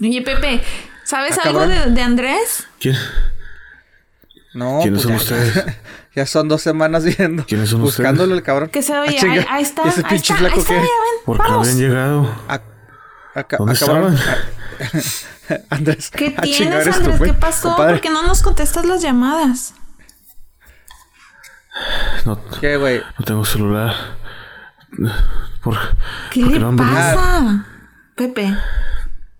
[0.00, 0.62] Oye, Pepe,
[1.04, 2.66] ¿sabes Ah, algo de, de Andrés?
[2.80, 2.96] ¿Quién?
[4.54, 5.64] No, ¿Quiénes son ya- ustedes?
[6.14, 7.44] Ya son dos semanas viendo.
[7.46, 8.38] ¿Quiénes son Buscándolo ustedes?
[8.38, 8.70] el cabrón.
[8.70, 9.34] Que se Ah, oye, chinga.
[9.34, 10.80] ahí, ahí está, ¿Y ese ahí pinche está, flaco ahí está, qué?
[10.80, 10.88] ven,
[11.24, 12.34] ¿Por qué habían llegado?
[12.48, 12.60] A-
[13.38, 15.64] acá- ¿Dónde acabaron- estaban?
[15.70, 16.10] Andrés.
[16.10, 17.20] ¿Qué ah, tienes, Andrés?
[17.22, 17.68] ¿Qué pasó?
[17.68, 17.92] Compadre.
[17.92, 19.74] ¿Por qué no nos contestas las llamadas?
[22.24, 23.00] No, ¿Qué, güey?
[23.18, 23.94] no tengo celular.
[25.62, 25.76] ¿Por,
[26.32, 27.64] ¿Qué por le no pasa?
[28.16, 28.56] Pepe,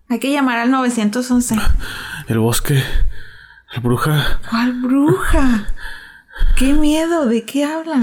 [0.09, 1.57] hay que llamar al 911.
[2.29, 2.83] El bosque.
[3.75, 4.41] La bruja.
[4.49, 5.67] ¿Cuál bruja?
[6.57, 7.27] ¡Qué miedo!
[7.27, 8.03] ¿De qué hablan?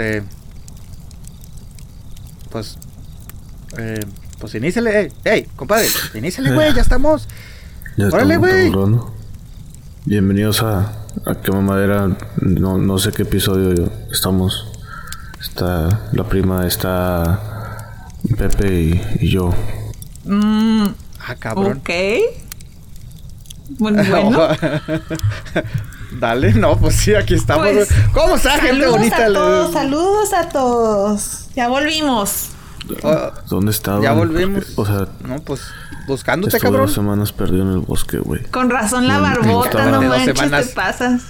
[0.00, 0.22] Este.
[2.50, 2.78] Pues.
[3.76, 4.00] Eh,
[4.38, 7.28] pues iníciale, ey, ey, compadre, iníciale, güey, ya estamos.
[7.96, 8.72] Ya Órale, güey.
[10.06, 10.92] Bienvenidos a,
[11.26, 12.16] a Quema Madera.
[12.40, 14.72] No, no sé qué episodio estamos.
[15.38, 18.08] Está la prima, está
[18.38, 19.52] Pepe y, y yo.
[20.30, 21.78] Ah, cabrón.
[21.78, 21.90] Ok.
[23.78, 24.48] Bueno, bueno.
[26.12, 27.66] Dale, no, pues sí, aquí estamos.
[27.68, 28.12] Pues, güey.
[28.12, 29.26] ¿Cómo está, gente bonita?
[29.26, 31.48] a todos, saludos a todos.
[31.54, 32.48] Ya volvimos.
[33.04, 34.02] Oh, ¿Dónde estaba?
[34.02, 34.72] ya volvimos.
[34.76, 35.60] O sea, no, pues
[36.08, 36.86] buscándote, estuve cabrón.
[36.86, 38.42] dos semanas perdido en el bosque, güey.
[38.46, 40.68] Con razón la No, barbota, no manches, semanas.
[40.68, 41.22] te pasas.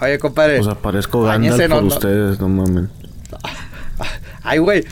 [0.00, 0.58] Oye, compadre.
[0.60, 1.88] O sea, parezco Gandalf por no.
[1.88, 2.90] ustedes, no mamen.
[4.42, 4.84] Ay, güey.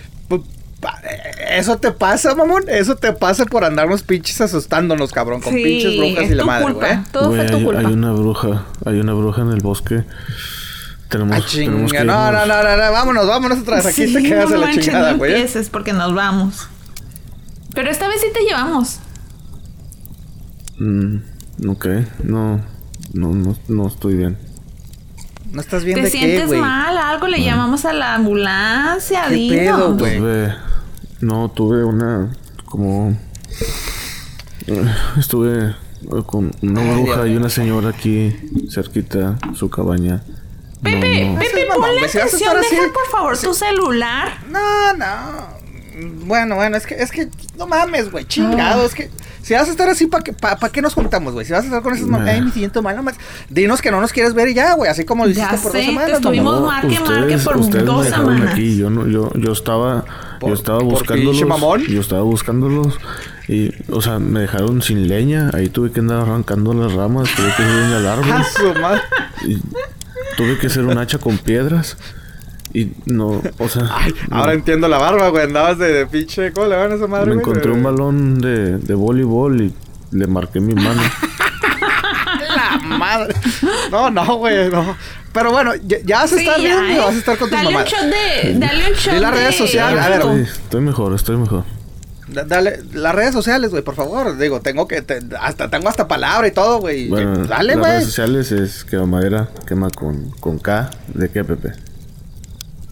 [1.51, 2.65] Eso te pasa, mamón.
[2.69, 5.41] Eso te pasa por andarnos pinches asustándonos, cabrón.
[5.41, 6.87] Con Sí, pinches brujas es y la tu madre, culpa.
[6.87, 6.99] güey.
[7.13, 7.81] Todo Güey, fue tu hay, culpa.
[7.81, 8.67] hay una bruja.
[8.85, 10.05] Hay una bruja en el bosque.
[11.09, 12.49] Tenemos, Ah, tenemos que No, no, irnos.
[12.49, 12.93] no, no, no.
[12.93, 13.87] Vámonos, vámonos otra vez.
[13.87, 15.33] Aquí Sí, te quedas no a la chingada, no güey.
[15.33, 16.69] empieces porque nos vamos.
[17.75, 18.99] Pero esta vez sí te llevamos.
[20.79, 21.17] Mm,
[21.69, 21.87] ok,
[22.25, 22.61] no,
[23.15, 24.37] no, no, no estoy bien.
[25.53, 26.61] No estás bien ¿Te de qué, sientes güey.
[26.61, 26.97] mal?
[26.99, 29.79] Algo le llamamos a la ambulancia, ¿Qué dinos.
[29.79, 30.19] pedo, güey?
[30.19, 30.55] Tuve,
[31.21, 32.31] no, tuve una,
[32.67, 33.17] como,
[35.19, 35.75] estuve eh,
[36.27, 38.35] con una bruja y una señora aquí
[38.71, 40.23] cerquita, su cabaña.
[40.83, 41.39] No, Pepe, no.
[41.39, 42.57] Pepe, mamón, ponle güey, si vas a atención.
[42.57, 44.29] estar así- Deja por favor tu celular.
[44.51, 45.56] No, no.
[46.27, 49.71] Bueno, bueno, es que, es que, no mames, güey, chingado, es que, si vas a
[49.71, 51.47] estar así, ¿para qué, pa, pa' qué nos juntamos, güey?
[51.47, 52.19] Si vas a estar con esas Nah.
[52.19, 53.15] mamás, ay, me siento mal, nomás,
[53.49, 55.73] dinos que no nos quieres ver y ya, güey, así como lo Ya hiciste por
[55.73, 58.53] sé, dos te semanas, estuvimos marque, marque por ustedes dos semanas.
[58.53, 60.05] aquí, yo no, yo, yo estaba,
[60.39, 62.99] Por- yo estaba buscándolos, yo estaba buscándolos
[63.49, 67.47] y, o sea, me dejaron sin leña, ahí tuve que andar arrancando las ramas, tuve
[67.57, 68.27] que subirme al árbol.
[68.33, 69.01] Ah, su madre.
[69.47, 69.63] Y
[70.37, 71.97] tuve que hacer un hacha con piedras.
[72.73, 73.83] Y no, o sea.
[74.29, 74.37] no.
[74.37, 77.27] Ahora entiendo la barba, güey, andabas de, de pinche, ¿cómo le van a esa madre,
[77.27, 77.41] me güey?
[77.43, 79.75] encontré De- un balón de, de voleibol y
[80.13, 81.01] le marqué mi mano.
[82.57, 83.35] La madre.
[83.91, 84.97] No, no, güey, no.
[85.33, 86.99] Pero bueno, ¿ya, ya vas a Sí, estar ya, bien ¿eh?
[86.99, 88.55] vas a estar con tus Dale un shot de...
[88.59, 90.41] Dale un shot Di las de- redes sociales, a ver.
[90.41, 91.65] Estoy, mejor, estoy mejor.
[92.29, 94.39] Da- Dale, las redes sociales, güey, por favor.
[94.39, 97.09] Digo, tengo que, te- hasta tengo hasta palabra y todo, güey.
[97.09, 97.91] Bueno, Que- Dale, las güey.
[97.93, 100.91] redes sociales es quema madera, quema con, con K.
[101.09, 101.73] ¿De qué, Pepe?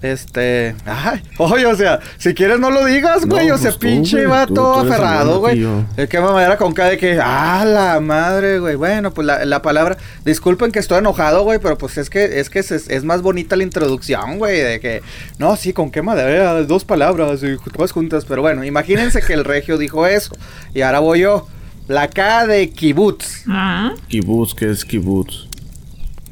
[0.05, 0.75] Este.
[0.85, 3.49] Ay, oye, o sea, si quieres no lo digas, güey.
[3.49, 5.67] No, o sea, pues pinche vato tú- tú eres el aferrado, güey.
[5.97, 7.19] Es que mamadera con K de que.
[7.23, 8.75] ¡Ah, la madre, güey!
[8.75, 9.97] Bueno, pues la, la palabra.
[10.27, 13.57] Disculpen que estoy enojado, güey, pero pues es que es que es, es más bonita
[13.57, 14.61] la introducción, güey.
[14.61, 15.01] De que.
[15.39, 18.27] No, sí, con qué madera, dos palabras y todas juntas.
[18.27, 20.35] Pero bueno, imagínense que el regio dijo eso.
[20.75, 21.47] Y ahora voy yo.
[21.89, 23.45] La K de kibutz.
[23.49, 25.49] Ah, Kibutz, ¿qué es kibutz?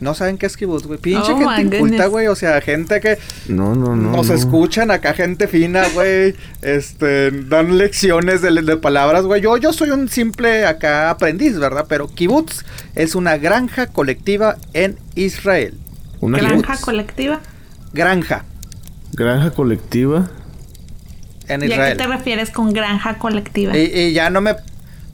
[0.03, 0.99] No saben qué es kibutz, güey.
[0.99, 2.27] Pinche Oh, gente inculta, güey.
[2.27, 3.19] O sea, gente que.
[3.49, 4.11] No, no, no.
[4.11, 4.35] Nos no.
[4.35, 6.35] escuchan acá gente fina, güey.
[6.61, 9.41] Este, dan lecciones de, de palabras, güey.
[9.41, 11.87] Yo, yo soy un simple acá aprendiz, ¿verdad?
[11.89, 12.65] Pero kibutz
[12.97, 15.79] es una granja colectiva en Israel.
[16.21, 16.81] Una granja kibutz.
[16.81, 17.41] colectiva.
[17.93, 18.45] Granja
[19.13, 20.31] granja colectiva.
[21.49, 21.97] en ¿Y a qué Israel.
[21.99, 23.77] te refieres con granja colectiva?
[23.77, 24.57] Y, y ya no me.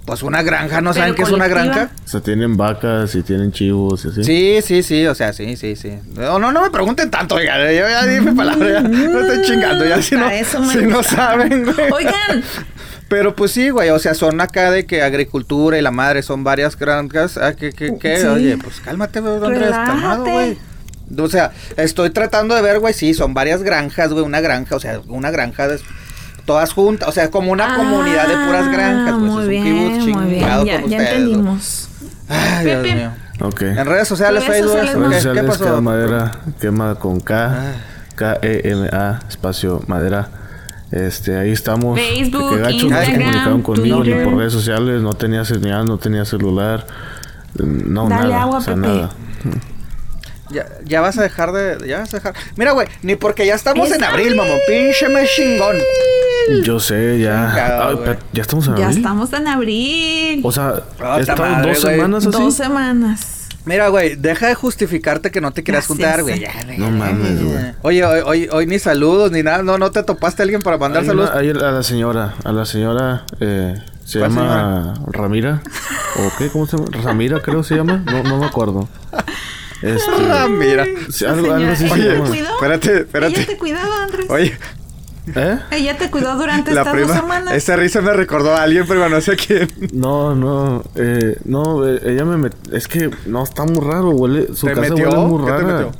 [0.08, 1.90] Pues una granja, ¿no saben qué es una granja?
[2.02, 4.24] O sea, tienen vacas y tienen chivos y así.
[4.24, 5.98] Sí, sí, sí, o sea, sí, sí, sí.
[6.14, 9.42] No, no, no me pregunten tanto, oiga, yo ya di mi palabra, ya, no estoy
[9.42, 10.30] chingando, ya si no,
[10.72, 11.90] si no saben, güey.
[11.92, 12.42] Oigan,
[13.08, 16.42] Pero pues sí, güey, o sea, son acá de que agricultura y la madre son
[16.42, 17.36] varias granjas.
[17.36, 18.16] Ah, ¿qué, qué, qué?
[18.16, 18.26] Sí.
[18.28, 20.56] Oye, pues cálmate, güey, Andrés, calmado, güey.
[21.18, 24.80] O sea, estoy tratando de ver, güey, sí, son varias granjas, güey, una granja, o
[24.80, 25.78] sea, una granja de,
[26.48, 29.30] todas juntas, o sea, como una comunidad de puras granjas, Ah, güey.
[29.30, 30.40] Muy es bien, un kibutz muy bien.
[30.40, 31.88] chingado Ya, entendimos.
[32.28, 32.94] Ay, Dios Pepe.
[32.96, 33.10] mío.
[33.60, 34.98] En redes sociales, Redes Facebook, sociales, ¿qué-.
[35.08, 35.64] Redes ¿qué, sociales, pasó?
[35.64, 36.30] quema madera,
[36.60, 37.46] quema con K.
[37.46, 37.72] Ah,
[38.16, 40.28] K-E-M-A, espacio madera.
[40.90, 42.00] Este, ahí estamos.
[42.00, 45.02] Facebook, Que gacho, no se Instagram, comunicaron conmigo ni por redes sociales.
[45.02, 46.84] No tenía señal, no tenía celular.
[47.54, 48.42] No, Dale nada.
[48.42, 48.86] agua, o sea, Pepe.
[48.88, 49.10] nada.
[50.50, 51.86] Ya, ya vas a dejar de.
[51.86, 52.34] Ya vas a dejar.
[52.56, 54.36] Mira, güey, ni porque ya estamos en abril, bien.
[54.38, 54.58] mamón.
[54.66, 55.76] Pinche mes chingón.
[56.64, 57.48] Yo sé, ya.
[57.50, 58.96] Chingado, Ay, ya estamos en Ya abril.
[58.98, 60.40] estamos en abril.
[60.44, 60.74] O sea,
[61.18, 61.94] he estado madre, dos güey.
[61.96, 62.42] semanas así.
[62.42, 63.34] Dos semanas.
[63.64, 66.36] Mira, güey, deja de justificarte que no te quieras Ya juntar, güey.
[66.36, 66.40] sí.
[66.40, 67.64] Ya, güey, No ya, mames, güey.
[67.82, 69.62] Oye, hoy, hoy, hoy ni saludos ni nada.
[69.62, 71.30] No, no te topaste a alguien para mandar Hay saludos.
[71.30, 73.74] una- hay a la señora, a la señora, eh,
[74.04, 75.60] se ¿Cuál llama Ramira.
[76.16, 76.48] ¿O qué?
[76.48, 76.88] ¿Cómo se llama?
[77.02, 78.02] Ramira creo se llama.
[78.06, 78.88] No, no me acuerdo.
[79.80, 80.84] Este, Ah, mira.
[81.08, 82.34] sí, algo, algo así se ¿Ella llama.
[82.36, 83.36] Espérate, espérate.
[83.36, 84.26] Ella te cuidó, Andrés.
[84.28, 84.58] Oye,
[85.34, 85.58] ¿Eh?
[85.70, 87.20] Ella te cuidó durante la estas dos prima.
[87.20, 87.54] semanas.
[87.54, 89.68] Esa risa me recordó a alguien, pero no sé quién.
[89.92, 92.54] No, no, eh, no, eh, ella me met...
[92.72, 94.48] Es que no, está muy raro, huele...
[94.54, 95.08] Su ¿Te casa metió?
[95.08, 95.72] huele muy ¿Qué te rara.
[95.78, 95.92] metió?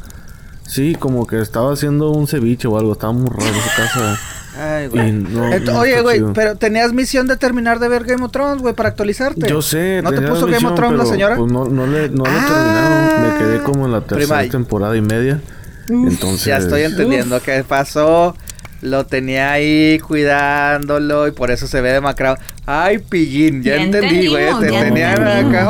[0.67, 2.93] Sí, como que estaba haciendo un ceviche o algo.
[2.93, 4.19] Estaba muy raro su casa.
[4.61, 5.13] Ay, Y güey.
[5.13, 8.61] no, Ent- no Oye, güey, pero tenías misión de terminar de ver Game of Thrones,
[8.61, 9.49] güey, para actualizarte.
[9.49, 11.37] Yo sé, ¿No te puso la Game of Thrones la señora?
[11.37, 12.47] Pues no, no le, no le Ah.
[12.49, 13.23] terminaron.
[13.33, 15.41] Me quedé como en la tercera Prima, temporada y media.
[15.89, 16.45] Entonces...
[16.45, 18.37] Ya estoy entendiendo qué pasó.
[18.81, 22.37] Lo tenía ahí cuidándolo y por eso se ve demacrado.
[22.67, 24.47] Ay, pillín, ya, Ya entendí, güey.
[24.61, 25.69] Te ya tenían acá.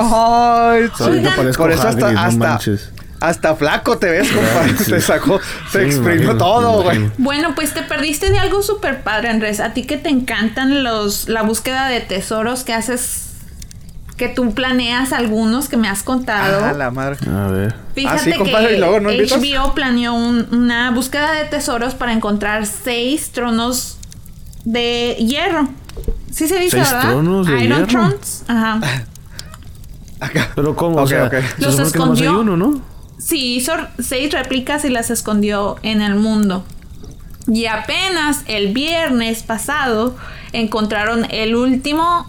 [0.72, 2.90] Ay, Sí, por eso hasta, Hagrid, no hasta, manches.
[3.20, 4.76] hasta flaco te ves, compadre.
[4.84, 4.90] sí.
[4.90, 5.40] Te sacó,
[5.72, 7.10] te exprimió imagino, todo, güey.
[7.16, 9.60] Bueno, pues te perdiste de algo súper padre, Andrés.
[9.60, 13.27] A ti que te encantan los la búsqueda de tesoros que haces,
[14.18, 16.62] que tú planeas algunos que me has contado.
[16.64, 17.16] Ah, la madre.
[17.30, 17.74] A ver.
[17.94, 19.40] Fíjate Ah, sí, compadre, que ¿y luego no invitas?
[19.40, 23.98] HBO planeó un- una búsqueda de tesoros para encontrar seis tronos
[24.64, 25.68] de hierro.
[26.30, 27.00] Sí se dice, ¿Seis ¿verdad?
[27.12, 27.86] tronos de Iron hierro?
[28.08, 28.44] Thrones.
[28.48, 28.80] Ajá.
[30.20, 30.50] Acá.
[30.54, 30.96] Pero ¿cómo?
[31.00, 32.40] O sea, se Los escondió.
[32.40, 32.80] uno, ¿no?
[33.18, 36.64] Sí, hizo seis réplicas y las escondió en el mundo.
[37.46, 40.16] Y apenas el viernes pasado
[40.52, 42.28] encontraron el último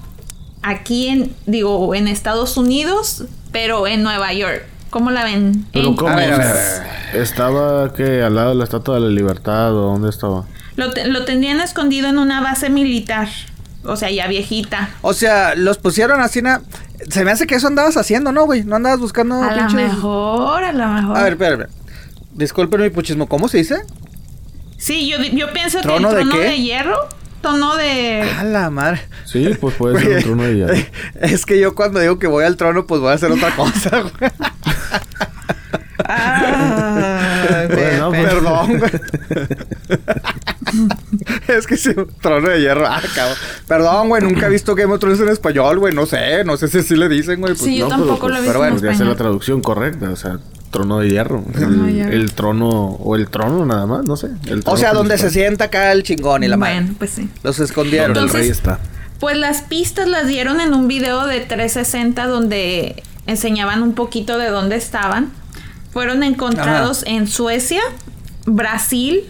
[0.61, 4.63] aquí en, digo, en Estados Unidos, pero en Nueva York.
[4.89, 5.65] ¿Cómo la ven?
[5.71, 6.09] Pero En- ¿cómo?
[6.09, 10.09] A ver, ver, Estaba que al lado de la Estatua de la Libertad o dónde
[10.09, 10.45] estaba.
[10.75, 13.27] Lo, te- lo tendrían escondido en una base militar.
[13.83, 14.89] O sea, ya viejita.
[15.01, 16.61] O sea, los pusieron así, na...
[17.09, 18.63] Se me hace que eso andabas haciendo, ¿no, güey?
[18.63, 21.17] No andabas buscando a lo mejor, a lo mejor.
[21.17, 21.69] A ver, espera, espera.
[22.33, 23.27] Disculpen mi puchismo.
[23.27, 23.77] ¿Cómo se dice?
[24.77, 26.39] Sí, yo, yo pienso que el ¿Trono de trono qué?
[26.39, 26.97] de hierro,
[27.41, 28.21] tono de...
[28.37, 29.01] A la madre.
[29.25, 30.73] Sí, pues puede ser un trono de hierro.
[31.21, 34.01] Es que yo cuando digo que voy al trono, pues voy a hacer otra cosa,
[34.01, 34.31] güey.
[36.05, 38.25] Ah, Bueno, pues.
[38.25, 38.91] Perdón, güey.
[41.47, 42.87] es que sí, trono de hierro.
[42.87, 43.37] Ah, cabrón.
[43.67, 45.93] Perdón, güey, nunca he visto Game of Thrones en español, güey.
[45.93, 47.53] No sé, no sé si así le dicen, güey.
[47.53, 49.07] Pues, Sí, yo No, pero, tampoco pues, lo he pero visto bueno, en Podría ser
[49.07, 50.39] la traducción correcta, o sea,
[50.71, 51.43] trono de hierro.
[51.53, 52.11] Trono El, hierro.
[52.13, 54.29] el trono, o el trono nada más, no sé.
[54.47, 56.75] el O sea, donde se sienta acá el chingón y la madre.
[56.75, 57.29] Bueno, pues sí.
[57.43, 58.15] Los escondieron.
[58.15, 58.79] El rey está.
[59.19, 64.49] Pues las pistas las dieron en un video de 360 donde enseñaban un poquito de
[64.49, 65.31] dónde estaban.
[65.91, 67.81] Fueron encontrados en Suecia,
[68.45, 69.23] Brasil,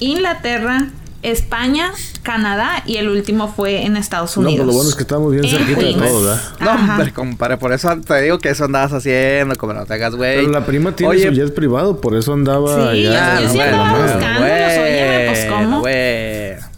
[0.00, 0.88] Inglaterra,
[1.22, 1.90] España,
[2.22, 4.58] Canadá y el último fue en Estados No, Unidos.
[4.58, 6.42] pero lo bueno es que estamos bien En cerquita de todo, ¿verdad?
[6.60, 6.92] No, Ajá.
[6.96, 10.36] hombre, compadre, por eso te digo que eso andabas haciendo, como no te hagas, güey.
[10.36, 13.36] Pero la prima tiene Oye, su jet privado, por eso andaba Sí, allá.
[13.40, 14.40] yo- yo sí en andaba buscando.
[14.44, 15.80] Óyeme, pues, ¿cómo?
[15.80, 16.68] güey.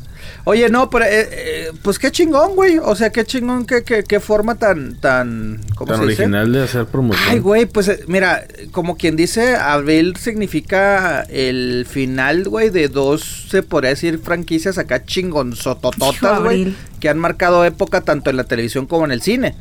[0.45, 2.79] Oye, no, pero, eh, eh, pues qué chingón, güey.
[2.79, 6.23] O sea, qué chingón, qué, qué, qué forma tan, tan, ¿cómo Tan se dice?
[6.23, 7.29] original de hacer promoción.
[7.29, 13.47] Ay, güey, pues eh, mira, como quien dice, abril significa el final, güey, de dos,
[13.49, 18.87] se podría decir, franquicias acá chingonzotototas, güey, que han marcado época tanto en la televisión
[18.87, 19.55] como en el cine.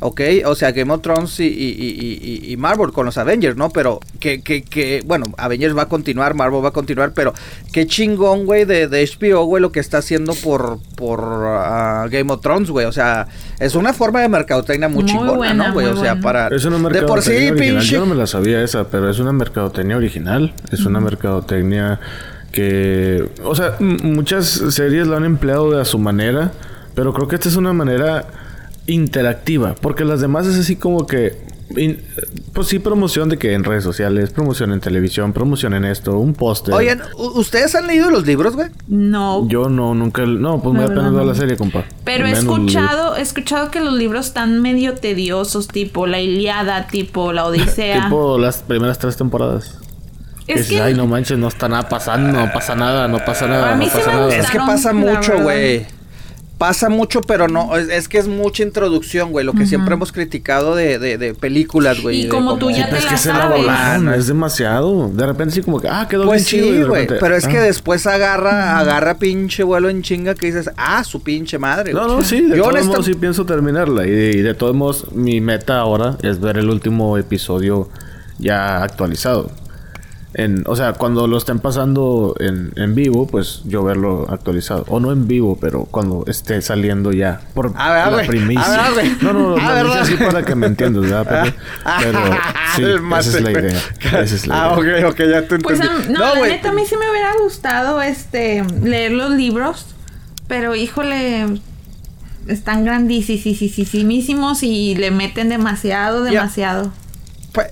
[0.00, 0.20] ¿Ok?
[0.46, 3.70] O sea, Game of Thrones y, y, y, y- Marvel con los Avengers, ¿no?
[3.70, 7.34] Pero que, que, que, bueno, Avengers va a continuar, Marvel va a continuar, pero
[7.72, 12.32] qué chingón, güey, de, de HBO, güey, lo que está haciendo por, por ah, Game
[12.32, 12.86] of Thrones, güey.
[12.86, 13.26] O sea,
[13.58, 15.86] es una forma de mercadotecnia muy, Muy chingona, buena, ¿no, güey?
[15.86, 16.20] O sea, buena.
[16.20, 16.48] para...
[16.48, 17.78] Es una de por sí, mercadotecnia original.
[17.80, 17.92] pinche...
[17.94, 20.54] Yo no me la sabía esa, pero es una mercadotecnia original.
[20.70, 21.98] Es una mercadotecnia
[22.52, 23.28] que...
[23.42, 26.52] O sea, muchas series la han empleado de a su manera,
[26.94, 28.26] pero creo que esta es una manera
[28.88, 31.36] interactiva, porque las demás es así como que...
[31.76, 32.00] in-
[32.54, 36.34] pues sí, promoción de que en redes sociales, promoción en televisión, promoción en esto, un
[36.34, 36.74] póster.
[36.74, 38.68] Oigan, ¿u- ¿ustedes han leído los libros, güey?
[38.88, 39.46] No.
[39.48, 40.24] Yo no, nunca...
[40.26, 41.24] No, pues La me da pena no.
[41.24, 41.84] la serie, compa.
[42.04, 47.32] Pero he escuchado, he escuchado que los libros están medio tediosos, tipo la Iliada, tipo
[47.32, 48.02] la Odisea.
[48.08, 49.78] Tipo las primeras tres temporadas.
[50.48, 53.74] Es que ay, no manches, no está nada pasando, no pasa nada, no pasa nada,
[53.74, 54.34] A mí no sí pasa me nada.
[54.34, 55.86] Es que pasa mucho, güey.
[56.58, 60.10] Pasa mucho, pero no, es, es que es mucha introducción, güey, lo que siempre hemos
[60.12, 62.20] criticado de, de, de películas, güey.
[62.20, 64.18] Y de como tú ya Sí, te es la que se la sabes.
[64.18, 65.08] es demasiado.
[65.08, 66.74] De repente sí como que, ah, quedó Pues bien chido.
[66.74, 67.62] sí, de güey, pero es que ah.
[67.62, 71.92] después agarra, agarra pinche vuelo en chinga que dices, ah, su pinche madre.
[71.92, 72.16] No, güey".
[72.16, 74.04] no, sí, de Yo todos honesta- modos sí pienso terminarla.
[74.06, 77.88] Y de, y de todos modos, mi meta ahora es ver el último episodio
[78.38, 79.50] ya actualizado.
[80.38, 84.84] En, o sea, cuando lo estén pasando en, en vivo, pues yo verlo actualizado.
[84.86, 87.40] O no en vivo, pero cuando esté saliendo ya.
[87.54, 88.26] Por A ver, la güey.
[88.28, 88.62] primicia.
[88.86, 89.16] A ver, güey.
[89.20, 90.26] no, no, A ver, así güey.
[90.30, 91.44] para que me entiendas, ¿verdad?
[91.44, 91.56] Pepe?
[92.04, 92.20] Pero
[92.76, 92.82] sí,
[93.18, 93.82] esa es la idea.
[94.00, 95.08] Esa es la Ah, idea.
[95.08, 95.62] ok, ok, ya te entendí.
[95.64, 96.52] Pues a- no, la güey.
[96.52, 99.86] neta a mí sí me hubiera gustado este leer los libros,
[100.46, 101.46] pero híjole,
[102.46, 106.30] están grandísimos y le meten demasiado, Ya.
[106.30, 106.92] demasiado.
[107.52, 107.68] Pues,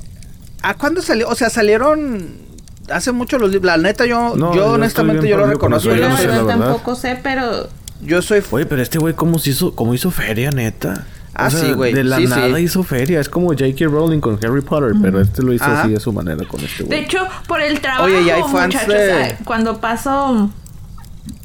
[0.63, 1.29] ¿A cuándo salió?
[1.29, 2.45] O sea, salieron
[2.91, 3.67] hace mucho los libros.
[3.67, 5.95] La neta, yo, No, yo yo honestamente yo lo reconozco.
[5.95, 7.69] Yo no sé, tampoco sé, pero
[8.03, 11.07] yo soy Oye, pero este güey, ¿cómo se hizo, cómo hizo feria, neta?
[11.39, 11.93] Ah, sí, güey.
[11.93, 12.63] De la Sí, nada sí.
[12.63, 13.21] hizo feria.
[13.21, 13.85] Es como J.K.
[13.87, 15.83] Rowling con Harry Potter, pero este lo hizo Ajá.
[15.83, 17.01] así a su manera con este de güey.
[17.05, 20.51] hecho, por el trabajo, Oye, y hay fans muchachos, de- ay, cuando paso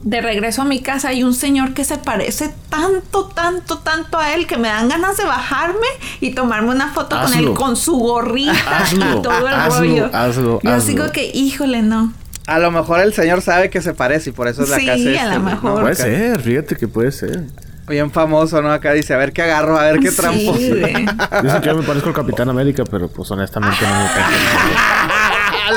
[0.04, 4.34] de regreso a mi casa hay un señor que se parece tanto, tanto, tanto a
[4.34, 5.88] él que me dan ganas de bajarme
[6.20, 10.10] y tomarme una foto con él con su gorrita Hazlo, y todo el hazlo, rollo.
[10.14, 12.14] hazlo, Yo sigo que, híjole, no.
[12.48, 14.86] A lo mejor el señor sabe que se parece y por eso es la Sí,
[14.88, 14.98] casa.
[14.98, 15.72] a este, lo mejor.
[15.76, 15.82] ¿no?
[15.82, 16.04] Puede Acá.
[16.04, 17.44] ser, fíjate que puede ser.
[17.88, 18.72] Bien famoso, ¿no?
[18.72, 20.54] Acá dice, a ver qué agarro, a ver qué Sí, trampo.
[20.54, 21.06] güey.
[21.44, 24.32] Dicen que yo me parezco al Capitán América, pero pues honestamente no me parezco.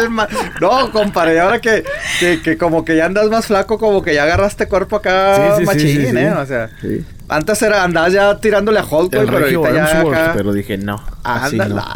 [0.01, 0.29] Alma.
[0.61, 1.85] No, compadre, ahora que,
[2.21, 5.65] que, que como que ya andas más flaco, como que ya agarraste cuerpo acá Sí,
[5.65, 6.17] machín, sí, sí.
[6.17, 6.33] ¿eh?
[6.33, 7.05] O sea, Sí.
[7.29, 10.33] antes era, andabas ya tirándole a Hulk, güey, El pero Regio ahorita ya Hemsworth, acá...
[10.37, 11.03] pero dije no.
[11.23, 11.85] Así no.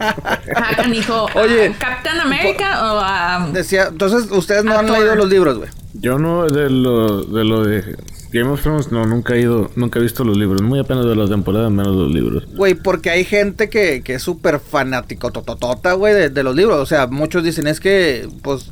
[0.00, 1.26] Ah, canijo.
[1.34, 3.48] Oye, ¿a ¿Captain America o a.?
[3.52, 5.70] Decía, entonces, ustedes no han leído los libros, güey.
[5.94, 7.96] Yo no, de lo, de lo de
[8.34, 10.60] Game of Thrones, no, nunca he ido, nunca he visto los libros.
[10.60, 12.44] Muy apenas de la temporada, menos los libros.
[12.56, 16.80] Güey, porque hay gente que, que es súper fanático, tototota, güey, de, de los libros.
[16.80, 18.66] O sea, muchos dicen, es que, pues...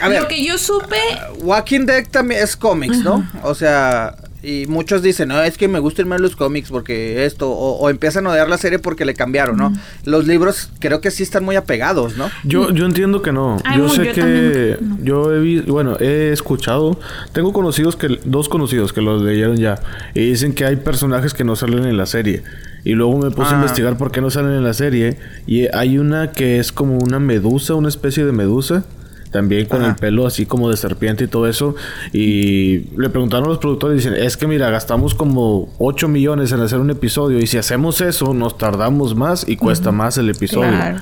[0.00, 0.96] A ver, Lo que yo supe.
[1.40, 3.28] Walking Dead también es cómics, ¿no?
[3.42, 7.50] O sea, y muchos dicen, no, es que me gustan más los cómics porque esto,
[7.50, 9.72] o, o empiezan a odiar la serie porque le cambiaron, ¿no?
[10.04, 12.30] Los libros creo que sí están muy apegados, ¿no?
[12.44, 13.58] Yo, yo entiendo que no.
[13.64, 14.98] Ay, yo sé yo que no.
[15.02, 16.98] yo he visto, bueno, he escuchado,
[17.32, 19.80] tengo conocidos que, dos conocidos que los leyeron ya,
[20.14, 22.42] y dicen que hay personajes que no salen en la serie.
[22.84, 23.54] Y luego me puse Ah.
[23.54, 25.18] a investigar por qué no salen en la serie.
[25.46, 28.84] Y hay una que es como una medusa, una especie de medusa.
[29.30, 29.90] También con Ajá.
[29.90, 31.74] el pelo así como de serpiente y todo eso.
[32.12, 36.52] Y le preguntaron a los productores y dicen, es que mira, gastamos como 8 millones
[36.52, 37.38] en hacer un episodio.
[37.38, 40.70] Y si hacemos eso, nos tardamos más y cuesta más el episodio.
[40.70, 41.00] Claro.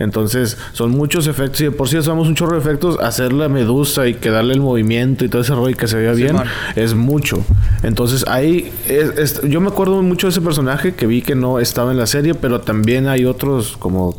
[0.00, 1.60] Entonces, son muchos efectos.
[1.60, 2.98] Y de por sí usamos un chorro de efectos.
[3.00, 5.96] Hacer la medusa y que darle el movimiento y todo ese rollo y que se
[5.96, 6.36] vea bien
[6.74, 7.44] es mucho.
[7.84, 8.72] Entonces, ahí.
[8.88, 11.98] es- es- yo me acuerdo mucho de ese personaje que vi que no estaba en
[11.98, 14.16] la serie, pero también hay otros como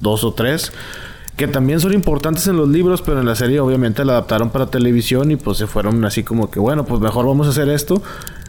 [0.00, 0.72] dos o tres
[1.38, 4.66] que también son importantes en los libros, pero en la serie obviamente la adaptaron para
[4.66, 8.02] televisión y pues se fueron así como que, bueno, pues mejor vamos a hacer esto.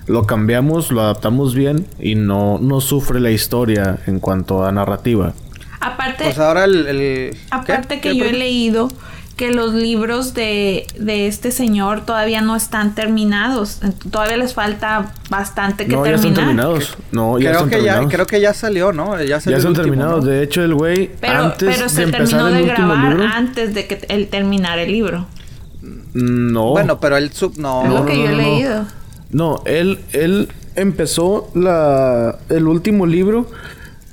[0.08, 5.34] Lo cambiamos, lo adaptamos bien y no, no sufre la historia en cuanto a narrativa.
[5.80, 6.88] Aparte, Pues ahora el...
[6.88, 8.02] el- aparte ¿qué?
[8.02, 8.90] que ¿Qué, yo he leído
[9.40, 13.80] que los libros de, de este señor todavía no están terminados.
[14.12, 16.98] Todavía les falta bastante que no, ya están terminados.
[17.14, 18.14] No, ya Creo están que ya, terminados.
[18.14, 19.14] creo que ya salió, ¿no?
[19.24, 20.26] Ya salió ya están último, terminados.
[20.26, 20.30] ¿no?
[20.30, 23.24] De hecho, el güey, Pero, antes pero de se empezar terminó el de grabar libro,
[23.34, 25.26] antes de que él terminara el libro.
[26.14, 26.72] no.
[26.72, 27.58] Bueno, pero el sub...
[27.58, 28.86] No, Es No, lo que no, yo he leído.
[29.32, 33.50] No, él, él empezó la, el último libro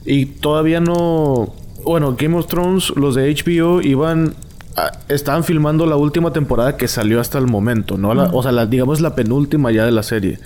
[0.05, 1.53] y todavía no...
[1.83, 4.37] Bueno, Game of Thrones, los de HBO iban...
[5.09, 8.15] estaban filmando la última temporada que salió hasta el momento, ¿no?
[8.15, 10.39] La- o sea, la, digamos la penúltima ya de la serie.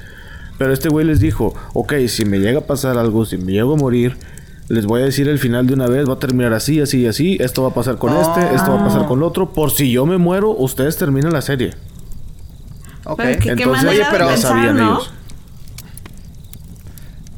[0.59, 3.75] Pero este güey les dijo, ok, si me llega a pasar algo, si me llego
[3.75, 4.17] a morir,
[4.69, 7.07] les voy a decir el final de una vez, va a terminar así, así y
[7.07, 9.71] así, esto va a pasar con este, esto va a pasar con el otro, por
[9.71, 11.73] si yo me muero, ustedes terminan la serie.
[13.05, 13.17] Ok.
[13.43, 14.93] Pero Entonces, Oye, pero de ya pensar, sabían ¿no?
[14.93, 15.13] ellos.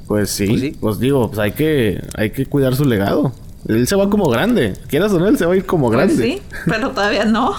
[0.09, 1.03] Pues sí, Pues pues, sí.
[1.03, 3.33] digo, pues hay que, hay que cuidar su legado.
[3.69, 4.75] Él se va como grande.
[4.89, 6.23] Quieras o no, él se va a ir como Pues grande.
[6.23, 7.55] sí, pero todavía no.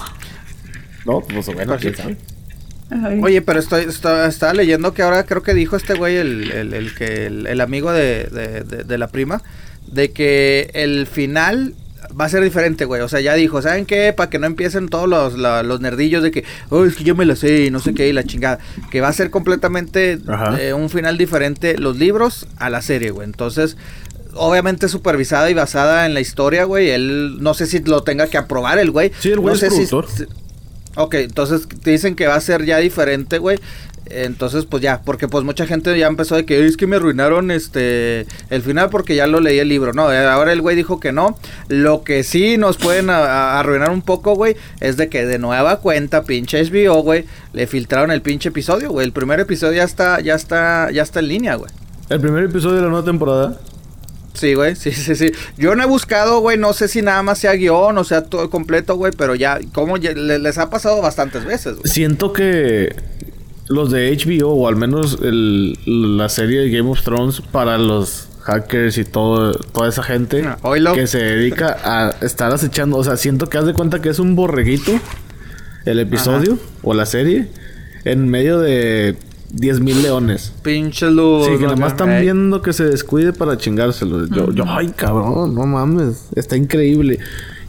[1.06, 2.18] No, pues bueno, Pues quién sabe.
[3.22, 6.74] Oye, pero estoy, estoy- estaba leyendo que ahora creo que dijo este güey, el, el,
[6.74, 9.42] el que el, el amigo de, de, de- de la prima,
[9.88, 11.74] de que el final
[12.20, 13.02] va a ser diferente, güey.
[13.02, 14.14] O sea, ya dijo, ¿saben qué?
[14.14, 17.16] Para que no empiecen todos los, la- los nerdillos de que, oh, es que yo
[17.16, 18.60] me lo sé y no sé qué y la chingada.
[18.92, 20.20] Que va a ser completamente
[20.60, 23.26] eh, un final diferente los libros a la serie, güey.
[23.26, 23.76] Entonces,
[24.36, 26.90] obviamente supervisada y basada en la historia, güey.
[26.90, 29.12] Él, no sé si lo tenga que aprobar el güey.
[29.20, 30.08] Sí, el güey no es sé productor.
[30.10, 30.26] si-
[30.96, 33.60] Ok, entonces te dicen que va a ser ya diferente, güey.
[34.06, 37.50] Entonces, pues ya, porque pues mucha gente ya empezó de que es que me arruinaron
[37.52, 39.94] este el final porque ya lo leí el libro.
[39.94, 41.38] No, eh, ahora el güey dijo que no.
[41.70, 45.40] Lo que sí nos pueden a- a- arruinar un poco, güey, es de que de
[45.40, 49.06] nueva cuenta, pinche HBO, güey, le filtraron el pinche episodio, güey.
[49.08, 51.72] El primer episodio ya está, ya está, ya está en línea, güey.
[52.10, 53.58] El primer episodio de la nueva temporada.
[54.34, 55.32] Sí, güey, sí, sí, sí.
[55.58, 58.50] Yo no he buscado, güey, no sé si nada más sea guion o sea todo
[58.50, 61.92] completo, güey, pero ya, como les ha pasado bastantes veces, güey.
[61.92, 62.96] Siento que
[63.70, 65.78] los de HBO, o al menos el-
[66.18, 70.58] la serie de Game of Thrones, para los hackers y todo, toda esa gente Ah,
[70.94, 72.98] que se dedica a estar acechando.
[72.98, 74.92] O sea, siento que haz de cuenta que es un borreguito
[75.86, 77.48] el episodio o la serie
[78.04, 79.16] en medio de
[79.54, 80.54] 10.000 leones.
[80.64, 81.46] Pinche luz.
[81.46, 81.68] Sí, que ¿no?
[81.68, 84.28] nada más están viendo que se descuide para chingárselo.
[84.28, 87.20] Yo, yo, ay, cabrón, no mames, está increíble.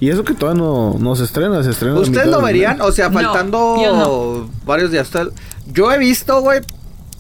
[0.00, 1.98] Y eso que todavía no, no se estrena, se estrena.
[1.98, 2.80] ¿Ustedes lo verían?
[2.80, 4.50] O sea, faltando no.
[4.66, 5.10] varios días.
[5.72, 6.60] Yo he visto, güey,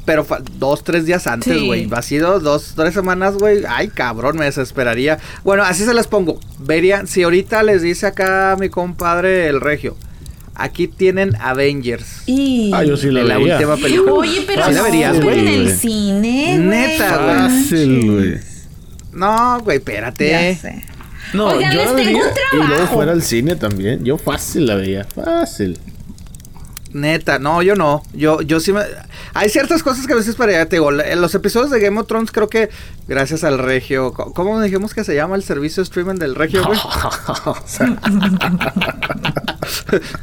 [0.04, 0.26] pero
[0.58, 1.66] dos, tres días antes, Sí.
[1.66, 1.88] güey.
[1.92, 3.62] Ha sido dos, tres semanas, güey.
[3.68, 5.18] Ay, cabrón, me desesperaría.
[5.44, 6.38] Bueno, así se las pongo.
[6.58, 9.96] Verían, si ahorita les dice acá mi compadre el regio,
[10.54, 12.22] aquí tienen Avengers.
[12.26, 12.70] Y...
[12.74, 13.54] Ah, yo sí de la la veía.
[13.56, 14.12] última película.
[14.12, 15.38] Oye, pero ¿Sí la verías, güey?
[15.40, 16.66] en el cine, güey.
[16.68, 17.36] Neta, güey.
[17.36, 18.34] Fácil, güey.
[19.12, 20.54] No, güey, Ya espérate.
[20.56, 20.84] sé.
[21.32, 22.94] No, Oigan, yo les la tengo veía un y luego trabajo.
[22.94, 24.04] fuera al cine también.
[24.04, 25.78] Yo fácil la veía, fácil.
[26.94, 28.04] Neta, no, yo no.
[28.12, 28.80] Yo, yo sí me.
[29.34, 30.92] Hay ciertas cosas que a veces para allá te digo.
[30.92, 32.70] En los episodios de Game of Thrones, creo que
[33.08, 34.12] gracias al Regio.
[34.12, 36.78] ¿Cómo dijimos que se llama el servicio de streaming del Regio, güey?
[37.46, 37.98] O sea,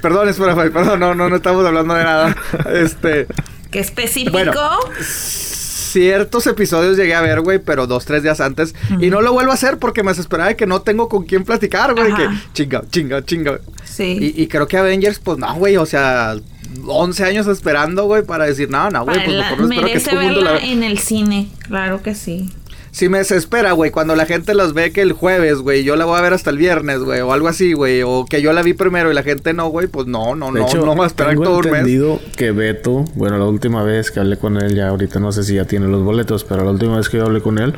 [0.01, 2.35] perdón, espera, Fay, perdón, no, no, no estamos hablando de nada.
[2.73, 3.27] Este.
[3.69, 4.31] ¿Qué específico?
[4.31, 4.53] Bueno.
[5.01, 8.73] Ciertos episodios llegué a ver, güey, pero dos, tres días antes.
[9.01, 11.43] Y no lo vuelvo a hacer porque me desesperaba de que no tengo con quién
[11.43, 12.13] platicar, güey.
[12.15, 13.59] Que chinga, chinga, chinga.
[13.83, 14.33] Sí.
[14.37, 16.37] Y, y creo que Avengers, pues no, güey, o sea,
[16.85, 20.19] 11 años esperando, güey, para decir, no, no, güey, pues mejor no espero que todo
[20.19, 20.73] el mundo la verla vea.
[20.73, 22.49] en el cine, claro que sí.
[22.93, 26.03] Si me desespera, güey, cuando la gente los ve que el jueves, güey, yo la
[26.03, 28.63] voy a ver hasta el viernes, güey, o algo así, güey, o que yo la
[28.63, 31.05] vi primero y la gente no, güey, pues no, no, de no, hecho, no va
[31.05, 31.73] a esperar tengo todo un mes.
[31.73, 35.43] entendido que Beto, bueno, la última vez que hablé con él, ya ahorita no sé
[35.43, 37.73] si ya tiene los boletos, pero la última vez que yo hablé con él,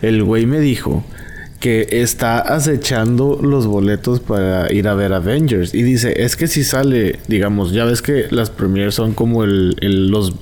[0.00, 1.04] el güey me dijo
[1.64, 5.72] que está acechando los boletos para ir a ver Avengers.
[5.72, 9.74] Y dice, es que si sale, digamos, ya ves que las premiers son como el,
[9.80, 10.34] el- los,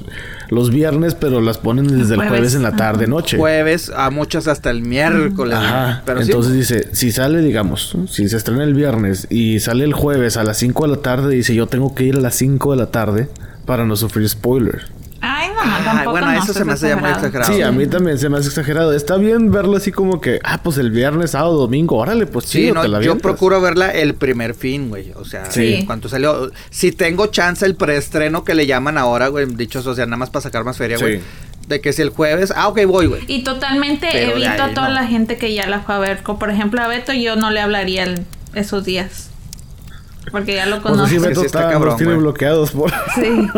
[0.51, 2.29] los viernes, pero las ponen desde el Jueves.
[2.31, 3.37] jueves en la tarde, noche.
[3.39, 5.55] Jueves, a muchos hasta el miércoles.
[5.57, 6.03] Ajá.
[6.05, 9.93] Pero Entonces sí, dice, si sale, digamos, si se estrena el viernes y sale el
[9.93, 12.73] jueves a las 5 de la tarde, dice, yo tengo que ir a las 5
[12.73, 13.29] de la tarde
[13.65, 14.87] para no sufrir spoilers.
[15.25, 17.53] Ay, no, Ay, tampoco bueno, no, eso se me hace ya muy exagerado.
[17.53, 18.93] Sí, a mí también se me hace exagerado.
[18.93, 22.59] Está bien verlo así como que, ah, pues el viernes, sábado, domingo, órale, pues Sí,
[22.63, 25.13] chido, no, te la yo procuro verla el primer fin, güey.
[25.15, 25.85] O sea, Sí.
[25.87, 26.51] cuando salió.
[26.71, 29.47] Si tengo chance el preestreno que le llaman ahora, güey.
[29.47, 31.05] Dichos, o sea, nada más para sacar más feria, Sí.
[31.05, 31.21] güey.
[31.69, 32.53] De que si el jueves.
[32.57, 33.23] Ah, ok, voy, güey.
[33.29, 34.95] Y totalmente Pero evito ahí a toda no.
[34.95, 36.23] la gente que ya la fue a ver.
[36.25, 39.31] Como por ejemplo a Beto, yo no le hablaría el- esos días.
[40.31, 41.05] Porque ya lo conozco.
[41.05, 42.23] así Sí, Beto sí está está, cabrón, los tiene güey.
[42.23, 42.91] bloqueados por...
[43.15, 43.49] Sí,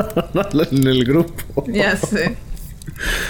[0.77, 1.65] en el grupo.
[1.69, 2.37] ya sé.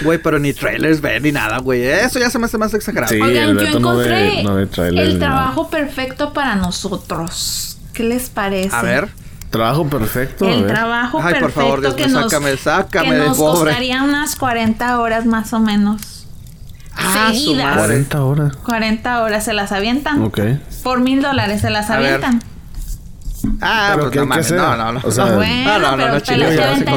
[0.02, 1.82] Güey, pero ni trailers ven ni nada, güey.
[1.82, 3.12] Eso ya se me hace más exagerado.
[3.12, 3.20] Sí.
[3.20, 7.78] Oigan, el yo Beto no ve- encontré no ve trailers el trabajo perfecto para nosotros.
[7.92, 8.74] ¿Qué les parece?
[8.74, 9.08] A ver.
[9.50, 10.48] Trabajo perfecto.
[10.48, 13.70] El trabajo Ay, por perfecto favor, Dios que nos, sácame, sácame que de nos pobre.
[13.70, 16.26] costaría unas 40 horas más o menos.
[16.96, 17.64] Ah, su seguidas.
[17.76, 17.78] madre.
[18.04, 18.56] 40 horas.
[18.56, 20.22] 40 horas se las avientan.
[20.24, 20.40] Ok.
[20.82, 22.20] Por mil dólares se las A ver.
[23.60, 24.52] Ah, Pero pues ¿qué no mames.
[24.52, 25.00] No, no, no.
[25.04, 26.20] O sea, No, bueno, no, no, no, pero no,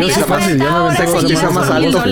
[0.10, 0.65] se fácil, 40
[0.97, 2.03] ya me cotiza más alto.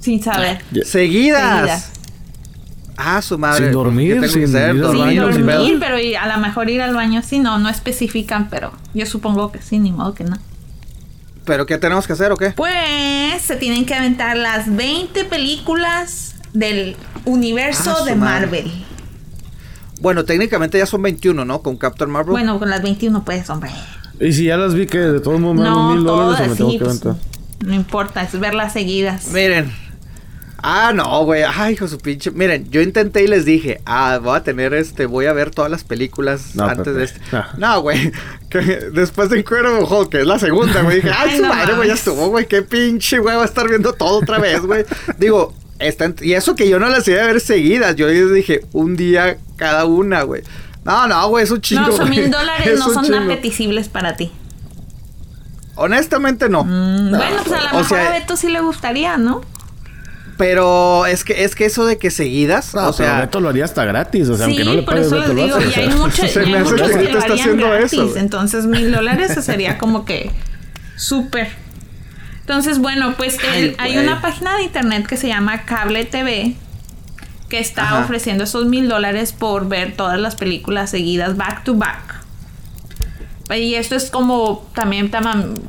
[0.00, 0.58] Sin saber.
[0.84, 0.88] Seguidas.
[0.88, 1.92] Seguidas.
[2.96, 3.64] Ah, su madre.
[3.64, 5.80] Sin dormir, ¿Qué tengo que sin al Sin baño, sin dormir, pedo.
[5.80, 9.52] pero y a lo mejor ir al baño sí, no, no especifican, pero yo supongo
[9.52, 10.36] que sí, ni modo que no.
[11.44, 12.50] ¿Pero qué tenemos que hacer o qué?
[12.50, 18.40] Pues se tienen que aventar las 20 películas del universo Ah, de madre.
[18.46, 18.72] Marvel.
[20.06, 21.62] Bueno, técnicamente ya son 21, ¿no?
[21.62, 22.30] Con Captain Marvel.
[22.30, 23.72] Bueno, con las 21 pues, hombre.
[24.20, 26.54] Y si ya las vi que de todos modos me dan No, mil dólares me
[26.54, 27.22] tengo sí, que pues, aventar.
[27.66, 29.32] no importa, es verlas seguidas.
[29.32, 29.72] Miren.
[30.62, 31.42] Ah, no, güey.
[31.42, 32.30] Ay, hijo su pinche.
[32.30, 35.72] Miren, yo intenté y les dije, ah, voy a tener este, voy a ver todas
[35.72, 36.98] las películas No, antes Pepe.
[36.98, 37.20] de este.
[37.32, 37.48] Ah.
[37.58, 38.12] No, güey.
[38.48, 40.98] que Después de Incredible Hulk, que es la segunda, güey.
[40.98, 42.46] Dije, ay, Ay, su no madre, güey, ya estuvo, güey.
[42.46, 44.84] Qué pinche, güey, va a estar viendo todo otra vez, güey.
[45.18, 47.96] Digo, está en- y eso que yo no las iba a ver seguidas.
[47.96, 50.42] Yo les dije, un día cada una, güey.
[50.84, 51.82] No, no, güey, es un chingo.
[51.88, 53.18] no, son mil dólares, Es no son chingo.
[53.18, 54.30] apetecibles para ti.
[55.74, 56.64] Honestamente, no.
[56.64, 59.42] Mm, bueno, pues a lo O mejor sea- a Beto sí le gustaría, ¿no?
[60.38, 63.48] Pero es que es que eso de que seguidas, No, o sea, pero Beto lo
[63.48, 64.28] haría hasta gratis.
[64.28, 65.80] O sea, aunque no le por pagues, eso Beto les lo digo, hace.
[65.80, 67.92] y hay muchos, Se me hace que lo está harían haciendo gratis.
[67.94, 68.18] eso, güey.
[68.20, 70.30] Entonces, mil dólares eso sería como que
[70.96, 71.48] súper.
[72.40, 76.54] Entonces, bueno, pues Ay, hay una página de internet que se llama Cable TV
[77.48, 78.00] que está Ajá.
[78.00, 82.16] ofreciendo esos mil dólares por ver todas las películas seguidas back to back.
[83.54, 85.08] Y esto es como también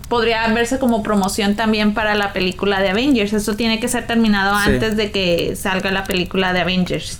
[0.10, 3.34] podría verse como promoción también para la película de Avengers.
[3.34, 4.72] Esto tiene que ser terminado Sí.
[4.72, 7.20] antes de que salga la película de Avengers.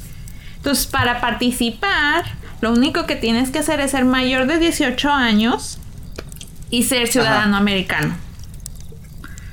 [0.56, 2.26] Entonces, para participar,
[2.62, 5.78] lo único que tienes que hacer es ser mayor de 18 años
[6.72, 8.16] y ser ciudadano americano.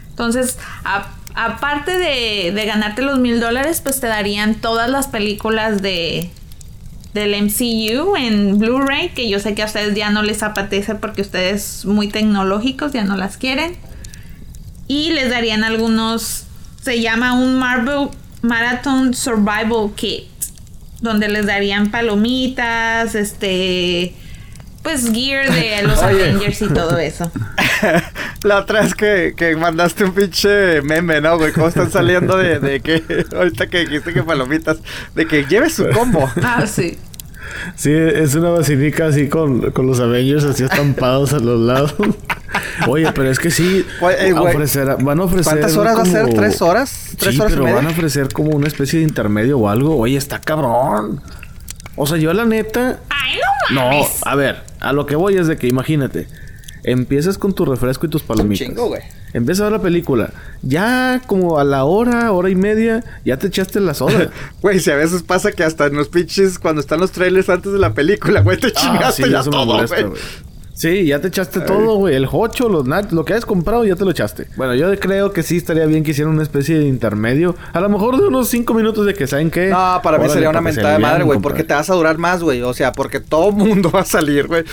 [0.09, 6.31] Entonces, a- aparte de, ganarte los mil dólares, pues te darían todas las películas de
[7.13, 11.23] del MCU en Blu-ray, que yo sé que a ustedes ya no les apetece porque
[11.23, 13.77] ustedes muy tecnológicos ya no las quieren.
[14.89, 16.47] Y les darían algunos,
[16.83, 18.09] se llama un Marvel
[18.43, 20.25] Marathon Survival Kit,
[21.01, 24.13] donde les darían palomitas, este,
[24.85, 26.23] pues gear de los Oye.
[26.31, 27.29] Avengers y todo eso.
[28.45, 31.53] la otra vez que, que mandaste un pinche meme, ¿no, güey?
[31.53, 33.03] ¿Cómo están saliendo de, de que,
[33.37, 34.79] ahorita que dijiste que palomitas,
[35.17, 36.31] de que lleve su combo?
[36.43, 36.97] Ah, sí.
[37.77, 41.95] Sí, es una vacinica así con, con los Avengers así estampados a los lados.
[42.89, 44.55] Oye, pero es que sí, Güey, eh, güey.
[44.55, 45.53] ofrecerá- van a ofrecer.
[45.53, 46.35] ¿Cuántas horas va a ser?
[46.35, 47.11] ¿Tres horas?
[47.19, 47.77] ¿Tres sí, horas y pero media?
[47.77, 49.97] van a ofrecer como una especie de intermedio o algo.
[49.97, 51.21] Oye, está cabrón.
[51.97, 53.01] O sea, yo la neta.
[53.09, 53.39] Ay,
[53.71, 54.21] no No, mames.
[54.25, 56.27] a ver, a lo que voy es de que imagínate.
[56.87, 58.67] Empiezas con tu refresco y tus palomitas.
[58.67, 59.01] chingo, güey.
[59.33, 60.31] Empiezas a ver la película.
[60.61, 64.31] Ya como a la hora, hora y media, ya te echaste la soda.
[64.61, 67.73] Güey, si a veces pasa que hasta en los pinches, cuando están los trailers antes
[67.73, 70.21] de la película, güey, te Ah, chingaste sí, ya eso me todo, molesta, güey.
[70.75, 72.17] Sí, ya te echaste todo, güey.
[72.17, 74.49] El hocho, los nuts, lo que hayas comprado, ya te lo echaste.
[74.57, 77.55] Bueno, yo creo que sí estaría bien que hicieran una especie de intermedio.
[77.73, 79.69] A lo mejor de unos cinco minutos de que saben qué.
[79.69, 82.43] No, para mí sería una mentada de madre, güey, porque te vas a durar más,
[82.43, 82.63] güey.
[82.63, 84.65] O sea, porque todo mundo va a salir, güey.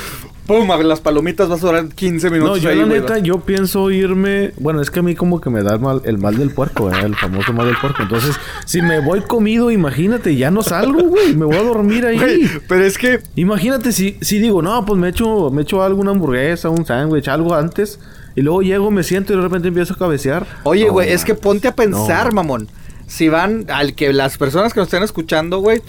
[0.51, 3.19] Pum, a ver, las palomitas vas a durar 15 No, minutos yo ahí, la neta,
[3.19, 4.51] yo pienso irme...
[4.59, 6.87] Bueno, es que a mí como que me da el mal, el mal del puerco,
[6.87, 7.05] ¿verdad?
[7.05, 8.03] El famoso mal del puerco.
[8.03, 8.35] Entonces,
[8.65, 11.35] si me voy comido, imagínate, ya no salgo, güey.
[11.37, 12.49] Me voy a dormir ahí.
[12.67, 16.69] Pero es que Imagínate si, si digo, no, pues me echo, me echo alguna hamburguesa,
[16.69, 17.99] un sándwich, algo antes.
[18.35, 20.45] Y luego llego, me siento y de repente empiezo a cabecear.
[20.63, 22.33] Oye, No, güey, es que ponte a pensar, No.
[22.33, 22.67] mamón.
[23.07, 25.81] Si van, al que las personas que nos estén escuchando, güey,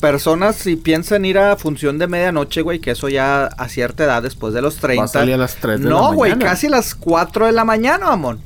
[0.00, 4.22] personas si piensan ir a función de medianoche, güey, que eso ya a cierta edad,
[4.22, 5.08] después de los 30.
[5.08, 6.50] salir a las 3 de la No, güey, mañana.
[6.50, 8.40] casi a las 4 de la mañana, mamón.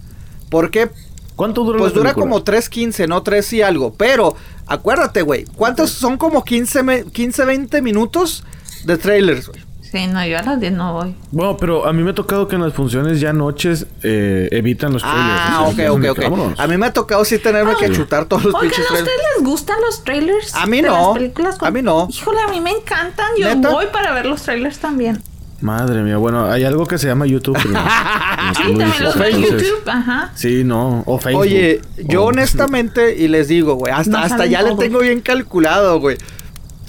[0.50, 0.90] Porque
[1.36, 3.94] ¿Cuánto dura pues la dura como 3.15, no 3 y algo.
[3.94, 8.44] Pero acuérdate, güey, ¿cuántos son como 15, me- 15 20 minutos
[8.84, 9.60] de trailers, güey?
[9.92, 11.14] Sí, no, yo a las 10 no voy.
[11.32, 14.90] Bueno, pero a mí me ha tocado que en las funciones ya noches eh, evitan
[14.94, 15.26] los trailers.
[15.44, 16.18] Ah, O ok, sea, ok, ok.
[16.18, 16.58] que vámonos.
[16.58, 19.02] A mí me ha tocado sí tenerme que chutar todos los pinches ¿a trailers.
[19.10, 20.54] ustedes les gustan los trailers?
[20.54, 20.94] A mí de no.
[20.96, 22.08] las películas A mí no.
[22.10, 23.26] Híjole, a mí me encantan.
[23.38, 23.68] Yo ¿Neta?
[23.68, 25.22] voy para ver los trailers también.
[25.60, 27.56] Madre mía, bueno, hay algo que se llama YouTube.
[27.62, 27.78] Como
[28.56, 29.82] Sí, también los en YouTube.
[29.88, 30.32] Ajá.
[30.34, 31.04] Sí, no.
[31.06, 31.42] O Facebook.
[31.42, 35.20] Oye, yo O- honestamente, y les digo, güey, hasta, No hasta ya le tengo bien
[35.20, 36.16] calculado, güey.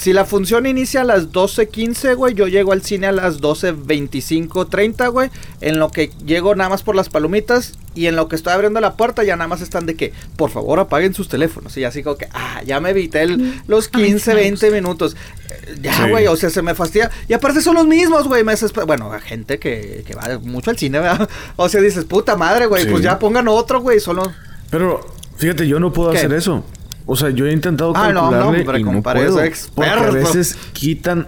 [0.04, 4.68] Si la función inicia a las 12.15, güey, yo llego al cine a las 12.25,
[4.68, 5.30] 30, güey.
[5.62, 8.82] En lo que llego nada más por las palomitas y en lo que estoy abriendo
[8.82, 11.78] la puerta ya nada más están de que, por favor, apaguen sus teléfonos.
[11.78, 14.42] Y así como que, ah, ya me evité el- los A mí sí 15, me
[14.42, 15.16] 20 minutos.
[15.50, 16.10] Eh, Ya, Sí.
[16.10, 17.10] güey, o sea, se me fastidia.
[17.30, 18.44] Y aparte son los mismos, güey.
[18.44, 18.54] Me
[18.86, 21.30] Bueno, a gente que, que va mucho al cine, ¿verdad?
[21.56, 22.90] O sea, dices, puta madre, güey, Sí.
[22.92, 24.34] pues ya pongan otro, güey, solo...
[24.70, 25.00] Pero,
[25.38, 26.18] fíjate, yo no puedo ¿Qué?
[26.18, 26.66] hacer eso.
[27.06, 29.40] O sea, yo he intentado Ah, no, no, calcularle hombre, y no puedo.
[29.76, 31.28] Porque a veces quitan...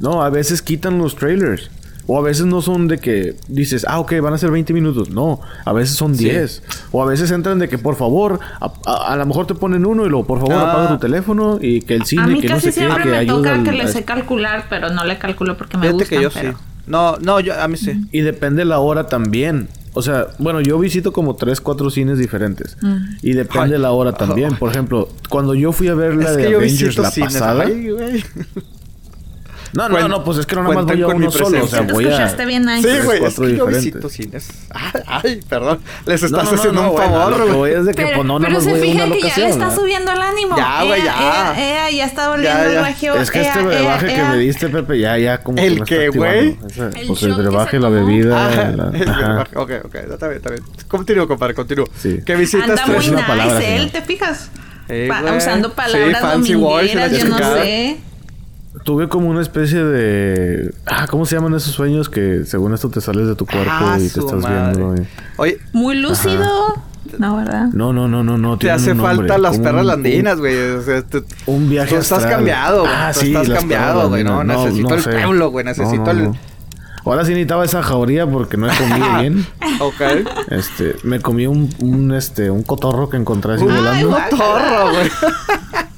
[0.00, 1.70] No, a veces quitan los trailers.
[2.08, 5.10] O a veces no son de que dices, ah, ok, van a ser 20 minutos.
[5.10, 6.24] No, a veces son Sí.
[6.24, 6.62] 10.
[6.90, 9.86] O a veces entran de que, por favor, a, a- a lo mejor te ponen
[9.86, 10.72] uno y luego, por favor, Ah.
[10.72, 13.04] apaga tu teléfono y que el A cine, mí que no casi sé qué, siempre
[13.04, 15.82] que me toca al- que le a- sé calcular, pero no le calculo porque me
[15.86, 16.18] Fíjate gustan.
[16.18, 16.52] que yo pero...
[16.52, 16.58] sí.
[16.88, 18.04] No, no, yo, a mí sí.
[18.10, 19.68] Y depende la hora también.
[19.94, 22.76] O sea, bueno, yo visito como tres, cuatro cines diferentes.
[23.22, 23.82] Y depende Ay.
[23.82, 24.56] la hora también.
[24.56, 27.32] Por ejemplo, cuando yo fui a ver la es de Avengers la cines.
[27.34, 27.64] pasada.
[27.64, 28.24] Ay, güey.
[29.72, 31.64] No, no, no, pues es que no nada más voy a con mi uno solo.
[31.64, 32.10] O sea, voy a.
[32.10, 32.82] escuchaste bien nice.
[32.82, 34.48] Sí, güey, es cuatro que yo visito cines.
[34.70, 35.80] Ay, ay, perdón.
[36.04, 37.74] Les estás no, no, haciendo no, un favor, güey.
[37.74, 39.48] es de que Pero, pues no pero se voy a fija una que ya le
[39.48, 40.56] está subiendo el ánimo.
[40.56, 41.54] Ya, güey, ya.
[41.56, 43.14] ea, ea, ya está volviendo Ya, el regio.
[43.14, 44.28] Es que ea, este ea, brebaje que ea.
[44.28, 46.58] me diste, Pepe, ya, ya como ¿El qué, güey?
[46.76, 48.46] El Pues el brebaje, la bebida.
[48.46, 48.64] Ah, ajá.
[48.70, 49.48] verdad.
[49.54, 50.62] ok, ok, está bien, está bien.
[50.86, 51.86] Continúo, compadre, continúo.
[51.96, 52.20] Sí.
[52.24, 53.90] Que visitas Anda tres muy nice él, señor.
[53.90, 54.50] ¿te fijas?
[54.88, 57.98] Eh, usando palabras domingueras, yo no sé.
[58.84, 60.74] Tuve como una especie de...
[60.86, 63.96] Ah, ¿cómo se llaman esos sueños que según esto te sales de tu cuerpo Ah,
[63.98, 64.76] y te estás madre.
[64.78, 65.02] viendo?
[65.02, 65.06] y-
[65.36, 66.46] Oye, Muy lúcido.
[67.18, 67.66] No, ¿verdad?
[67.74, 68.56] No, no, no, no, no.
[68.58, 70.56] Te hace un falta las perras un- landinas, güey.
[70.70, 72.36] O sea, tú, Un viaje tú estás astral.
[72.36, 72.92] cambiado, güey.
[72.96, 74.24] Ah, tú sí, estás las cambiado, güey.
[74.24, 75.10] No, necesito el sé.
[75.10, 75.64] pueblo, güey.
[75.64, 76.24] Necesito No, no, el...
[76.24, 76.36] no.
[77.04, 79.46] Ahora sí necesitaba esa jauría porque no he comido bien.
[79.80, 80.00] Ok.
[80.50, 84.16] Este, me comí un, un, este, un cotorro que encontré así Un volando.
[84.30, 85.10] torro, güey.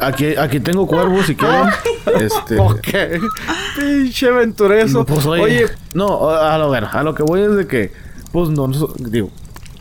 [0.00, 1.68] Aquí, aquí tengo cuervos si quieren.
[2.20, 2.58] Este.
[2.60, 2.88] Ok.
[3.78, 5.04] Pinche aventureso.
[5.04, 7.92] Pues, oye, Oye, no, a lo ver, a lo que voy es de que,
[8.32, 9.30] pues no, so- digo,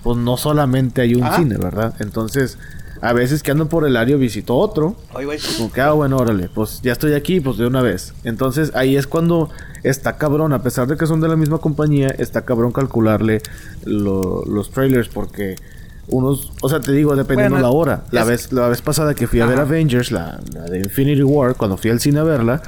[0.03, 1.35] pues no solamente hay un Ah.
[1.37, 1.95] cine, ¿verdad?
[1.99, 2.57] Entonces,
[3.01, 5.39] a veces que ando por el área visito otro, oye, güey.
[5.57, 8.13] como que, ah, bueno, órale, pues ya estoy aquí, pues de una vez.
[8.23, 9.49] Entonces, ahí es cuando
[9.83, 13.41] está cabrón, a pesar de que son de la misma compañía, está cabrón calcularle
[13.85, 15.55] lo- los trailers porque
[16.09, 18.03] unos, o sea, te digo, dependiendo Bueno, la hora.
[18.11, 19.59] La es- vez, la vez pasada que fui a ver.
[19.59, 22.61] Avengers, la, la de Infinity War, cuando fui al cine a verla,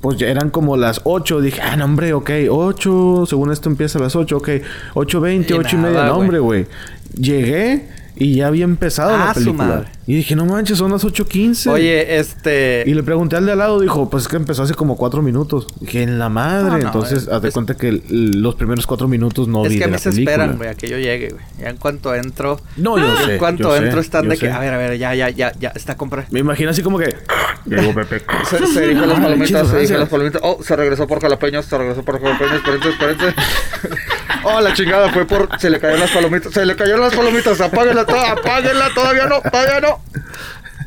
[0.00, 1.40] pues ya eran como las 8.
[1.40, 3.24] Dije, ah, no, hombre, ok, 8.
[3.26, 4.48] Según esto empieza a las 8, ok.
[4.94, 6.04] 8.20, Y 8 y media.
[6.06, 6.66] No, hombre, güey.
[7.14, 9.64] Llegué y ya había empezado Ah, la su película.
[9.68, 9.88] madre.
[10.08, 11.70] Y dije, no manches, son las 8.15.
[11.70, 12.84] Oye, este...
[12.86, 15.20] Y le pregunté al de al lado, dijo, pues es que empezó hace como cuatro
[15.20, 15.66] minutos.
[15.80, 16.70] Dije, en la madre.
[16.70, 19.72] No, no, Entonces, eh, haz de es- cuenta que los primeros cuatro minutos no es
[19.72, 20.32] vi que a mí se película.
[20.32, 21.42] esperan, güey, a que yo llegue, güey.
[21.60, 22.60] Ya en cuanto entro...
[22.76, 23.32] No, yo sé.
[23.32, 24.48] En cuanto yo sé, entro están de que...
[24.50, 25.70] A ver, a ver, ya, ya, ya, ya.
[25.70, 26.24] Está compré.
[26.30, 27.14] Me imagino así como que...
[27.66, 28.22] Llegó Pepe.
[28.48, 30.40] Se, se dijo las Ah, palomitas, se dijo las palomitas.
[30.44, 32.54] Oh, se regresó por jalapeños, se regresó por jalapeños.
[32.54, 33.34] Espérense, espérense.
[34.44, 35.48] Oh, la chingada fue por...
[35.58, 36.52] Se le cayeron las palomitas.
[36.52, 37.60] Se le cayeron las palomitas.
[37.60, 38.90] Apáguenla, apáguenla.
[38.94, 40.00] Todavía no, todavía no.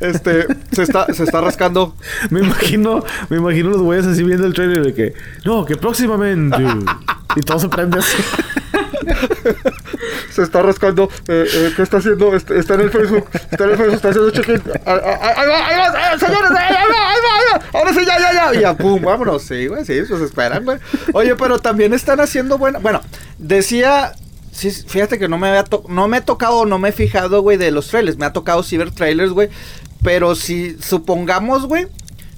[0.00, 1.94] Este, se está, se está rascando.
[2.30, 5.14] Me imagino, me imagino los güeyes así viendo el trailer de que...
[5.44, 6.56] No, que próximamente...
[7.36, 8.16] y todo se prende así.
[10.30, 11.08] Se está rascando.
[11.28, 12.34] Eh, eh, ¿Qué está haciendo?
[12.34, 13.28] Est- Está en el Facebook.
[13.50, 13.94] Está en el Facebook.
[13.94, 14.62] Está haciendo check-in.
[14.86, 16.50] Ah, ah, ah, Ahí va, ahí va, eh, señores.
[16.50, 17.18] Ahí va, ahí
[17.72, 17.78] va.
[17.78, 18.54] Ahora sí, ya, ya, ya.
[18.58, 19.42] Y ya, pum, vámonos.
[19.42, 20.78] Sí, güey, sí, pues esperan, güey.
[21.12, 22.78] Oye, pero también están haciendo buena.
[22.78, 23.00] Bueno,
[23.38, 24.12] decía.
[24.52, 27.56] Sí, fíjate que no me había no me he tocado, no me he fijado, güey,
[27.56, 28.18] de los trailers.
[28.18, 29.48] Me ha tocado ver trailers, güey.
[30.02, 31.86] Pero si supongamos, güey,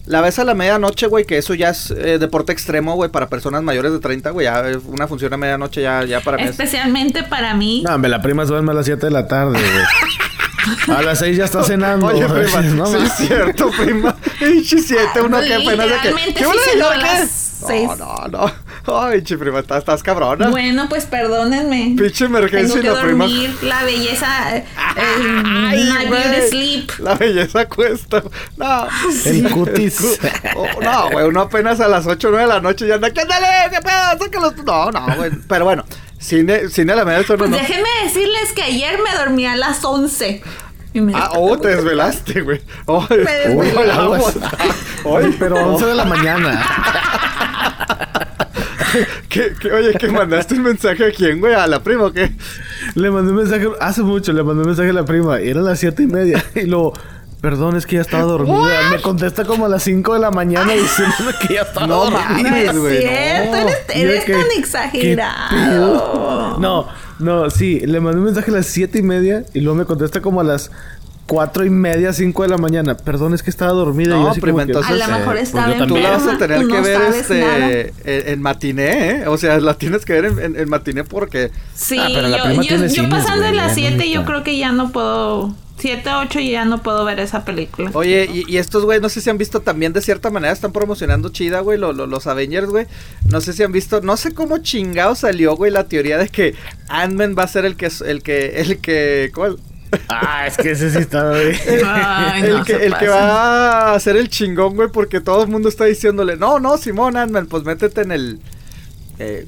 [0.06, 3.28] la ves a la medianoche, güey, que eso ya es eh, deporte extremo, güey, para
[3.28, 4.44] personas mayores de 30, güey.
[4.44, 7.82] Ya eh, una función a medianoche ya, ya para mí es- Especialmente para mí.
[7.84, 10.96] No, hombre, la prima se duerme a las 7 de la tarde, güey.
[10.96, 12.06] A las 6 ya está cenando.
[12.06, 14.16] Oye, prima, No, sí es cierto, prima.
[14.38, 16.34] Pinche siete, uno que apenas de que...
[16.34, 16.98] ¿Qué sí a qué?
[17.00, 17.30] las
[17.66, 17.88] seis.
[17.88, 18.52] No, no, no.
[18.87, 20.49] Ay, pinche prima, estás, estás cabrona.
[20.51, 21.95] Bueno, pues perdónenme.
[21.97, 24.57] Pinche emergencia Tengo y que la prima- dormir la belleza.
[24.57, 24.64] eh,
[24.97, 26.90] Ay, my beauty sleep.
[26.99, 28.23] La belleza cuesta.
[28.57, 28.87] No.
[29.25, 30.18] El cutis.
[30.57, 33.11] Oh, no, güey, uno apenas a las 8 o 9 de la noche ya anda.
[33.12, 33.47] ¿Qué ándale?
[33.71, 34.18] ¿Qué pedo?
[34.25, 34.57] Sácalos.
[34.64, 35.31] No, no, güey.
[35.49, 35.85] Pero bueno,
[36.18, 37.57] cine, cine a la no, Pues no.
[37.57, 40.42] déjenme decirles que ayer me dormí a las 11.
[40.95, 42.61] Y me Ah, oh, te desvelaste, güey.
[42.87, 43.57] Oh, Me.
[43.57, 43.73] Oye,
[45.05, 46.62] Oye, pero 11 de la mañana.
[49.28, 51.55] ¿Qué, qué, oye, ¿que mandaste un mensaje a quién, güey?
[51.55, 52.33] ¿A la prima o qué?
[52.94, 55.40] Le mandé un mensaje, hace mucho, le mandé un mensaje a la prima.
[55.40, 56.42] Y eran las siete y media.
[56.55, 56.92] Y luego,
[57.40, 58.90] perdón, es que ya estaba dormida.
[58.90, 62.28] Me contesta como a las 5 de la mañana diciéndome que ya estaba No dormida.
[62.28, 62.98] No mames, es güey.
[62.98, 63.68] cierto, no.
[63.94, 66.59] eres, que, tan ¿qué exagerado.
[66.59, 69.85] No, no, sí, le mandé un mensaje a las siete y media y luego me
[69.85, 70.70] contesta como a las
[71.33, 72.95] cuatro y media, cinco de la mañana.
[72.95, 74.14] Perdón, es que estaba dormida.
[74.16, 76.37] y No, yo prima, entonces, A lo mejor pues estaba yo Tú la vas a
[76.37, 79.27] tener tú que no ver este en, en matiné, ¿eh?
[79.29, 81.51] O sea, la tienes que ver en, en- en matiné porque...
[81.75, 84.11] Sí, Ah, pero la yo, prima yo, tiene yo cines, pasando güey, de las 7
[84.11, 85.55] yo creo que ya no puedo...
[85.79, 87.90] 7, 8 y ya no puedo ver esa película.
[87.95, 90.71] Oye, y, y estos güey, no sé si han visto también de cierta manera, están
[90.71, 92.87] promocionando chida, güey, lo- lo- los Avengers, güey.
[93.29, 96.55] No sé si han visto, no sé cómo chingado salió, güey, la teoría de que
[96.88, 99.59] Ant-Man va a ser el que, el que, el que, ¿cuál?
[100.09, 101.57] Ah, es que ese sí está, güey.
[101.87, 105.48] Ay, el no que, el que va a ser el chingón, güey, porque todo el
[105.48, 108.40] mundo está diciéndole, no, no, Simón Ant-Man, pues métete en el,
[109.18, 109.46] eh,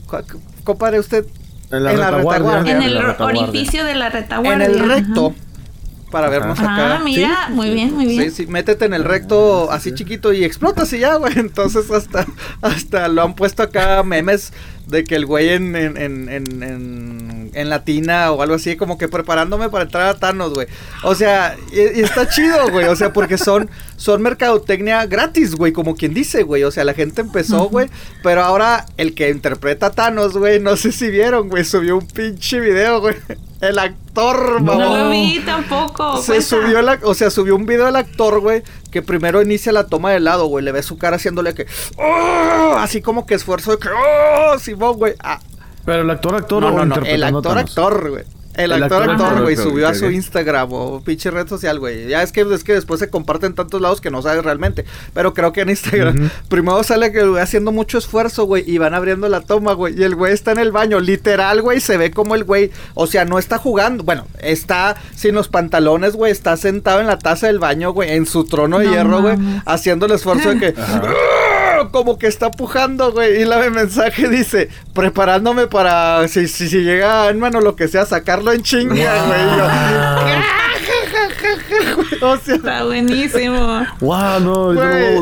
[0.64, 1.26] compadre, usted,
[1.70, 2.64] En la En la retaguardia.
[2.64, 2.72] retaguardia.
[2.76, 4.66] En En el orificio de la en retaguardia.
[4.66, 6.10] el recto, ajá.
[6.10, 6.96] para vernos acá.
[6.96, 8.30] Ah, mira, muy bien, muy bien.
[8.30, 11.32] Sí, sí, métete en el recto así chiquito y explotas y ya, güey.
[11.38, 12.26] Entonces hasta,
[12.62, 14.52] hasta lo han puesto acá memes
[14.86, 19.08] de que el güey en, en, en, en, en- latina o algo así, como que
[19.08, 20.66] preparándome para entrar a Thanos, güey.
[21.04, 22.86] O sea, y, y está chido, güey.
[22.88, 26.64] O sea, porque son, son mercadotecnia gratis, güey, como quien dice, güey.
[26.64, 27.88] O sea, la gente empezó, güey.
[28.22, 32.06] Pero ahora el que interpreta a Thanos, güey, no sé si vieron, güey, subió un
[32.06, 33.14] pinche video, güey.
[33.60, 34.74] El actor, No.
[34.78, 36.18] No lo vi tampoco.
[36.20, 36.46] Se cuenta.
[36.46, 38.62] subió la, o sea, subió un video del actor, güey,
[38.94, 42.76] que primero inicia la toma de lado, güey, le ve su cara haciéndole que, ¡Oh!
[42.78, 44.56] así como que esfuerzo de que, ¡Oh!
[44.60, 45.40] Simón, güey, ah,
[45.84, 48.24] Pero el actor, actor no, o no, no, el actor, actor, güey,
[48.56, 52.06] El, actor, actor, güey, subió a su Instagram o pinche red social, güey.
[52.06, 54.84] Ya es que, es que después se comparte en tantos lados que no sabes realmente.
[55.12, 58.94] Pero creo que en Instagram, primero sale que güey haciendo mucho esfuerzo, güey, y van
[58.94, 59.98] abriendo la toma, güey.
[59.98, 63.06] Y el güey está en el baño, literal, güey, se ve como el güey, o
[63.06, 67.46] sea, no está jugando, bueno, está sin los pantalones, güey, está sentado en la taza
[67.48, 69.36] del baño, güey, en su trono de hierro, güey,
[69.66, 70.74] haciendo el esfuerzo de que
[71.90, 73.42] como que está pujando, güey.
[73.42, 78.52] Y la mensaje dice, preparándome para si, si, si llega hermano lo que sea, sacarlo
[78.52, 80.63] en chinga, güey.
[82.22, 83.84] o sea, está buenísimo.
[84.00, 84.74] Wow, no,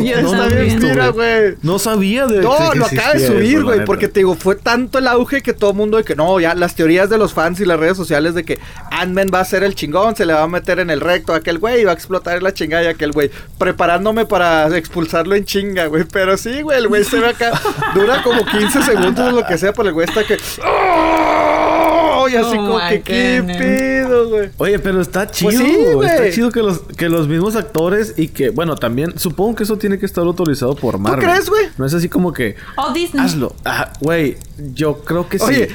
[0.03, 1.57] yo, no, está güey.
[1.63, 5.07] No sabía de No, lo acaba de subir, güey, porque te digo, fue tanto el
[5.07, 7.65] auge que todo el mundo de que no, ya las teorías de los fans y
[7.65, 8.59] las redes sociales de que
[8.91, 11.37] Ant-Man va a ser el chingón, se le va a meter en el recto a
[11.37, 15.35] aquel güey y va a explotar en la chingada y aquel güey, preparándome para expulsarlo
[15.35, 17.61] en chinga, güey, pero sí, güey, el güey se ve acá,
[17.95, 22.29] dura como 15 segundos o lo que sea, pero el güey está que ¡Oh!
[22.29, 24.51] y así oh como que qué pedo, güey.
[24.59, 26.09] Oye, pero está chido, pues sí, güey.
[26.09, 29.77] Está chido que los, que los mismos actores y que, bueno, también supongo que eso
[29.77, 31.21] tiene que estar autorizado por Marvel.
[31.21, 31.67] ¿Tú crees, güey?
[31.79, 32.57] No es así como que.
[32.77, 33.25] Oh, Disney.
[33.25, 33.55] Hazlo.
[34.01, 34.37] güey,
[34.75, 35.45] yo creo que sí.
[35.45, 35.69] Oye,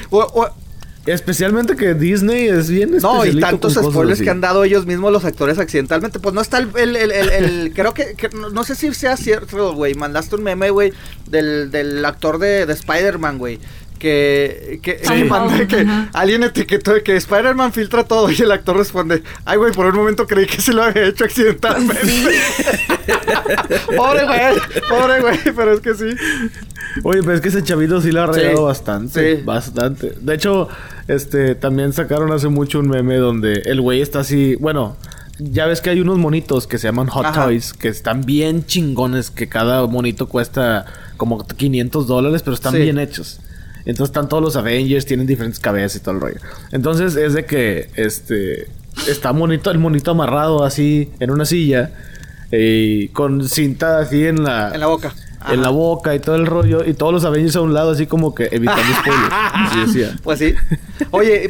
[1.06, 5.24] Especialmente que Disney es bien No, y tantos spoilers que han dado ellos mismos los
[5.24, 6.18] actores accidentalmente.
[6.18, 6.68] Pues no está el...
[6.76, 8.14] el, el, el, creo que,
[8.52, 9.94] no, sé si sea cierto, güey.
[9.94, 10.92] Mandaste un meme, güey,
[11.26, 13.58] del, del actor de, de Spider-Man, güey
[13.98, 19.58] que, que, que alguien etiquetó de que Spider-Man filtra todo y el actor responde, ay
[19.58, 21.98] güey, por un momento creí que se lo había hecho accidentalmente.
[23.96, 24.40] pobre güey,
[24.88, 26.16] pobre güey, pero es que sí.
[27.02, 30.14] Oye, pero es que ese chavito sí lo ha regado bastante, bastante.
[30.20, 30.68] De hecho,
[31.06, 34.96] este, también sacaron hace mucho un meme donde el güey está así, bueno,
[35.38, 39.30] ya ves que hay unos monitos que se llaman Hot Toys, que están bien chingones,
[39.30, 43.40] que cada monito cuesta como 500 dólares, pero están bien hechos.
[43.88, 46.36] Entonces están todos los Avengers, tienen diferentes cabezas y todo el rollo.
[46.72, 48.68] Entonces es de que este
[49.08, 51.90] está monito, el monito amarrado así en una silla
[52.52, 55.14] y con cinta así en la en la boca
[55.48, 58.06] en la boca y todo el rollo y todos los Avengers a un lado así
[58.06, 59.32] como que evitando spoilers.
[59.54, 60.16] Así decía.
[60.22, 60.54] Pues sí.
[61.10, 61.48] Oye,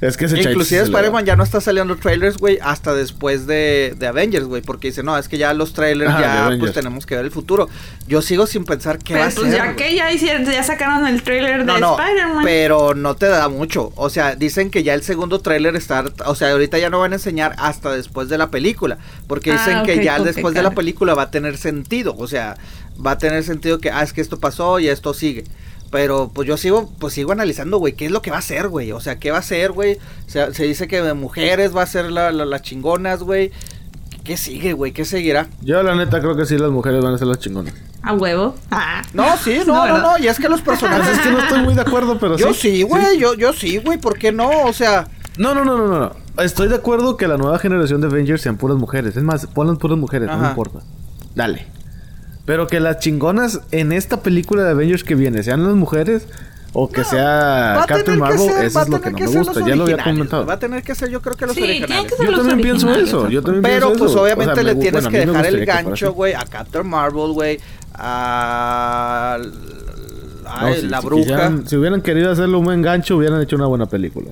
[0.00, 4.06] es que se inclusive Spider-Man ya no está saliendo trailers, güey, hasta después de, de
[4.06, 7.24] Avengers, güey, porque dice, no, es que ya los trailers ya pues tenemos que ver
[7.24, 7.68] el futuro.
[8.06, 11.22] Yo sigo sin pensar qué va a pues ya que ya hicieron, ya sacaron el
[11.22, 12.44] trailer de Spider-Man.
[12.44, 13.92] Pero no te da mucho.
[13.96, 17.12] O sea, dicen que ya el segundo trailer está, o sea, ahorita ya no van
[17.12, 20.70] a enseñar hasta después de la película, porque dicen ah, que ya después de la
[20.70, 22.56] película va a tener sentido, o sea,
[23.04, 25.44] va a tener sentido que, ah, es que esto pasó y esto sigue.
[25.90, 28.68] Pero pues yo sigo, pues sigo analizando, güey, qué es lo que va a ser,
[28.68, 28.92] güey.
[28.92, 29.98] O sea, qué va a ser, güey.
[30.26, 33.50] Se, se dice que de mujeres va a ser las la, chingonas, güey.
[34.24, 34.92] ¿Qué sigue, güey?
[34.92, 35.48] ¿Qué seguirá?
[35.62, 37.72] Yo la neta creo que sí las mujeres van a ser las chingonas.
[38.02, 38.54] A huevo.
[38.70, 39.02] Ah.
[39.14, 41.16] No, sí, no, no, no, Y es que los personajes.
[41.16, 42.82] es que no estoy muy de acuerdo, pero yo sí.
[42.82, 43.98] güey, Yo, yo sí, güey.
[43.98, 44.50] ¿Por qué no?
[44.64, 45.08] O sea.
[45.38, 46.42] No, no, no, no, no.
[46.42, 49.16] Estoy de acuerdo que la nueva generación de Avengers sean puras mujeres.
[49.16, 50.80] Es más, pongan puras mujeres, no importa.
[51.34, 51.77] Dale.
[52.48, 56.26] Pero que las chingonas en esta película de Avengers que viene sean las mujeres
[56.72, 59.66] o que sea Captain Marvel, eso es lo que no me gusta.
[59.66, 60.46] Ya lo había comentado.
[60.46, 62.10] Va a tener que ser, yo creo que los originales.
[62.18, 63.28] yo también pienso eso.
[63.28, 66.88] Yo también Pero pienso pues obviamente le tienes que dejar el gancho, güey, a Captain
[66.88, 67.60] Marvel, güey,
[67.92, 69.38] a
[70.84, 71.52] la bruja.
[71.66, 74.30] Si, hubieran querido hacerle un buen gancho, hubieran hecho una buena película.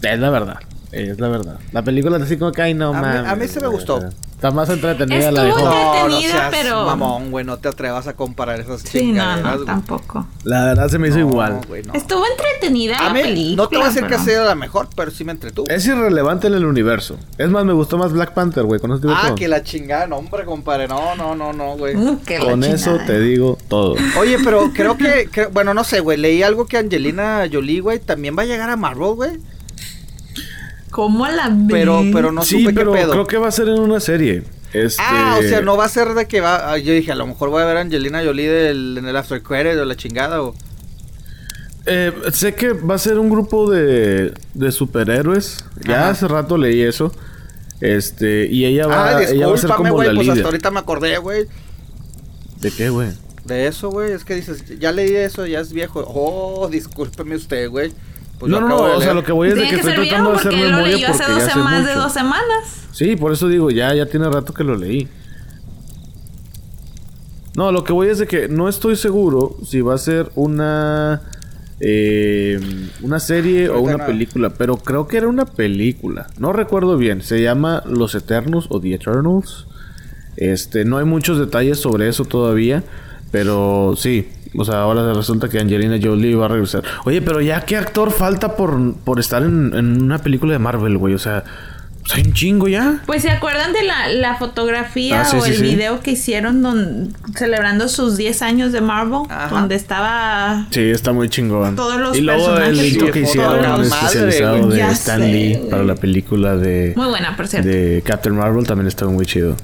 [0.00, 0.60] Es la verdad.
[0.92, 1.58] Es la verdad.
[1.72, 4.00] La película así como que ay no a a mí se me gustó.
[4.38, 6.86] Está más entretenida la de entretenida, no, pero.
[6.86, 10.28] Mamón, güey, no te atrevas a comparar esas sí, no, no, tampoco.
[10.44, 11.60] La verdad se me hizo igual.
[11.92, 14.88] Estuvo entretenida a la mí, No te voy a decir que ha sido la mejor,
[14.94, 15.66] pero sí me entretuvo.
[15.68, 17.18] Es irrelevante en el universo.
[17.36, 18.78] Es más, me gustó más Black Panther, güey.
[18.78, 20.86] Con eso Ah, que la chingada, no, hombre, compadre.
[20.86, 21.96] No, no, no, no, güey.
[21.96, 23.96] Mm, con eso te digo todo.
[24.20, 26.16] Oye, pero creo que, bueno, no sé, güey.
[26.16, 29.57] Leí algo que Angelina Jolie, güey, también va a llegar a Marvel, güey.
[30.98, 34.42] ¿Cómo la Pero, pero no sí, pero creo que va a ser en una serie.
[34.72, 35.00] Este...
[35.00, 36.72] Ah, o sea, no va a ser de que va.
[36.72, 39.40] Ah, yo dije, a lo mejor voy a ver a Angelina Jolie en el After
[39.40, 40.56] Credit o la chingada o.
[41.86, 45.64] Eh, sé que va a ser un grupo de, de superhéroes.
[45.86, 47.12] Ya hace rato leí eso.
[47.80, 50.80] Este, y ella va, ah, ella va a ser como la pues hasta ahorita me
[50.80, 51.46] acordé, güey.
[52.60, 53.10] ¿De qué, güey?
[53.44, 54.10] De eso, güey.
[54.10, 56.02] Es que dices, ya leí eso, ya es viejo.
[56.08, 57.92] Oh, discúlpeme usted, güey.
[58.38, 60.36] Pues no, no, no, o sea, lo que voy es de que, estoy tratando de
[60.36, 62.88] hacer memoria porque hace, hace más de dos semanas.
[62.92, 65.08] Sí, por eso digo, ya, ya tiene rato que lo leí.
[67.56, 71.22] No, lo que voy es de que no estoy seguro si va a ser una
[71.80, 72.58] eh,
[73.02, 76.26] una serie o una película, pero creo que era una película.
[76.38, 77.22] No recuerdo bien.
[77.22, 79.66] Se llama Los Eternos o The Eternals.
[80.36, 82.82] Este, no hay muchos detalles sobre eso todavía.
[83.30, 86.82] Pero sí, O sea, ahora resulta que Angelina Jolie va a regresar.
[87.04, 90.96] Oye, pero ya qué actor falta por, por estar en, en una película de Marvel,
[90.96, 91.14] güey.
[91.14, 91.44] O sea,
[92.00, 93.02] pues hay un chingo ya.
[93.04, 95.62] Pues se acuerdan de la, la fotografía Ah, sí, o sí, el sí.
[95.62, 99.48] video que hicieron don- celebrando sus 10 años de Marvel, Ajá.
[99.60, 101.76] donde estaba Sí, está muy chingón.
[101.76, 102.92] Todos los y luego el personajes.
[102.92, 104.78] Sí, que hicieron madre, especializado güey.
[104.78, 107.68] de Stan sé, Lee para la película de, muy buena, por cierto.
[107.68, 109.54] de Captain Marvel también estuvo muy chido.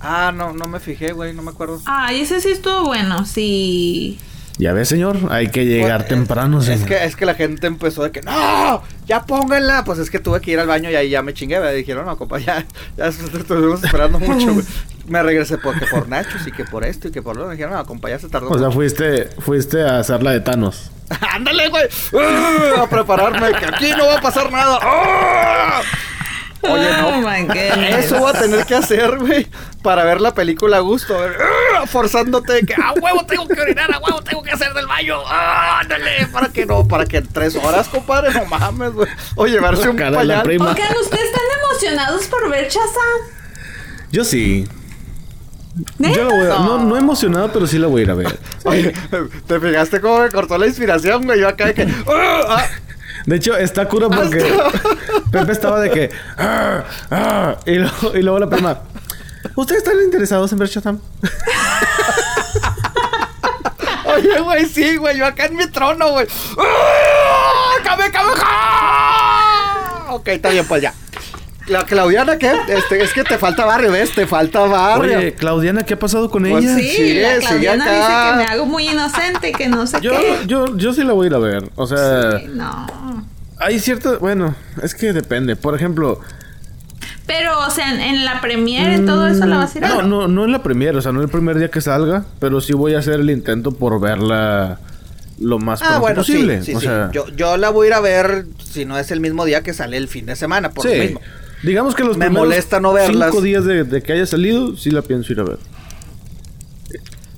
[0.00, 1.80] Ah, no, no me fijé, güey, no me acuerdo.
[1.86, 4.18] Ay, ese sí estuvo bueno, sí.
[4.58, 6.86] Ya ves, señor, hay que llegar Pues, temprano, Es señor.
[6.88, 8.82] que, es que la gente empezó de que, ¡No!
[9.06, 9.84] ¡Ya pónganla!
[9.84, 11.60] Pues es que tuve que ir al baño y ahí ya me chingué.
[11.60, 12.64] Me dijeron, no, compa, ya,
[12.96, 13.06] ya
[13.38, 14.64] estuvimos esperando mucho, güey.
[15.08, 17.46] Me regresé porque por Nachos y que por esto y que por lo.
[17.46, 18.48] Me dijeron, no, compa, ya se tardó.
[18.48, 18.72] O sea, mucho".
[18.72, 20.90] fuiste, fuiste a hacer la de Thanos.
[21.32, 21.84] ¡Ándale, güey!
[22.18, 22.82] ¡Ah!
[22.82, 24.78] A prepararme, que aquí no va a pasar nada.
[24.82, 25.80] ¡Ah!
[26.62, 27.30] Oye, Oh no.
[27.30, 28.04] my goodness.
[28.06, 29.46] Eso voy a tener que hacer, güey,
[29.82, 31.16] para ver la película a gusto.
[31.16, 31.86] a ver, ¡ah!
[31.86, 33.92] Forzándote de que, ¡a huevo tengo que orinar!
[33.94, 35.16] ¡a huevo tengo que hacer del baño!
[35.26, 36.26] ¡Ah, ándale!
[36.32, 39.08] Para que no, para que en tres horas, compadre, no mames, güey.
[39.36, 40.42] O llevarse un pañal.
[40.42, 40.70] prima.
[40.72, 43.20] Oigan, ¿ustedes están emocionados por ver Shazam?
[44.10, 44.66] Yo sí.
[45.98, 46.16] ¿Neta?
[46.16, 48.38] Yo la voy a- no, no emocionado, pero sí la voy a ir a ver.
[48.64, 48.94] Oye,
[49.46, 51.38] ¿te fijaste cómo me cortó la inspiración, güey?
[51.40, 52.64] Yo acá de que, ¡ah!
[53.26, 53.30] Ah!
[53.30, 54.44] De hecho, está cura porque
[55.32, 56.10] Pepe estaba de que.
[56.38, 58.78] "Ah, ah", y, luego, y luego la prima.
[59.54, 60.98] ¿Ustedes están interesados en ver Shazam?
[64.04, 66.26] Oye, güey, sí, güey, yo acá en mi trono, güey.
[66.58, 67.74] ¡Ah!
[67.84, 70.06] ¡Cabe, cabe, ja!
[70.14, 70.94] Ok, está bien, pues ya.
[71.66, 72.52] La Claudiana, ¿qué?
[72.68, 74.14] Este, es que te falta barrio, ¿ves?
[74.14, 75.18] Te falta barrio.
[75.18, 76.76] Oye, Claudiana, ¿qué ha pasado con Pues ella?
[76.76, 77.94] Sí, sigue, la sigue Claudiana acá.
[77.96, 80.38] dice que me hago muy inocente, que no sé Yo, qué.
[80.46, 81.68] yo, yo sí la voy a ir a ver.
[81.74, 82.86] O sea, No.
[83.58, 84.18] Hay ciertas.
[84.20, 85.56] Bueno, es que depende.
[85.56, 86.20] Por ejemplo.
[87.26, 89.88] Pero, o sea, en, en la premiere y todo eso la vas a ir a
[89.88, 90.06] No, ver.
[90.06, 92.72] no, no en la premiere, o sea, no el primer día que salga, pero sí
[92.72, 94.78] voy a hacer el intento por verla
[95.40, 96.60] lo más Ah, pronto bueno, posible.
[96.60, 96.86] sí, sí, o sí.
[96.86, 99.62] sea, Yo, yo la voy a ir a ver si no es el mismo día
[99.62, 100.96] que sale el fin de semana, por sí.
[100.96, 101.20] lo mismo.
[101.64, 103.30] Digamos que los Me primeros molesta no verlas.
[103.30, 105.58] cinco días de, de que haya salido, sí la pienso ir a ver.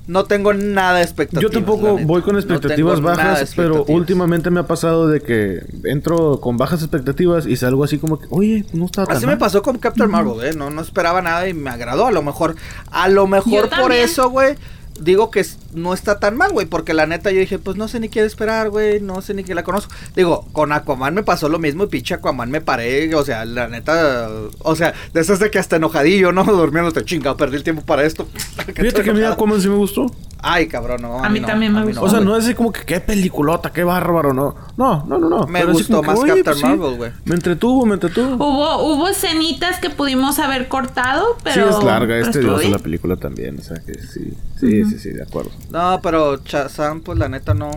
[0.09, 1.43] No tengo nada de expectativas.
[1.43, 6.57] Yo tampoco voy con expectativas bajas, pero últimamente me ha pasado de que entro con
[6.57, 9.37] bajas expectativas y salgo así como que, oye, no estaba tan Así me mal".
[9.39, 10.53] pasó con Captain Marvel, ¿eh?
[10.57, 12.07] No, no esperaba nada y me agradó.
[12.07, 12.55] A lo mejor,
[12.89, 14.03] a lo Yo mejor por también.
[14.03, 14.55] eso, güey,
[14.99, 16.65] digo que no está tan mal, güey.
[16.65, 19.01] Porque la neta yo dije, pues no sé ni qué esperar, güey.
[19.01, 19.93] No sé ni qué la conozco.
[20.15, 23.13] Digo, con Aquaman me pasó lo mismo y pinche Aquaman me paré.
[23.15, 24.29] O sea, la neta,
[24.59, 26.43] o sea, de esas de que hasta enojadillo, ¿no?
[26.59, 28.27] Durmiéndote chingado, perdí el tiempo para esto.
[28.75, 30.11] Fíjate que a mí Aquaman sí me gustó.
[30.41, 31.23] Ay, cabrón, no.
[31.23, 32.01] A mí no, también me gustó.
[32.01, 34.55] o sea, no es así como que qué peliculota, qué bárbaro, no.
[34.77, 35.47] No, no, no, no.
[35.47, 37.11] Me Pero gustó que, más Captain pues Marvel, güey.
[37.25, 38.35] Me entretuvo, me entretuvo.
[38.35, 41.69] Hubo, hubo escenitas que pudimos haber cortado, pero.
[41.69, 43.59] sí, es larga, es tediosa la película también.
[43.59, 45.51] O sea que sí, sí, sí, sí, de acuerdo.
[45.69, 47.71] No, pero Shazam, pues la neta no.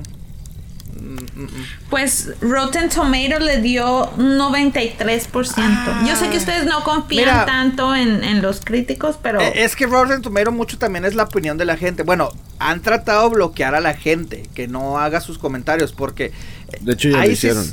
[1.01, 1.67] Mm, mm, mm.
[1.91, 6.07] Pues Rotten Tomato le dio un 93%.
[6.07, 7.47] Yo sé que ustedes no confían Mira.
[7.47, 9.41] tanto en, en los críticos, pero.
[9.41, 12.03] Eh, Es que Rotten Tomato mucho también es la opinión de la gente.
[12.03, 16.33] Bueno, han tratado de bloquear a la gente que no haga sus comentarios porque
[16.81, 17.65] De hecho, ya lo hicieron.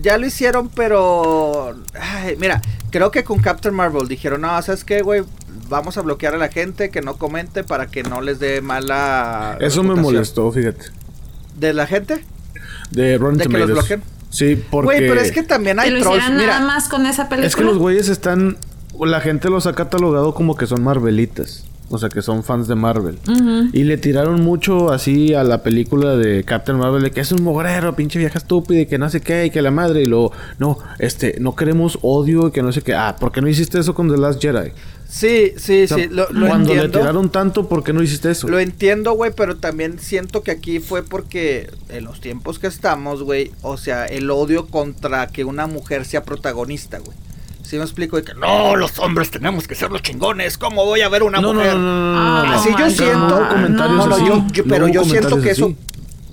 [0.00, 2.60] Ya lo hicieron, pero ay, mira,
[2.90, 5.24] creo que con Captain Marvel dijeron, "No, ¿sabes qué, güey?
[5.68, 9.56] Vamos a bloquear a la gente que no comente para que no les dé mala
[9.60, 10.02] Eso me reputación".
[10.02, 10.86] molestó, fíjate.
[11.56, 12.24] ¿De la gente?
[12.90, 14.02] De Rotten ¿De que los bloqueen?
[14.30, 14.84] Sí, porque...
[14.86, 16.30] Güey, pero es que también que hay trolls.
[16.30, 17.46] Mira, nada más con esa película.
[17.46, 18.56] Es que los güeyes están...
[19.00, 21.64] La gente los ha catalogado como que son Marvelitas.
[21.90, 23.18] O sea, que son fans de Marvel.
[23.72, 27.42] Y le tiraron mucho así a la película de Captain Marvel de que es un
[27.42, 30.02] mugrero, pinche vieja estúpida y que no sé qué y que la madre.
[30.02, 32.94] Y luego, no, este, no queremos odio y que no sé qué.
[32.94, 34.72] Ah, ¿por qué no hiciste eso con The Last Jedi?
[35.08, 38.30] sí, sí, O sea, sí, lo, lo cuando le tiraron tanto, ¿por qué no hiciste
[38.30, 38.46] eso?
[38.48, 43.22] Lo entiendo, güey, pero también siento que aquí fue porque en los tiempos que estamos,
[43.22, 47.16] güey, o sea, el odio contra que una mujer sea protagonista, güey.
[47.68, 48.16] ¿Sí me explico?
[48.16, 50.56] De que no, los hombres tenemos que ser los chingones.
[50.56, 51.74] ¿Cómo voy a ver una no, mujer?
[51.74, 52.52] no, no, no, no, no.
[52.54, 53.46] Así yo siento.
[53.50, 54.24] Comentarios No, no, así.
[54.26, 55.74] yo, yo- No pero yo siento que eso.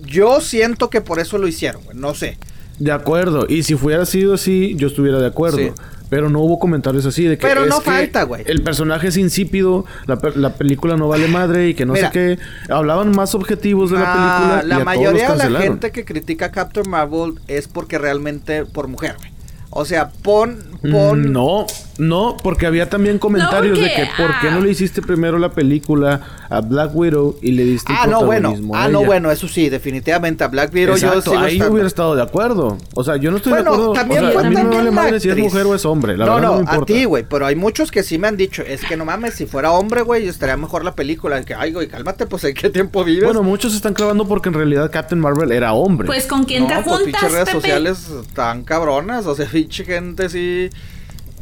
[0.06, 1.98] Yo siento que por eso lo hicieron, güey.
[1.98, 2.38] No sé.
[2.80, 3.48] De acuerdo.
[3.50, 5.58] Y si fuera sido así, yo estuviera de acuerdo.
[5.58, 5.72] Sí.
[6.10, 7.46] Pero no hubo comentarios así de que.
[7.46, 8.44] Pero es no que falta, güey.
[8.46, 12.12] El personaje es insípido, la, pe- la película no vale madre y que no Mira.
[12.12, 12.40] sé qué.
[12.72, 14.64] Hablaban más objetivos de la Ah, película.
[14.64, 17.68] y la a todos mayoría los de la gente que critica a Captain Marvel es
[17.68, 19.35] porque realmente por mujer, güey.
[19.78, 20.58] O sea, pon,
[20.90, 21.34] pon.
[21.34, 21.68] No.
[21.98, 24.62] No, porque había también comentarios de que por qué no ah.
[24.62, 28.54] le hiciste primero la película a Black Widow y le diste Ah, no, bueno.
[28.74, 31.88] Ah, no, bueno, eso sí, definitivamente a Black Widow Exacto, yo sí ahí yo hubiera
[31.88, 32.78] estado de acuerdo.
[32.96, 33.94] O sea, yo no estoy bueno, de acuerdo.
[33.94, 35.86] También o sea, fue a mí también me vale madre si es mujer o es
[35.86, 36.18] hombre.
[36.18, 36.84] La no, verdad no, no, me importa.
[36.84, 39.36] a ti, güey, pero hay muchos que sí me han dicho, es que no mames,
[39.36, 41.42] si fuera hombre, güey, estaría mejor la película.
[41.44, 43.24] Que, ay, güey, cálmate, pues, ¿en qué tiempo vives?
[43.24, 46.08] Bueno, muchos se están clavando porque en realidad Captain Marvel era hombre.
[46.08, 47.62] Pues con quién no, te pues juntas, pinches redes Pepe?
[47.62, 50.70] sociales tan cabronas, o sea, pinche gente sí...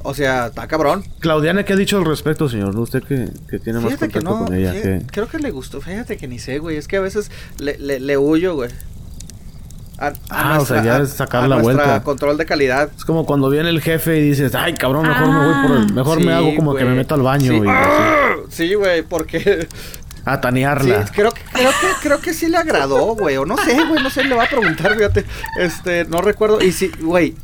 [0.04, 1.04] O sea, está cabrón.
[1.20, 2.78] Claudiana, ¿qué ha dicho al respecto, señor?
[2.78, 4.72] Usted que, que tiene más Fíjate que contacto no, con ella.
[4.74, 7.32] fíjate- que- creo que le gustó, fíjate que ni sé, güey, es que a veces
[7.58, 8.70] le, le, le huyo, güey.
[10.00, 12.04] A, a Ah, o sea, ya es sacar a la vuelta.
[12.04, 12.90] control de calidad.
[12.98, 15.94] Es como cuando viene el jefe y dices, ay, cabrón, mejor me voy por el...
[15.94, 16.98] Mejor Sí, me hago como que me güey.
[16.98, 17.58] meto al baño Sí.
[17.58, 17.68] y así.
[17.70, 18.20] ¡Ah!
[18.50, 19.68] Sí, güey, porque
[20.26, 21.06] a sí, tanearla.
[21.14, 24.10] creo que creo que creo que sí le agradó, güey, o no sé, güey, no
[24.10, 25.26] sé, le va a preguntar, fíjate.
[25.60, 27.36] Este, no recuerdo y sí, güey,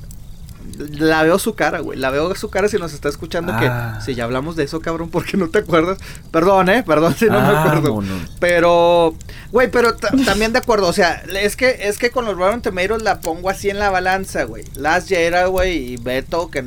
[0.80, 2.00] la veo su cara, güey.
[2.00, 3.98] La veo su cara si nos está escuchando Ah.
[4.00, 5.98] que si ya hablamos de eso, cabrón, ¿por qué no te acuerdas?
[6.32, 7.82] Perdón, eh, perdón si no me acuerdo.
[7.96, 8.32] Vámonos.
[8.40, 9.14] Pero,
[9.52, 12.62] güey, pero ta- también de acuerdo, o sea, es que es que con los Rotten
[12.62, 14.64] Tomatoes la pongo así en la balanza, güey.
[14.76, 16.64] Last Jedi, güey, y Beto que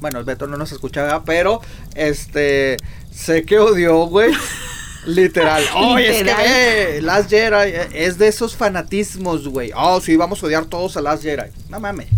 [0.00, 1.60] bueno, Beto no nos escuchaba, pero
[1.94, 2.76] este
[3.10, 4.30] sé que odió, güey.
[5.06, 5.62] Literal.
[5.76, 9.70] Oye, es que eh, Last Jedi eh, es de esos fanatismos, güey.
[9.76, 11.48] Oh, sí, vamos a odiar todos a Last Jedi.
[11.68, 12.08] No mames.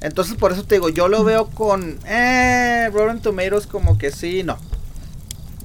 [0.00, 4.42] Entonces, por eso te digo, yo lo veo con eh, Rotten Tomatoes como que sí,
[4.42, 4.58] no.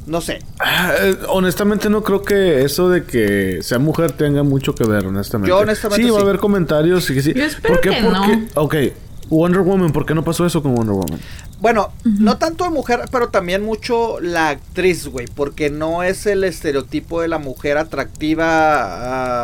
[0.08, 0.40] No sé.
[0.60, 5.06] Ah, eh, honestamente no creo que eso de que sea mujer tenga mucho que ver,
[5.06, 5.50] honestamente.
[5.50, 6.10] Yo honestamente sí.
[6.10, 6.28] va a sí.
[6.28, 7.34] haber comentarios y que sí.
[7.34, 7.90] Yo espero ¿Por qué?
[7.92, 8.48] que Porque- no.
[8.56, 8.76] Ok,
[9.30, 11.20] Wonder Woman, ¿por qué no pasó eso con Wonder Woman?
[11.60, 16.44] Bueno, no tanto de mujer, pero también mucho la actriz, güey, porque no es el
[16.44, 18.48] estereotipo de la mujer atractiva.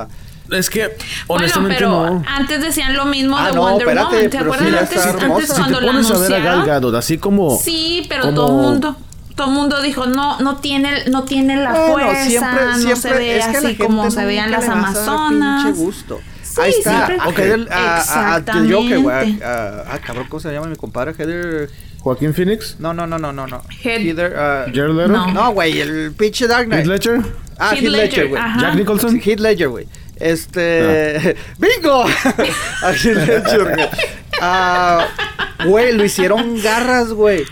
[0.02, 0.08] ah,
[0.52, 0.88] Es que,
[1.28, 2.24] Bueno, honestamente pero no.
[2.28, 4.30] antes decían lo mismo Ah, de no, Wonder espérate, Woman.
[4.30, 5.46] ¿Te sí, acuerdas antes, antes hermosa.
[5.48, 6.66] si cuando te la pones a ver a Gal anunciaron?
[6.66, 7.58] Gadot, así como...
[7.58, 8.98] Sí, pero como- todo el mundo,
[9.36, 12.96] todo el mundo dijo no, no tiene, no tiene la bueno, fuerza, siempre, no siempre
[12.96, 15.66] se ve así como se veían las amazonas.
[15.66, 16.20] pinche gusto.
[16.44, 17.08] Sí, Ahí está.
[17.08, 18.40] siempre- A Heather- a- a-
[19.02, 19.42] güey.
[19.44, 21.14] a- Ah, cabrón, ¿cómo se llama mi compadre?
[21.18, 21.70] Heather.
[22.00, 23.48] Joaquín Phoenix, No, no, no, no, no.
[23.48, 23.62] no.
[23.84, 24.34] Heather.
[24.38, 25.28] ah, Jared Leto, No.
[25.34, 26.86] no, güey, el pinche Dark Knight.
[26.86, 27.22] Heath Ledger,
[27.60, 28.42] Ah, Heath Ledger, güey.
[28.60, 29.20] Jack Nicholson.
[29.24, 29.88] Heath Ledger, güey.
[30.20, 31.36] Este.
[31.60, 32.04] ¡Bingo!
[32.04, 33.88] A Heath Ledger, güey.
[34.42, 35.08] Ah,
[35.66, 37.44] Güey, lo hicieron garras, güey.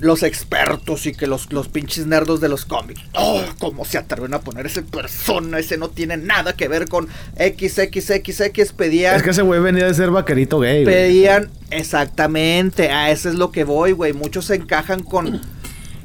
[0.00, 3.00] Los expertos y que los, los pinches nerdos de los cómics.
[3.14, 5.58] Oh, cómo se atreven a poner ese persona.
[5.58, 8.72] Ese no tiene nada que ver con XXXX.
[8.76, 9.16] Pedían.
[9.16, 10.94] Es que ese güey venía de ser vaquerito gay, güey.
[10.94, 11.50] Pedían.
[11.70, 12.90] Exactamente.
[12.92, 14.12] A eso es lo que voy, güey.
[14.12, 15.26] Muchos se encajan con.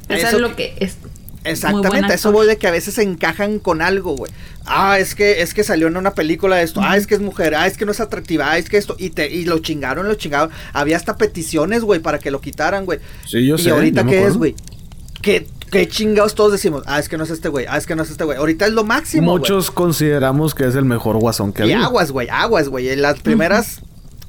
[0.08, 0.96] Eso, eso es lo que es.
[1.44, 4.32] Exactamente, a eso voy de que a veces se encajan con algo, güey.
[4.66, 6.80] Ah, es que es que salió en una película de esto.
[6.82, 7.54] Ah, es que es mujer.
[7.54, 8.50] Ah, es que no es atractiva.
[8.50, 10.50] Ah, es que esto y te y lo chingaron, lo chingaron.
[10.72, 12.98] Había hasta peticiones, güey, para que lo quitaran, güey.
[13.26, 14.54] Sí, yo y sé, ahorita yo me qué es, güey?
[15.20, 16.82] ¿Qué, qué chingados todos decimos?
[16.86, 17.66] Ah, es que no es este güey.
[17.68, 18.38] Ah, es que no es este güey.
[18.38, 19.40] Ahorita es lo máximo, güey.
[19.40, 22.88] Muchos consideramos que es el mejor guasón que ha Y aguas, güey, aguas, güey.
[22.88, 23.82] En las primeras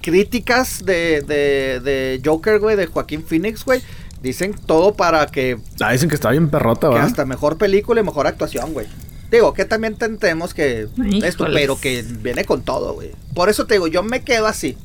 [0.05, 3.81] críticas de, de, de Joker, güey, de Joaquín Phoenix, güey,
[4.25, 7.07] dicen todo para que Ah, dicen que está bien perrota, que ¿verdad?
[7.07, 8.87] hasta mejor película y mejor actuación, güey.
[9.31, 11.23] Digo, que también tentemos que Híjoles.
[11.23, 13.11] esto, pero que viene con todo, güey.
[13.33, 14.77] Por eso te digo, yo me quedo así.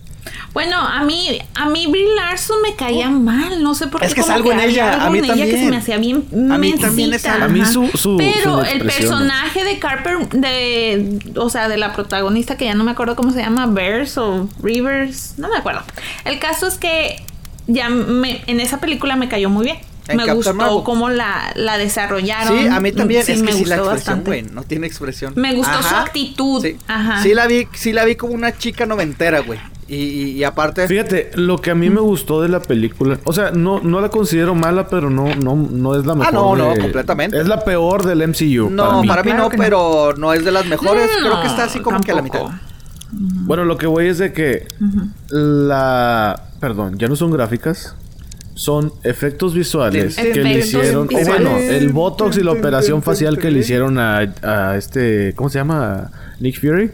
[0.52, 4.06] Bueno, a mí, a mí Brie Larson me caía mal, no sé por qué.
[4.06, 5.64] Es que es algo en ella, algo a mí en ella que también.
[5.64, 7.44] se me hacía bien A mí también es algo.
[7.46, 12.56] A mí su- su- Pero el personaje de Carper, de, o sea, de la protagonista
[12.56, 15.82] que ya no me acuerdo cómo se llama, Bears o Rivers, no me acuerdo.
[16.26, 17.24] El caso es que
[17.72, 19.78] ya me, en esa película me cayó muy bien.
[20.08, 20.82] En me Captain gustó Marvel.
[20.84, 22.58] cómo la, la desarrollaron.
[22.58, 23.24] Sí, a mí también.
[23.24, 24.30] Sí, es que me sí, la gustó expresión, bastante.
[24.30, 25.32] güey, no tiene expresión.
[25.36, 26.62] Me gustó su actitud.
[26.62, 26.76] Sí.
[26.88, 27.22] Ajá.
[27.22, 29.60] Sí la vi, sí la vi como una chica noventera, güey.
[29.86, 30.88] Y, y, y aparte.
[30.88, 34.08] Fíjate, lo que a mí me gustó de la película, o sea, no, no la
[34.08, 36.28] considero mala, pero no, no, no es la mejor.
[36.28, 37.38] Ah, no, no, completamente.
[37.40, 38.68] Es la peor del MCU.
[38.70, 41.08] no, para mí, no, pero no es de las mejores.
[41.20, 42.42] No, Creo que está así como que a la mitad.
[43.12, 44.66] Bueno, lo que voy es de que
[45.28, 46.44] la...
[46.60, 47.94] Perdón, ya no son gráficas.
[48.54, 51.08] Son efectos visuales Efectos que le hicieron...
[51.08, 55.32] O bueno, el Botox y la operación facial que le hicieron a, a este...
[55.34, 56.10] ¿Cómo se llama?
[56.40, 56.90] Nick Fury.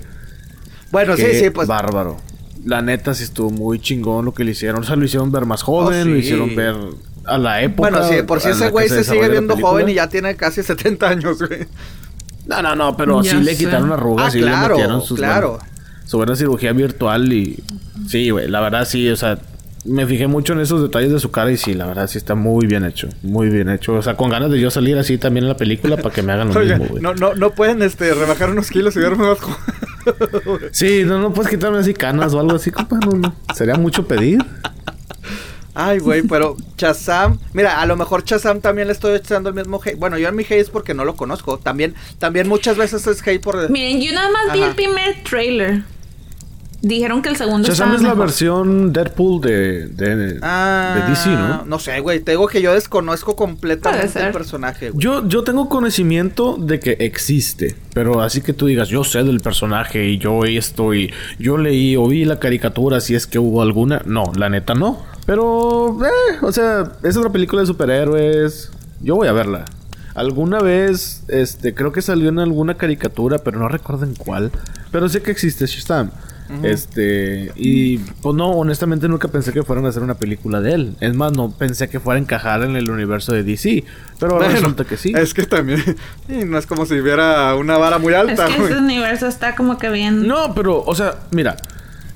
[0.93, 1.67] Bueno, sí, Qué sí, pues.
[1.67, 2.17] Bárbaro.
[2.65, 4.83] La neta sí estuvo muy chingón lo que le hicieron.
[4.83, 6.09] O sea, lo hicieron ver más joven, Oh, sí.
[6.11, 6.75] lo hicieron ver
[7.25, 7.91] a la época.
[7.91, 11.09] Bueno, sí, por si ese güey se, sigue viendo joven y ya tiene casi 70
[11.09, 11.67] años, güey.
[12.47, 15.19] No, no, no, pero Ya sí le quitaron arrugas Ah, y claro, le metieron sus
[15.19, 15.59] claro.
[16.07, 17.63] Su buena cirugía virtual y
[18.09, 19.39] sí, güey, la verdad sí, o sea,
[19.85, 22.35] me fijé mucho en esos detalles de su cara y sí, la verdad sí está
[22.35, 25.45] muy bien hecho, muy bien hecho, o sea, con ganas de yo salir así también
[25.45, 27.03] en la película para que me hagan lo Oiga, mismo, güey.
[27.03, 29.39] no, no, no pueden este, rebajar unos kilos y verme más.
[30.71, 33.35] Sí, no, no puedes quitarme así canas o algo así, compa, no, no.
[33.53, 34.39] Sería mucho pedir.
[35.75, 39.81] Ay, güey, pero Chazam, mira, a lo mejor Chazam también le estoy echando el mismo
[39.85, 39.99] hate.
[39.99, 41.59] Bueno, yo en mi hate es porque no lo conozco.
[41.59, 43.69] También, también muchas veces es hate por.
[43.69, 44.71] Miren, yo nada más vi Ajá.
[44.71, 45.83] el primer trailer.
[46.87, 48.27] Dijeron que el segundo Shazam es la mejor.
[48.27, 51.65] versión Deadpool de, de, Ah, de DC, ¿no?
[51.65, 52.21] No sé, güey.
[52.21, 55.03] Te digo que yo desconozco completamente el personaje, güey.
[55.03, 59.41] Yo, yo tengo conocimiento de que existe, pero así que tú digas, yo sé del
[59.41, 63.63] personaje y yo esto y yo leí o vi la caricatura si es que hubo
[63.63, 64.03] alguna.
[64.07, 65.03] No, la neta no.
[65.27, 68.71] Pero, eh, o sea, es otra película de superhéroes.
[69.01, 69.65] Yo voy a verla.
[70.15, 74.53] Alguna vez, este, creo que salió en alguna caricatura, pero no recuerdo en cuál.
[74.93, 76.13] Pero sé que existe Shazam.
[76.63, 80.97] Este, y pues no, honestamente nunca pensé que fueran a hacer una película de él.
[81.01, 83.85] Es más, no pensé que fuera a encajar en el universo de DC.
[84.19, 85.13] Pero ahora Bueno, resulta que sí.
[85.17, 85.83] Es que también.
[86.29, 88.73] y no es como si hubiera una vara muy Es alta, que güey.
[88.73, 90.27] ese universo está como que bien.
[90.27, 91.57] No, pero, o sea, mira.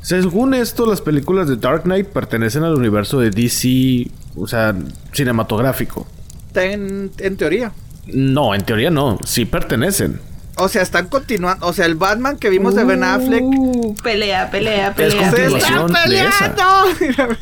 [0.02, 4.74] Según esto, las películas de Dark Knight pertenecen al universo de DC, o sea,
[5.12, 6.06] cinematográfico.
[6.54, 7.72] En, en teoría.
[8.06, 9.18] No, en teoría no.
[9.24, 10.18] Sí pertenecen.
[10.60, 11.66] O sea, están continuando.
[11.66, 13.42] O sea, el Batman que vimos de Ben Affleck.
[13.42, 15.30] Uh, pelea, pelea, Es pelea.
[15.30, 15.86] ¡Se continuación.
[15.86, 16.54] están de esa.
[16.54, 17.34] peleando!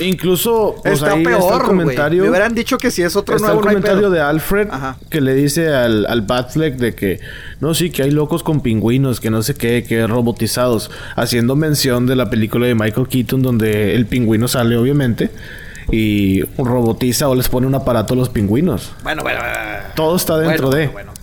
[0.00, 2.22] Incluso, pues está ahí está el peor, comentario.
[2.24, 4.96] Me hubieran dicho que si es otro Está el nuevo, hay comentario de Alfred Ajá.
[5.10, 7.20] que le dice al, al Batfleck de que
[7.60, 12.06] no, sí, que hay locos con pingüinos, que no sé qué, que robotizados, haciendo mención
[12.06, 15.30] de la película de Michael Keaton donde el pingüino sale, obviamente,
[15.90, 18.92] y robotiza o les pone un aparato a los pingüinos.
[19.02, 19.54] Bueno, bueno, bueno.
[19.94, 20.86] Todo está dentro Bueno, de.
[20.88, 21.13] bueno, bueno.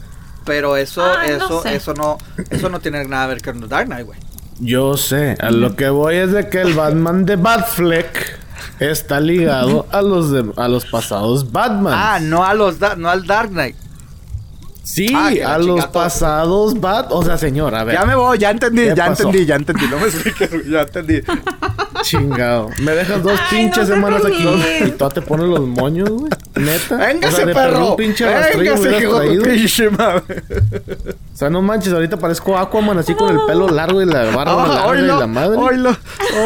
[0.46, 1.76] Pero eso, no eso, sé.
[1.76, 2.18] eso no,
[2.50, 4.20] eso no tiene nada que ver con Dark Knight, güey.
[4.60, 8.40] Yo sé, a lo que voy es de que el Batman de Batfleck
[8.80, 11.94] está ligado a los de, a los pasados Batman.
[11.96, 13.76] Ah, no a los, da- no al Dark Knight.
[14.94, 17.96] Sí, ah, a los pasados Bat, o sea, señor, a ver.
[17.96, 19.24] Ya me voy, ya entendí, ¿Qué ya pasó?
[19.24, 19.88] entendí, ya entendí.
[19.88, 21.22] No me expliques, ya entendí.
[22.02, 22.70] Chingado.
[22.80, 24.44] Me dejas dos Ay, pinches no semanas aquí
[24.88, 26.32] y tú te pones los moños, güey.
[26.56, 26.98] Neta.
[26.98, 27.96] ¡Véngase, o sea, de perro!
[27.96, 30.44] pinche rastrillo ¡Véngase, hijo de pinche madre!
[31.34, 34.64] O sea, no manches, ahorita parezco Aquaman así con el pelo largo y la barba
[34.64, 35.58] Ah, larga y oílo, la madre.
[35.58, 35.98] oílo,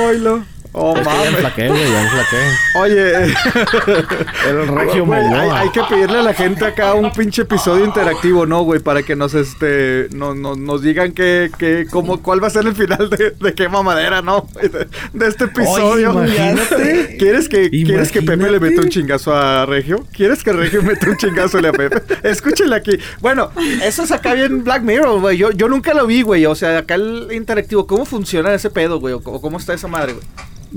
[0.08, 0.46] oílo.
[0.78, 1.34] Oh, Es que ya mames.
[1.36, 2.38] enflaqué, güey, ya enflaqué.
[2.80, 3.14] Oye,
[4.50, 5.60] El regio güey, hay, Momoa.
[5.62, 8.82] hay que pedirle a la gente acá un pinche episodio interactivo, ¿no, güey?
[8.82, 12.66] Para que nos, este, no, no- nos digan que, que, cómo, cuál va a ser
[12.66, 14.48] el final de, de qué mamadera, ¿no?
[14.62, 16.12] De, de este episodio.
[16.12, 17.16] imagínate.
[17.20, 18.70] ¿Quieres que, ¿Quieres que Pepe le Imagínate.
[18.72, 20.06] meta un chingazo a Regio?
[20.12, 22.02] ¿Quieres que Regio meta un chingazo a Pepe?
[22.28, 22.98] Escúchenle aquí.
[23.22, 23.50] Bueno,
[23.82, 25.38] eso es acá bien Black Mirror, güey.
[25.38, 26.46] Yo, yo nunca lo vi, güey.
[26.48, 27.88] O sea, acá el interactivo.
[27.88, 29.14] ¿Cómo funciona ese pedo, güey?
[29.14, 30.26] O cómo está esa madre, güey.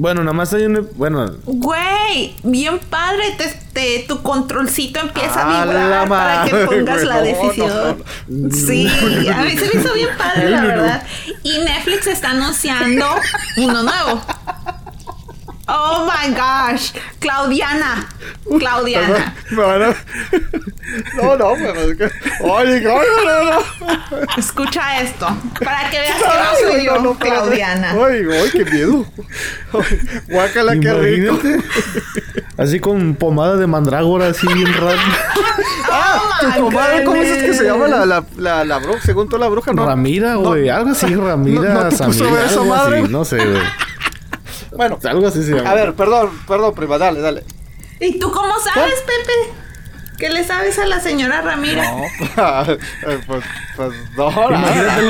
[0.00, 0.88] Bueno, nada más hay un...
[0.94, 3.34] Bueno, Güey, bien padre.
[3.36, 8.04] Te, te- tu controlcito empieza A vibrar para que pongas la no, decisión.
[8.52, 8.86] Sí,
[9.28, 11.02] a mí se me hizo bien padre, la verdad.
[11.42, 13.06] Y Netflix está anunciando
[13.56, 14.22] uno nuevo.
[15.70, 18.08] Oh my gosh, Claudiana.
[18.58, 19.34] Claudiana.
[19.50, 19.94] Me van a...
[21.16, 22.04] No, no, pero es que...
[22.42, 24.26] Oye, oye, no, no.
[24.38, 25.26] Escucha esto.
[25.62, 27.14] Para que veas que no soy yo, No, no.
[27.18, 27.90] Claudiana.
[27.92, 29.04] Ay, ay, qué miedo.
[30.28, 31.34] Guácala, qué rico.
[31.34, 31.64] imagínate.
[32.56, 34.98] Así con pomada de mandrágora, así bien raro.
[35.90, 39.00] Ah, Oh tu my comadre, ¿cómo es que se llama la, la, la, la bruja?
[39.00, 39.86] Según tú, la bruja, ¿no?
[39.86, 40.68] Ramira, güey.
[40.68, 41.72] Algo así, Ramira.
[41.72, 42.98] no te puso Samira, a ver esa algo madre.
[43.00, 43.62] así, No sé, güey.
[44.76, 45.70] Bueno, Algo así se llama.
[45.70, 47.44] a ver, perdón, perdón, prima, dale, dale.
[48.00, 49.54] ¿Y tú cómo sabes, Pepe?
[50.18, 51.92] ¿Qué le sabes a la señora Ramira?
[51.92, 52.02] No,
[52.72, 52.78] eh,
[53.26, 53.44] pues,
[53.76, 54.30] pues, no.
[54.50, 55.00] Imagínate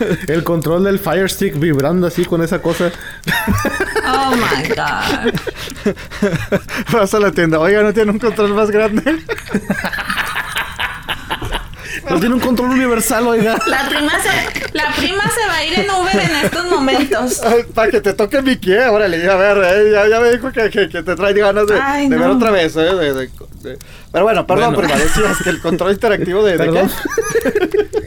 [0.00, 2.90] el, el control del Fire Stick vibrando así con esa cosa.
[4.04, 5.34] Oh my God.
[6.92, 9.24] Vas a la tienda, oiga, ¿no tiene un control más grande?
[12.10, 13.56] No tiene un control universal, oiga.
[13.66, 17.40] La prima se, la prima se va a ir en Uber en estos momentos.
[17.74, 20.70] Para que te toque mi pie, órale, a ver, eh, ya, ya me dijo que,
[20.70, 23.30] que, que te trae ganas de, Ay, de ver otra vez, eh, de- de-
[23.62, 23.78] de-
[24.12, 24.88] Pero bueno, perdón, Bueno.
[24.88, 26.90] prima, decías que el control interactivo de, ¿de Perdón.
[27.42, 27.96] qué?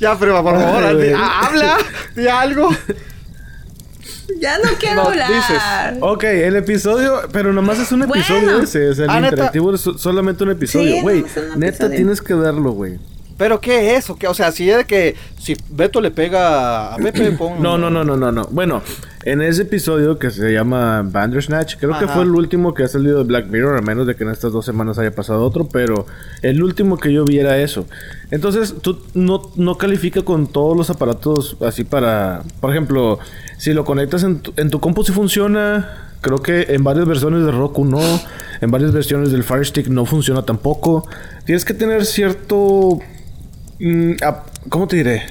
[0.00, 1.12] Ya, prima, por favor, Ay, di- güey.
[1.16, 1.78] ah, habla,
[2.16, 2.68] di algo.
[4.40, 5.28] Ya no quiero No, hablar.
[5.28, 5.58] dices.
[6.00, 8.14] Ok, el episodio, pero nomás es un Bueno.
[8.14, 8.88] episodio ese.
[8.88, 9.28] O sea, el Ah, ¿neta?
[9.34, 11.02] interactivo es so- solamente un episodio.
[11.02, 11.22] Güey,
[11.56, 11.96] neta episodio.
[11.96, 12.98] tienes que verlo, güey.
[13.36, 14.08] ¿Pero qué es?
[14.10, 14.28] ¿O, qué?
[14.28, 17.62] o sea, si es de que si Beto le pega a Pepe, pon...
[17.62, 18.46] No, no, no, no, no, no.
[18.50, 18.82] Bueno,
[19.24, 23.18] en ese episodio que se llama Bandersnatch, creo que fue el último que ha salido
[23.18, 26.06] de Black Mirror, a menos de que en estas dos semanas haya pasado otro, pero
[26.42, 27.86] el último que yo vi era eso.
[28.30, 32.42] Entonces, tú no, no califica con todos los aparatos así para...
[32.60, 33.18] Por ejemplo,
[33.58, 36.10] si lo conectas en tu, en tu compu si funciona...
[36.24, 38.00] Creo que en varias versiones de Roku no.
[38.62, 41.06] En varias versiones del Fire Stick no funciona tampoco.
[41.44, 42.98] Tienes que tener cierto...
[43.78, 44.12] mm,
[44.70, 45.22] ¿Cómo te diré?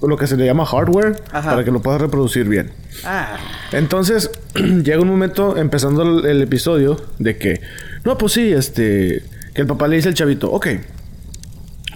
[0.00, 1.50] lo que se le llama hardware Ajá.
[1.50, 2.70] para que lo puedas reproducir bien.
[3.04, 3.36] Ah,
[3.72, 7.60] Entonces, llega un momento, empezando el, el episodio, de que,
[8.04, 9.24] no, pues sí, este,
[9.54, 10.68] que el papá le dice al chavito, ok,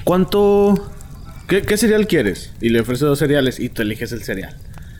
[0.05, 0.91] ¿cuánto,
[1.47, 2.51] qué, qué cereal quieres?
[2.61, 4.57] Y le ofrece dos cereales y tú eliges el cereal.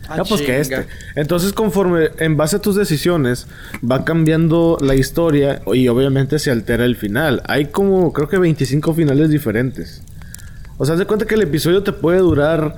[0.09, 0.87] Ah, Ah, pues que este.
[1.15, 3.47] Entonces, conforme, en base a tus decisiones,
[3.89, 7.43] va cambiando la historia y obviamente se altera el final.
[7.47, 10.03] Hay como, creo que 25 finales diferentes.
[10.79, 12.77] O sea, haz de cuenta que el episodio te puede durar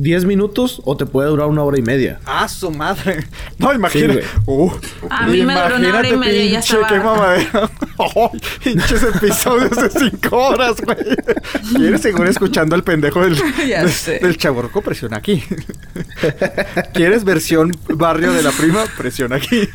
[0.00, 2.20] 10 minutos o te puede durar una hora y media.
[2.24, 3.26] ah, su madre.
[3.58, 4.22] No, imagínate.
[4.22, 4.70] Sí, Uh,
[5.10, 7.70] A mí me duró una hora y imagínate, media y ya pinche, estaba Qué mamadera.
[7.98, 10.96] Ay, Pinches episodios de 5 horas, güey.
[11.74, 14.80] ¿Quieres seguir escuchando al pendejo del, de- del chaborco?
[14.82, 15.42] Presiona aquí.
[16.94, 18.84] ¿Quieres versión barrio de la prima?
[18.96, 19.68] Presiona aquí.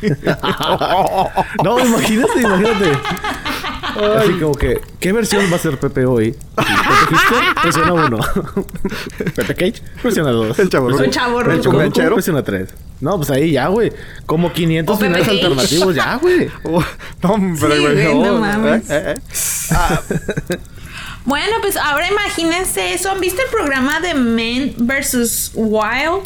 [1.62, 2.92] No, imagínate, imagínate.
[4.18, 6.32] Así como que, ¿qué versión va a ser Pepe hoy?
[6.56, 6.70] Pepe
[7.10, 8.18] Fisker, presiona 1.
[9.36, 9.82] Pepe Cage,
[10.22, 10.58] 2.
[10.58, 11.02] El chavorruco.
[11.02, 11.52] El chavorruco.
[11.56, 12.14] El chunganchero.
[12.14, 12.68] presiona 3.
[13.00, 13.92] No, pues ahí ya, güey.
[14.26, 16.48] Como 500 O Pepe finales alternativos ya, güey.
[16.64, 16.82] Oh,
[17.22, 18.14] no, hombre, güey.
[18.14, 18.88] no no, mames.
[18.90, 19.14] eh, eh,
[20.50, 20.58] eh.
[21.24, 23.10] Bueno, pues ahora imagínense eso.
[23.10, 25.52] ¿Han visto el programa de Men vs.
[25.54, 26.22] Wild?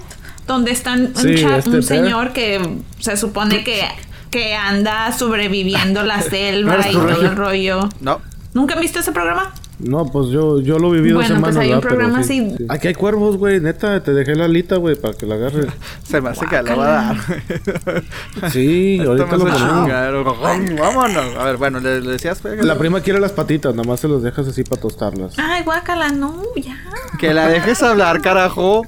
[0.46, 3.84] Donde están un, Sí, cha- este un señor que se supone que,
[4.30, 7.88] que anda sobreviviendo la selva eres y todo el rollo.
[8.00, 8.20] No.
[8.54, 9.52] ¿Nunca han visto ese programa?
[9.80, 11.56] No, pues yo, yo lo viví dos Bueno, pues semanas.
[11.62, 12.56] hay un programa sí, así.
[12.58, 12.66] sí.
[12.68, 13.60] Aquí hay cuervos, güey.
[13.60, 15.66] Neta, te dejé la alita, güey, para que la agarres.
[16.02, 17.16] Se me hace que la va a dar.
[18.52, 20.80] Sí, Esto ahorita lo ponemos.
[20.80, 21.36] Vámonos.
[21.36, 24.22] A ver, bueno, le, le decías La prima quiere las patitas, nada más se las
[24.22, 25.34] dejas así para tostarlas.
[25.38, 26.76] Ay, guácala, no, ya.
[27.18, 28.82] que la dejes hablar, carajo.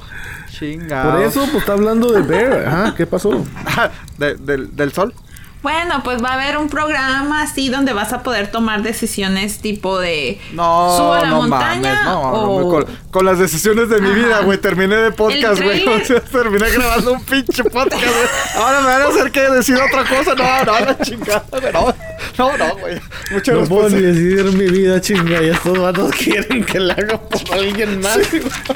[0.51, 1.12] Chingado.
[1.12, 2.66] Por eso, pues está hablando de Bear.
[2.66, 3.30] Ajá, ¿qué pasó?
[4.18, 5.14] De- del, del sol.
[5.62, 9.98] Bueno, pues va a haber un programa así donde vas a poder tomar decisiones tipo
[9.98, 14.00] de No, subo a la no montaña mames, no, o con, con las decisiones de
[14.00, 14.18] mi Ajá.
[14.18, 15.86] vida, güey, terminé de podcast, güey.
[15.90, 18.26] O sea, terminé grabando un pinche podcast, güey.
[18.56, 20.34] Ahora me van a hacer que decir otra cosa.
[20.34, 21.44] No, no, la chingada.
[21.72, 21.94] No,
[22.38, 23.00] no, no, güey.
[23.30, 25.42] Mucha No puedo ni decidir mi vida, chinga.
[25.42, 28.18] Y estos vatos quieren que la haga por alguien más.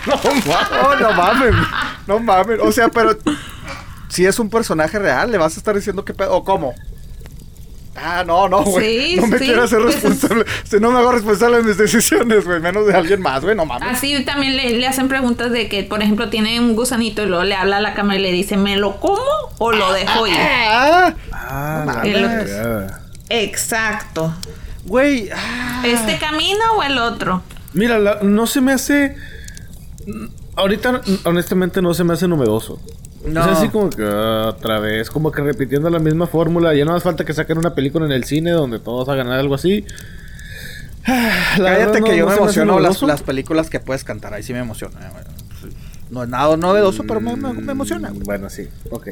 [0.06, 0.46] No mames.
[0.46, 1.54] No, no mames.
[2.06, 2.60] No mames.
[2.60, 3.16] O sea, pero
[4.14, 6.34] si es un personaje real, le vas a estar diciendo qué pedo.
[6.34, 6.72] ¿O cómo?
[7.96, 9.14] Ah, no, no, güey.
[9.14, 10.44] Sí, no me sí, quiero hacer pues es- responsable.
[10.64, 12.60] Si no me hago responsable de mis decisiones, güey.
[12.60, 13.54] Menos de alguien más, güey.
[13.56, 13.88] No mames.
[13.88, 17.44] Así también le, le hacen preguntas de que, por ejemplo, tiene un gusanito y luego
[17.44, 19.20] le habla a la cámara y le dice, ¿me lo como
[19.58, 20.34] o lo dejo ir?
[20.38, 22.50] Ah, Ah, No mames.
[23.30, 24.34] Exacto.
[24.86, 25.30] güey.
[25.34, 25.82] ah.
[25.86, 27.42] ¿Este camino o el otro?
[27.74, 29.16] Mira, la- no se me hace.
[30.56, 32.80] Ahorita, honestamente, no se me hace novedoso.
[33.26, 33.40] No.
[33.40, 36.74] Es así como que ah, otra vez, como que repitiendo la misma fórmula.
[36.74, 39.54] Ya no hace falta que saquen una película en el cine donde todos hagan algo
[39.54, 39.84] así.
[41.06, 41.12] La
[41.56, 44.34] Cállate verdad, no- que yo no me emociono las, las películas que puedes cantar.
[44.34, 44.98] Ahí sí me emociona.
[45.00, 45.68] eh.
[46.10, 48.22] No es nada novedoso, pero me, me- me emociona, güey.
[48.24, 49.08] Bueno, sí, ok.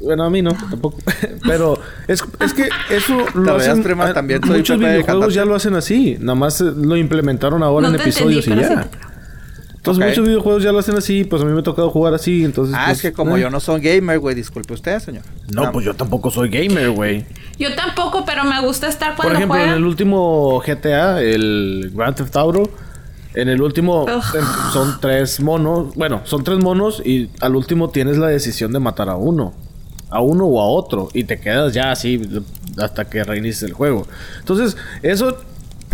[0.00, 0.98] Bueno, a mí no, tampoco.
[1.46, 1.78] Pero
[2.08, 3.82] es, es que eso lo hacen.
[3.82, 6.16] prima, ah, también soy muchos videojuegos ya lo hacen así.
[6.18, 8.88] Nada más lo implementaron ahora No en entendí, episodios y ya.
[9.84, 11.24] Entonces muchos videojuegos ya lo hacen así.
[11.24, 12.42] Pues a mí me ha tocado jugar así.
[12.42, 12.74] Entonces.
[12.74, 13.42] Ah, pues, es que como eh.
[13.42, 14.34] yo no soy gamer, güey.
[14.34, 15.24] Disculpe usted, señor.
[15.52, 17.26] No, pues yo tampoco soy gamer, güey.
[17.58, 22.16] Yo tampoco, pero me gusta estar Por cuando ejemplo, en el último GTA, el Grand
[22.16, 22.70] Theft Auto,
[23.34, 24.36] en el último Ugh.
[24.36, 25.94] em, son tres monos.
[25.94, 29.52] Bueno, son tres monos y al último tienes la decisión de matar a uno.
[30.08, 31.10] A uno o a otro.
[31.12, 32.22] Y te quedas ya así
[32.78, 34.06] hasta que reinicies el juego.
[34.38, 35.36] Entonces, eso,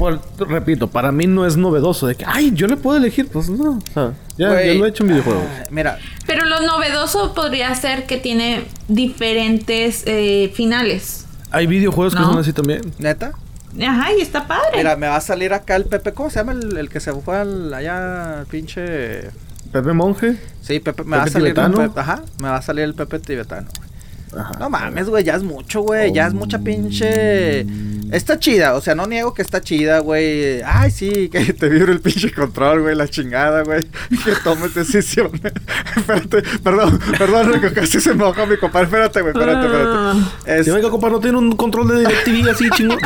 [0.00, 2.06] por- repito, para mí no es novedoso.
[2.06, 3.28] De que, ay, yo le puedo elegir.
[3.28, 3.72] Pues no.
[3.78, 5.42] o sea, ya, ya lo he hecho en videojuegos.
[5.46, 11.26] ah, Mira, Pero lo novedoso podría ser que tiene diferentes eh, finales.
[11.50, 12.80] Hay videojuegos que son así también.
[12.98, 13.32] neta.
[13.80, 14.78] Ajá, y está padre.
[14.78, 16.12] Mira, me va a salir acá el Pepe.
[16.12, 19.30] ¿Cómo se llama el, el que se fue al, allá, al pinche.
[19.72, 20.36] Pepe Monje.
[20.62, 21.54] Sí, Pepe, me va a ¿Pepe salir.
[21.54, 21.78] tibetano?
[21.78, 23.68] un Pepe- ajá, me va a salir el Pepe tibetano.
[23.78, 23.89] güey.
[24.36, 24.52] Ajá.
[24.58, 26.12] No mames, güey, ya es mucho, güey.
[26.12, 27.66] Ya es mucha pinche.
[28.12, 30.62] Está chida, o sea, no niego que está chida, güey.
[30.62, 33.84] Ay, sí, que te vibre el pinche control, güey, la chingada, güey.
[34.24, 35.40] Que tomes decisiones.
[35.96, 38.86] espérate, perdón, perdón, Rico, casi se me moja mi compadre.
[38.86, 40.14] Espérate, güey, espérate, Ah.
[40.16, 40.60] espérate.
[40.60, 42.98] Es- Si venga, compa, no tiene un control de DirecTV así, chingón.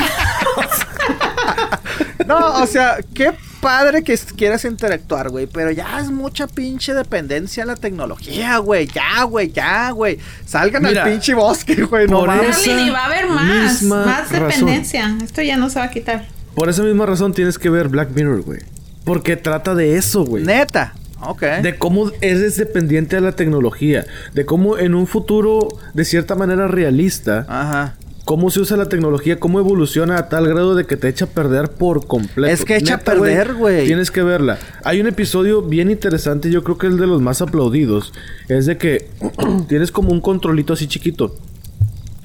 [2.26, 3.32] No, o sea, qué
[3.64, 5.46] padre que quieras interactuar, güey.
[5.46, 8.86] Pero ya es mucha pinche dependencia a la tecnología, güey.
[8.86, 10.18] Ya, güey, ya, güey.
[10.46, 12.06] Salgan Mira, al pinche bosque, güey.
[12.06, 12.66] No mames.
[12.66, 14.48] ni va a haber más, misma más razón.
[14.48, 15.16] dependencia.
[15.24, 16.28] Esto ya no se va a quitar.
[16.54, 18.60] Por esa misma razón tienes que ver Black Mirror, güey.
[19.04, 20.44] Porque trata de eso, güey.
[20.44, 20.94] Neta.
[21.20, 21.42] Ok.
[21.62, 24.04] De cómo eres dependiente de la tecnología.
[24.34, 27.94] De cómo en un futuro, de cierta manera realista, Ajá.
[28.24, 31.28] Cómo se usa la tecnología, cómo evoluciona a tal grado de que te echa a
[31.28, 32.52] perder por completo.
[32.52, 33.86] Es que echa a perder, güey.
[33.86, 34.58] Tienes que verla.
[34.82, 38.12] Hay un episodio bien interesante, yo creo que es de los más aplaudidos.
[38.48, 39.10] Es de que
[39.68, 41.36] tienes como un controlito así chiquito.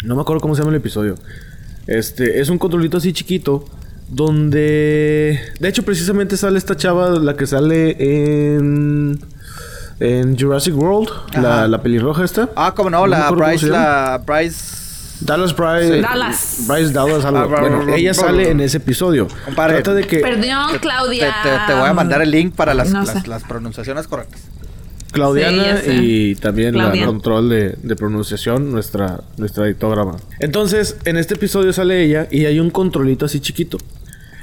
[0.04, 1.16] No me acuerdo cómo se llama el episodio.
[1.88, 3.66] Este, es un controlito así chiquito.
[4.10, 5.40] Donde.
[5.60, 9.20] De hecho, precisamente sale esta chava, la que sale en.
[10.00, 12.50] En Jurassic World, la, la, pelirroja esta.
[12.56, 14.89] Ah, como no, la Bryce, la Bryce.
[15.22, 16.02] Dallas Bryce.
[16.02, 16.66] Dallas.
[16.68, 17.40] Bryce Dallas, algo.
[17.40, 19.28] Ah, bueno, ella sale en ese episodio.
[19.56, 20.20] Trata de que.
[20.20, 21.36] Perdón, Claudia.
[21.68, 22.92] Te, voy a mandar el link para las,
[23.28, 24.42] las, pronunciaciones correctas.
[25.12, 30.18] Claudiana y también la control de, de, pronunciación, nuestra, nuestra dictógrama.
[30.40, 33.78] Entonces, en este episodio sale ella y hay un controlito así chiquito.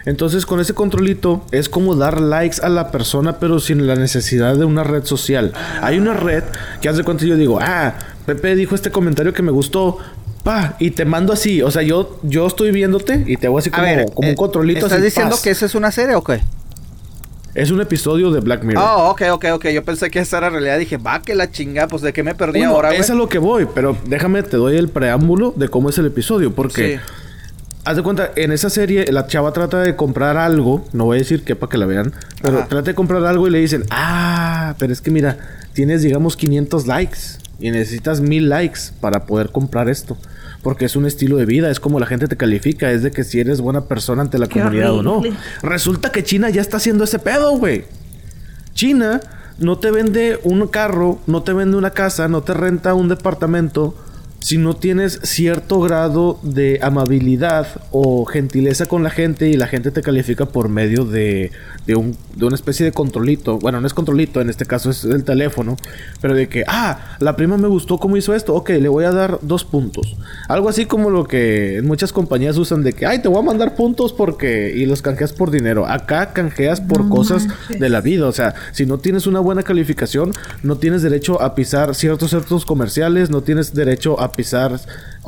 [0.06, 4.56] Entonces con ese controlito es como dar likes a la persona pero sin la necesidad
[4.56, 5.52] de una red social.
[5.82, 6.44] Hay una red
[6.80, 9.98] que hace cuenta yo digo, ah, Pepe dijo este comentario que me gustó,
[10.46, 11.60] pa, y te mando así.
[11.60, 14.86] O sea, yo, yo estoy viéndote y te hago así como, como un eh, controlito.
[14.86, 16.40] ¿Estás diciendo que esa es una serie o qué?
[17.54, 18.84] Es un episodio de Black Mirror.
[18.84, 19.66] Oh, ok, ok, ok.
[19.70, 20.78] Yo pensé que esa era realidad.
[20.78, 23.38] Dije, va, que la chinga, pues de qué me perdí ahora, Es a lo que
[23.38, 26.54] voy, pero déjame, te doy el preámbulo de cómo es el episodio.
[26.54, 27.00] Porque
[27.84, 31.20] Haz de cuenta, en esa serie la chava trata de comprar algo, no voy a
[31.20, 34.74] decir qué para que la vean, pero trata de comprar algo y le dicen, ah,
[34.76, 35.38] pero es que mira,
[35.72, 37.18] tienes digamos 500 likes
[37.60, 40.16] y necesitas 1000 likes para poder comprar esto.
[40.62, 43.24] Porque es un estilo de vida, es como la gente te califica, es de que
[43.24, 45.22] si eres buena persona ante la comunidad o no.
[45.62, 47.84] Resulta que China ya está haciendo ese pedo, güey.
[48.74, 49.20] China
[49.58, 53.94] no te vende un carro, no te vende una casa, no te renta un departamento
[54.46, 59.90] si no tienes cierto grado de amabilidad o gentileza con la gente y la gente
[59.90, 61.50] te califica por medio de,
[61.84, 63.58] de, un, de una especie de controlito.
[63.58, 65.76] Bueno, no es controlito, en este caso es el teléfono.
[66.20, 68.54] Pero de que, ah, la prima me gustó cómo hizo esto.
[68.54, 70.16] Ok, le voy a dar dos puntos.
[70.46, 73.74] Algo así como lo que muchas compañías usan de que, ay, te voy a mandar
[73.74, 74.72] puntos porque...
[74.76, 75.88] Y los canjeas por dinero.
[75.88, 78.28] Acá canjeas por cosas de la vida.
[78.28, 80.30] O sea, si no tienes una buena calificación,
[80.62, 84.78] no tienes derecho a pisar ciertos ciertos comerciales, no tienes derecho a pisar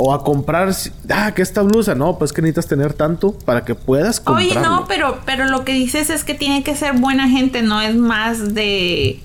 [0.01, 0.73] o a comprar,
[1.11, 4.47] ah, que esta blusa, no, pues que necesitas tener tanto para que puedas comprar.
[4.47, 7.81] Oye, no, pero, pero lo que dices es que tiene que ser buena gente, no
[7.81, 9.19] es más de,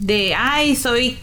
[0.00, 1.16] de, ay, soy,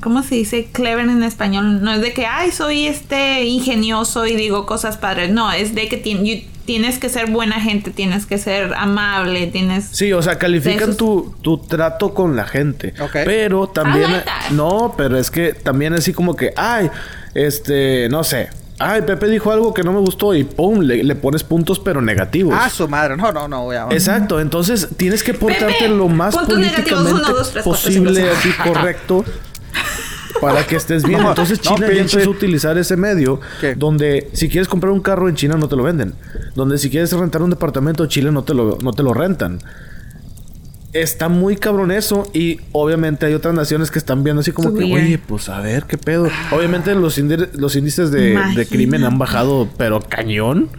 [0.00, 1.82] ¿cómo se dice clever en español?
[1.82, 5.88] No es de que, ay, soy este ingenioso y digo cosas padres, no, es de
[5.88, 9.86] que tienes que ser buena gente, tienes que ser amable, tienes...
[9.90, 12.94] Sí, o sea, califican tu, tu, trato con la gente.
[13.24, 14.22] Pero también...
[14.52, 16.90] No, pero es que también así como que, ay,
[17.34, 18.50] este, no sé.
[18.80, 22.54] Ay, Pepe dijo algo que no me gustó y pum, le, pones puntos pero negativos.
[22.56, 23.16] Ah, su madre.
[23.16, 23.88] No, no, no, voy a...
[23.90, 24.40] Exacto.
[24.40, 29.24] Entonces, tienes que portarte lo más políticamente posible, así correcto.
[30.40, 31.20] para que estés bien.
[31.26, 33.40] Entonces China ya empezó a utilizar ese medio
[33.76, 36.14] donde si quieres comprar un carro en China no te lo venden.
[36.54, 39.58] Donde si quieres rentar un departamento en Chile no te lo, no te lo rentan
[40.92, 42.30] está muy cabrón eso.
[42.32, 45.84] Y obviamente hay otras naciones que están viendo así como que, oye, pues a ver
[45.84, 46.28] qué pedo.
[46.50, 50.70] Obviamente los, los índices de, crimen han bajado, pero cañón.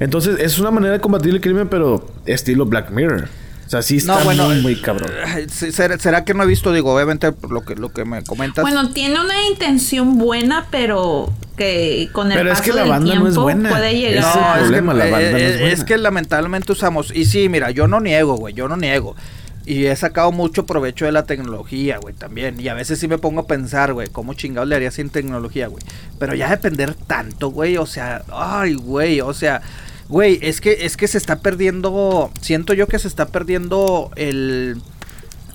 [0.00, 3.28] Entonces es una manera de combatir el crimen, pero estilo Black Mirror.
[3.64, 5.10] O sea, sí está muy, muy cabrón.
[5.48, 6.72] ¿será, que no he visto?
[6.74, 8.60] Digo, obviamente, lo que, lo que me comentas.
[8.60, 13.28] Bueno, tiene una intención buena, pero que con el pero es que la banda no
[13.28, 13.70] es buena.
[13.70, 14.24] puede llegar.
[14.24, 17.14] No, es, que, la banda no es, eh, es que lamentablemente usamos.
[17.14, 19.16] Y sí, mira, yo no niego, güey, yo no niego.
[19.64, 22.58] Y he sacado mucho provecho de la tecnología, güey, también.
[22.58, 25.68] Y a veces sí me pongo a pensar, güey, cómo chingados le haría sin tecnología,
[25.68, 25.82] güey.
[26.18, 29.62] Pero ya depender tanto, güey, o sea, ay, güey, o sea,
[30.08, 34.82] güey, es que es que se está perdiendo, siento yo que se está perdiendo el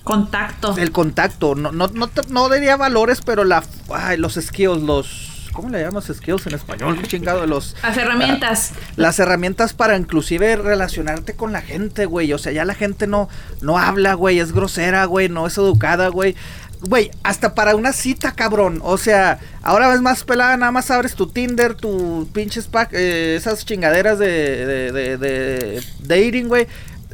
[0.03, 0.75] contacto.
[0.77, 5.69] El contacto, no no no, no diría valores, pero la ay, los skills, los ¿cómo
[5.69, 7.01] le llamamos skills en español?
[7.07, 7.75] chingado de los...
[7.81, 8.71] Las herramientas.
[8.95, 12.33] las herramientas para inclusive relacionarte con la gente, güey.
[12.33, 13.29] O sea, ya la gente no,
[13.61, 16.35] no habla, güey, es grosera, güey, no es educada, güey.
[16.81, 18.81] Güey, hasta para una cita, cabrón.
[18.83, 23.35] O sea, ahora ves más pelada, nada más abres tu Tinder, tu pinches pack, eh,
[23.35, 26.67] esas chingaderas de, de, de, de dating, güey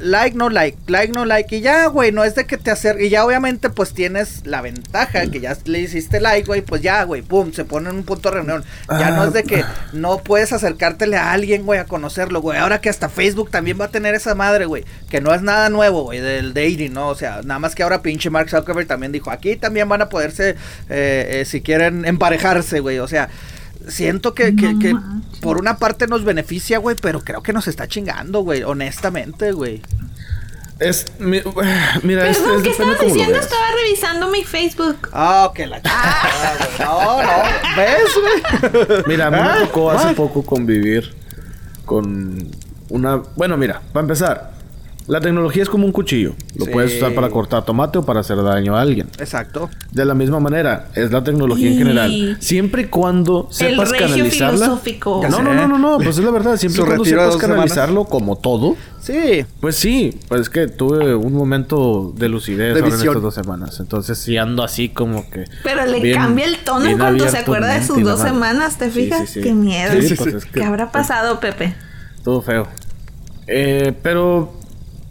[0.04, 3.08] like, no like, like, no like, y ya, güey, no es de que te acerques,
[3.08, 7.04] y ya obviamente pues tienes la ventaja que ya le hiciste like, güey, pues ya,
[7.04, 8.64] güey, pum, se pone en un punto de reunión.
[8.89, 9.74] Ya no es de que ah.
[9.93, 12.58] no puedes acercártele a alguien, güey, a conocerlo, güey.
[12.58, 15.70] Ahora que hasta Facebook también va a tener esa madre, güey, que no es nada
[15.70, 17.10] nuevo, güey, del dating, ¿no?
[17.10, 20.10] O sea, nada más que ahora pinche Mark Zuckerberg también dijo, aquí también van a
[20.10, 20.56] poderse,
[20.89, 23.30] eh, eh, si quieren, emparejarse, güey, o sea
[23.88, 24.96] siento que, que,
[25.42, 29.82] por una parte nos beneficia, güey, pero creo que nos está chingando, güey, honestamente, güey.
[30.80, 31.42] Es, mi-
[32.04, 33.40] mira, es, Perdón, es ¿qué depende estabas diciendo?
[33.40, 35.10] Estaba revisando mi Facebook.
[35.14, 36.80] Ah, que la chingada, güey.
[36.80, 37.44] No, no.
[37.78, 39.04] ¿Ves, güey?
[39.08, 40.14] Mira, a mí Ah, me tocó hace ah.
[40.16, 41.14] poco convivir
[41.86, 42.50] con
[42.90, 43.18] una...
[43.36, 44.54] Bueno, mira, para empezar,
[45.08, 46.34] la tecnología es como un cuchillo.
[46.56, 46.72] Lo Sí.
[46.72, 49.08] puedes usar para cortar tomate o para hacer daño a alguien.
[49.20, 49.70] Exacto.
[49.91, 52.38] De la misma manera, es la tecnología en general.
[52.39, 54.58] Siempre y cuando El sepas regio canalizarla.
[54.60, 55.22] filosófico.
[55.30, 56.56] No, no, no, no, no, pues es la verdad.
[56.58, 57.41] Siempre y cuando sepas semanas.
[57.47, 58.76] canalizarlo como todo.
[59.01, 59.45] Sí.
[59.60, 63.36] Pues sí, pues es que tuve un momento de lucidez De ahora en estas dos
[63.36, 63.80] semanas.
[63.82, 65.43] Entonces sí ando así como que.
[65.64, 68.89] Pero le bien- cambia el tono en cuanto se acuerda de sus dos semanas, ¿te
[68.89, 69.28] fijas?
[69.30, 69.41] sí, sí.
[69.41, 69.91] Qué miedo.
[69.99, 70.38] Sí, Sí, pues sí.
[70.38, 71.76] es que- ¿Qué habrá pasado, Pepe?
[72.24, 72.68] Todo feo.
[73.47, 74.54] Eh, pero,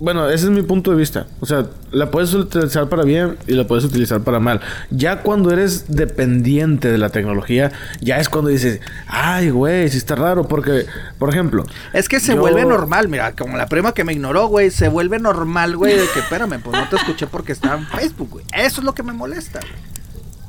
[0.02, 1.26] bueno, ese es mi punto de vista.
[1.38, 4.60] O sea, la puedes utilizar para bien y la puedes utilizar para mal.
[4.90, 10.16] Ya cuando eres dependiente de la tecnología, ya es cuando dices, ay, güey, sí está
[10.16, 10.48] raro.
[10.48, 10.86] Porque,
[11.20, 14.48] por ejemplo, Es que se Yo- vuelve normal, mira, como la prima que me ignoró,
[14.48, 17.86] güey, se vuelve normal, güey, de que espérame, pues no te escuché porque estaba en
[17.86, 18.44] Facebook, güey.
[18.52, 19.72] Eso es lo que me molesta, güey.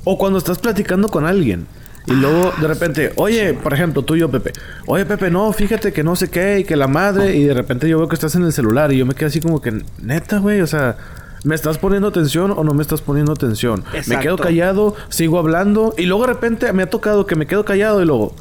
[0.03, 1.67] O cuando estás platicando con alguien.
[2.05, 4.51] Y luego de repente, oye, por ejemplo, tú y yo, Pepe.
[4.87, 7.35] Oye, Pepe, no, fíjate que no sé qué y que la madre.
[7.35, 9.39] Y de repente yo veo que estás en el celular y yo me quedo así
[9.39, 10.97] como que, neta, güey, o sea,
[11.43, 13.83] ¿me estás poniendo atención o no me estás poniendo atención?
[14.07, 15.93] Me quedo callado, sigo hablando.
[15.97, 18.35] Y luego de repente me ha tocado que me quedo callado y luego.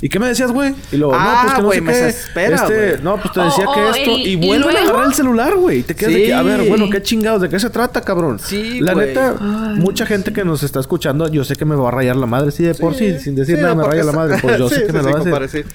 [0.00, 0.74] ¿Y qué me decías, güey?
[0.92, 1.98] Y luego, Ah, no, pues que no güey, sé me qué.
[1.98, 3.02] desespera, este, güey.
[3.02, 4.10] no, pues te decía que o esto.
[4.14, 5.82] el- y ¿y vuelven a agarrar el celular, güey.
[5.82, 6.68] Te quedas de que, a ver, Sí.
[6.68, 8.38] bueno, qué chingados, ¿de qué se trata, cabrón?
[8.38, 9.34] Sí, La neta,
[9.74, 12.52] mucha gente que nos está escuchando, yo sé que me va a rayar la madre,
[12.52, 14.74] sí, de por sí, sin decir Sí, nada me raya la madre, pues yo Sí,
[14.76, 15.64] sé que sí, me lo sí, va a hacer.
[15.64, 15.70] sí.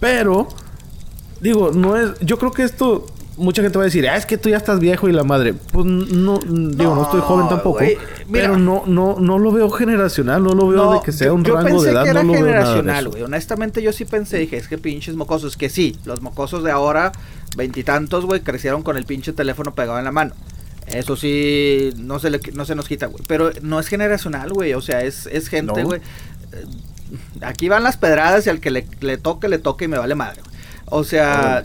[0.00, 0.48] Pero,
[1.40, 3.06] digo, no es, yo creo que esto,
[3.40, 5.54] mucha gente va a decir, ah, es que tú ya estás viejo y la madre.
[5.54, 8.00] Pues no, digo, no estoy joven tampoco, mira.
[8.30, 11.34] pero no, no, no lo veo generacional, no lo veo No, de que sea yo-
[11.34, 13.22] un yo rango pensé de edad, que era no generacional, güey.
[13.22, 15.56] Honestamente, yo sí pensé, dije, es que pinches mocosos.
[15.56, 17.10] Que sí, los mocosos de ahora,
[17.56, 20.34] veintitantos, güey, crecieron con el pinche teléfono pegado en la mano.
[20.86, 23.22] Eso sí, no se, le, no se nos quita, güey.
[23.26, 24.74] Pero no es generacional, güey.
[24.74, 26.00] O sea, es, es gente, güey.
[27.42, 30.14] Aquí van las pedradas y al que le, le toque, le toque y me vale
[30.14, 30.54] madre, güey.
[30.86, 31.64] O sea,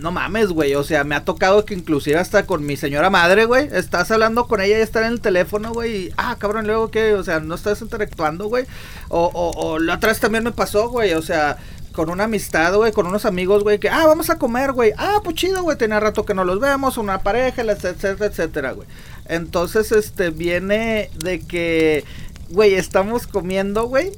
[0.00, 0.74] no mames, güey.
[0.74, 3.68] O sea, me ha tocado que inclusive hasta con mi señora madre, güey.
[3.72, 5.96] Estás hablando con ella y está en el teléfono, güey.
[5.96, 8.66] Y, ah, cabrón, luego que, o sea, no estás interactuando, güey.
[9.08, 11.14] O, o, o la otra vez también me pasó, güey.
[11.14, 11.58] O sea,
[11.98, 14.92] con una amistad, güey, con unos amigos, güey, que, ah, vamos a comer, güey.
[14.96, 18.86] Ah, pues chido, güey, tenía rato que no los vemos, una pareja, etcétera, etcétera, güey.
[19.24, 22.04] Entonces, este, viene de que,
[22.50, 24.12] güey, estamos comiendo, güey.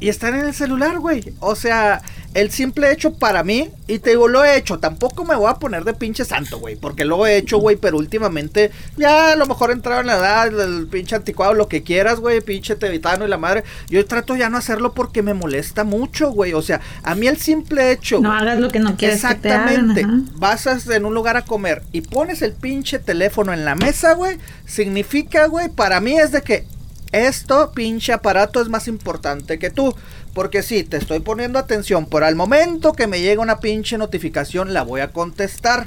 [0.00, 1.34] Y están en el celular, güey.
[1.40, 2.00] O sea,
[2.34, 4.78] el simple hecho para mí, y te digo, lo he hecho.
[4.78, 6.74] Tampoco me voy a poner de pinche santo, güey.
[6.76, 7.76] Porque lo he hecho, güey.
[7.76, 11.82] Pero últimamente, ya a lo mejor entrado en la edad, el pinche anticuado, lo que
[11.84, 12.40] quieras, güey.
[12.40, 13.62] Pinche tebitano y la madre.
[13.88, 16.52] Yo trato ya no hacerlo porque me molesta mucho, güey.
[16.54, 18.18] O sea, a mí el simple hecho.
[18.20, 19.90] No hagas lo que no quieres que te hagan.
[19.90, 20.32] Exactamente.
[20.38, 24.14] Vas a- en un lugar a comer y pones el pinche teléfono en la mesa,
[24.14, 24.38] güey.
[24.66, 26.64] Significa, güey, para mí es de que
[27.12, 29.94] esto, pinche aparato, es más importante que tú.
[30.34, 34.74] Porque sí, te estoy poniendo atención, pero al momento que me llega una pinche notificación,
[34.74, 35.86] la voy a contestar.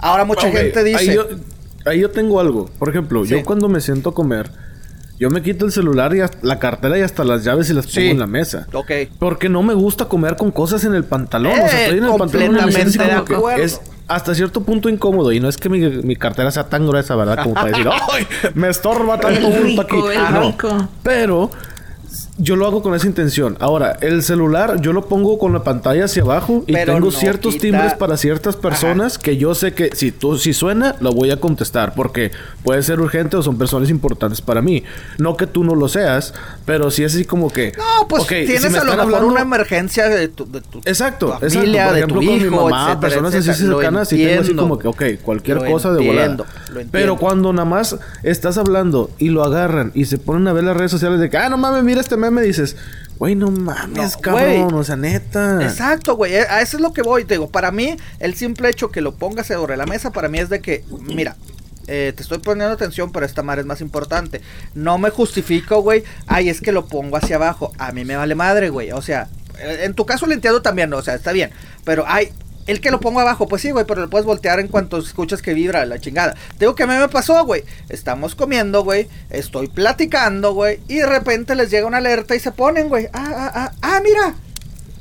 [0.00, 0.98] Ahora mucha gente dice...
[1.10, 1.26] Ahí yo,
[1.84, 2.70] ahí yo tengo algo.
[2.78, 3.30] Por ejemplo, Sí.
[3.32, 4.50] yo cuando me siento a comer,
[5.18, 7.86] yo me quito el celular y hasta- la cartera y hasta las llaves y las
[7.86, 8.08] pongo Sí.
[8.10, 8.68] en la mesa.
[8.72, 8.90] Ok.
[9.18, 11.52] Porque no me gusta comer con cosas en el pantalón.
[11.52, 13.64] o sea, estoy en el pantalón completamente de como que acuerdo.
[13.64, 15.32] es hasta cierto punto incómodo.
[15.32, 17.42] Y no es que mi, mi cartera sea tan gruesa, ¿verdad?
[17.42, 18.26] Como para decir, ¡ay!
[18.54, 19.84] Me estorba tanto rico,
[20.30, 20.40] No.
[20.40, 20.88] rico.
[21.02, 21.50] Pero
[22.38, 23.56] yo lo hago con esa intención.
[23.60, 27.10] Ahora, el celular yo lo pongo con la pantalla hacia abajo y Pero tengo no
[27.10, 31.12] ciertos quita- timbres para ciertas personas que yo sé que si tú si suena lo
[31.12, 32.30] voy a contestar porque
[32.62, 34.84] puede ser urgente o son personas importantes para mí.
[35.18, 36.32] No que tú no lo seas,
[36.64, 39.00] pero sí es así como que No, pues ok, si tienes me a lo mejor
[39.04, 41.50] hablando- una emergencia de tu, de tu Exacto, tu exacto.
[41.54, 43.70] familia, Por de ejemplo, tu con mi hijo, mamá, etcétera, personas así etcétera.
[43.70, 46.60] Lo cercanas, y tengo así como que, ok, cualquier Lo cosa de entiendo, volada.
[46.68, 46.88] lo entiendo.
[46.92, 50.76] Pero cuando nada más estás hablando y lo agarran y se ponen a ver las
[50.76, 52.76] redes sociales de que, ah, no mames, mira este meme, dices,
[53.18, 55.62] güey, no mames, No, cabrón, o sea, neta.
[55.62, 56.34] Exacto, güey.
[56.34, 57.24] eh, A eso es lo que voy.
[57.24, 60.38] Te digo, para mí, el simple hecho que lo pongas sobre la mesa, para mí
[60.38, 61.36] es de que, mira,
[61.86, 64.42] eh, te estoy poniendo atención, pero esta madre es más importante.
[64.74, 66.04] No me justifico, güey.
[66.26, 67.72] Ay, es que lo pongo hacia abajo.
[67.78, 68.92] A mí me vale madre, güey.
[68.92, 71.50] O sea, eh, en tu caso lo entiendo también, o sea, está bien.
[71.84, 72.30] Pero ay.
[72.68, 75.40] El que lo pongo abajo, pues sí, güey, pero lo puedes voltear en cuanto escuchas
[75.40, 76.34] que vibra la chingada.
[76.34, 77.64] Te digo que a mí me pasó, güey.
[77.88, 79.08] Estamos comiendo, güey.
[79.30, 80.78] Estoy platicando, güey.
[80.86, 83.06] Y de repente les llega una alerta y se ponen, güey.
[83.14, 84.34] Ah, ah, ah, ah, mira.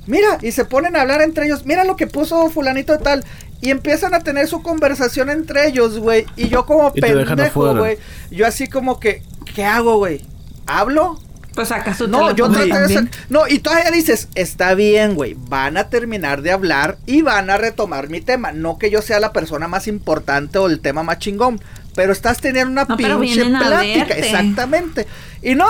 [0.05, 1.65] Mira, y se ponen a hablar entre ellos.
[1.65, 3.26] Mira lo que puso fulanito de tal.
[3.59, 6.26] Y empiezan a tener su conversación entre ellos, güey.
[6.38, 7.97] Y yo como Y pendejo, güey.
[8.32, 10.26] Yo así como que, ¿qué hago, güey?
[10.68, 11.20] ¿Hablo?
[11.58, 15.36] Pues sacas tu No, yo traté de sac- No, y todavía dices, está bien, güey.
[15.36, 18.51] Van a terminar de hablar y van a retomar mi tema.
[18.51, 21.60] No que yo sea la persona más importante o el tema más chingón.
[21.95, 24.14] Pero estás teniendo una No, pinche plática.
[24.14, 25.08] Exactamente.
[25.41, 25.66] Y no,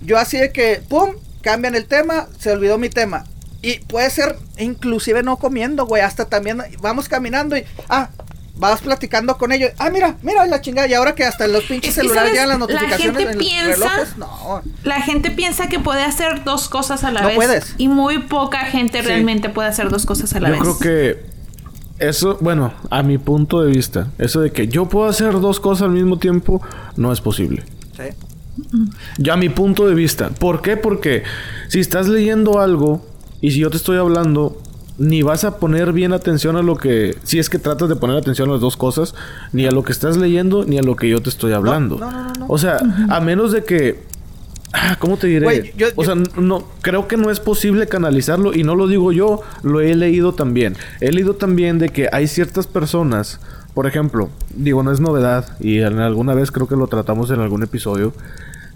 [0.00, 1.10] yo así de que, pum,
[1.42, 3.24] cambian el tema, se olvidó mi tema.
[3.62, 6.02] Y puede ser, inclusive no comiendo, güey.
[6.02, 8.10] Hasta también vamos caminando y, ah,
[8.56, 9.70] vas platicando con ellos.
[9.78, 10.86] Ah, mira, mira la chingada.
[10.88, 13.22] Y ahora que hasta en los pinches Es que, celulares ya las La notificaciones gente
[13.22, 14.16] en los piensa- relojes.
[14.18, 14.62] No.
[14.84, 17.36] La gente piensa que puede hacer dos cosas a la No vez.
[17.36, 17.74] puedes.
[17.78, 19.06] Y muy poca gente Sí.
[19.06, 20.60] realmente puede hacer dos cosas a la Yo vez.
[20.62, 21.30] creo que
[21.98, 25.82] eso, bueno, a mi punto de vista, eso de que yo puedo hacer dos cosas
[25.86, 26.62] al mismo tiempo,
[26.96, 27.64] no es posible.
[27.96, 28.04] Sí.
[29.18, 30.28] Ya a mi punto de vista.
[30.30, 30.76] ¿Por qué?
[30.76, 31.22] Porque
[31.68, 33.04] si estás leyendo algo
[33.40, 34.60] y si yo te estoy hablando,
[35.00, 37.16] ni vas a poner bien atención a lo que...
[37.24, 39.14] Si es que tratas de poner atención a las dos cosas,
[39.52, 41.96] ni a lo que estás leyendo, ni a lo que yo te estoy hablando.
[41.98, 42.46] no, no, no, no.
[42.48, 42.78] O sea,
[43.08, 44.02] a menos de que...
[44.74, 45.72] Ah, ¿Cómo te diré?
[45.76, 49.40] Yo- o sea, no, creo que no es posible canalizarlo y no lo digo yo,
[49.62, 50.76] lo he leído también.
[51.00, 53.40] He leído también de que hay ciertas personas,
[53.74, 57.40] por ejemplo, digo, no es novedad y en alguna vez creo que lo tratamos en
[57.40, 58.12] algún episodio,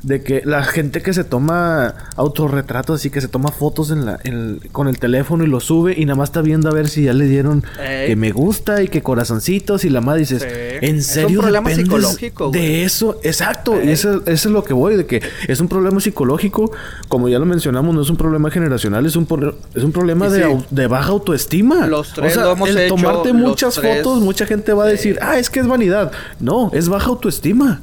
[0.05, 4.18] de que la gente que se toma autorretratos así que se toma fotos en la,
[4.24, 7.05] en- con el teléfono y lo sube y nada más está viendo a ver si
[7.05, 8.09] ya le dieron Ey.
[8.09, 10.48] que me gusta y que corazoncitos y la madre dices, Sí.
[10.86, 12.61] ¿en Es un serio problema dependes psicológico, güey.
[12.61, 13.18] de eso?
[13.22, 16.70] Exacto, y eso, eso es lo que voy, de que es un problema psicológico,
[17.09, 19.26] como ya lo mencionamos, no es un problema generacional, es un,
[19.74, 21.86] es un problema de, baja autoestima.
[21.86, 23.98] Los tres o sea, lo hemos el hecho, tomarte muchas tres.
[24.05, 26.12] fotos, mucha gente va a decir, ah, es que es vanidad.
[26.40, 27.80] No, es baja autoestima.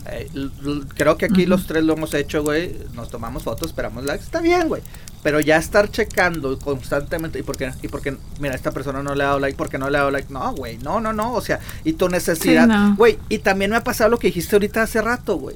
[0.96, 2.76] Creo que aquí los tres lo hemos hecho, güey.
[2.94, 4.24] Nos tomamos fotos, esperamos likes.
[4.24, 4.82] Está bien, güey.
[5.24, 7.40] Pero ya estar checando constantemente.
[7.40, 7.72] ¿Y por qué?
[7.82, 8.18] ¿Y por qué?
[8.40, 9.58] Mira, esta persona no le ha dado like.
[9.58, 10.32] ¿Por qué no le ha dado like?
[10.34, 10.78] No, güey.
[10.80, 11.34] No, no, no.
[11.34, 12.64] O sea, y tu necesidad.
[12.64, 12.96] Sí, no.
[12.96, 15.56] Güey, y también me ha pasado lo que dijiste ahorita hace rato, güey.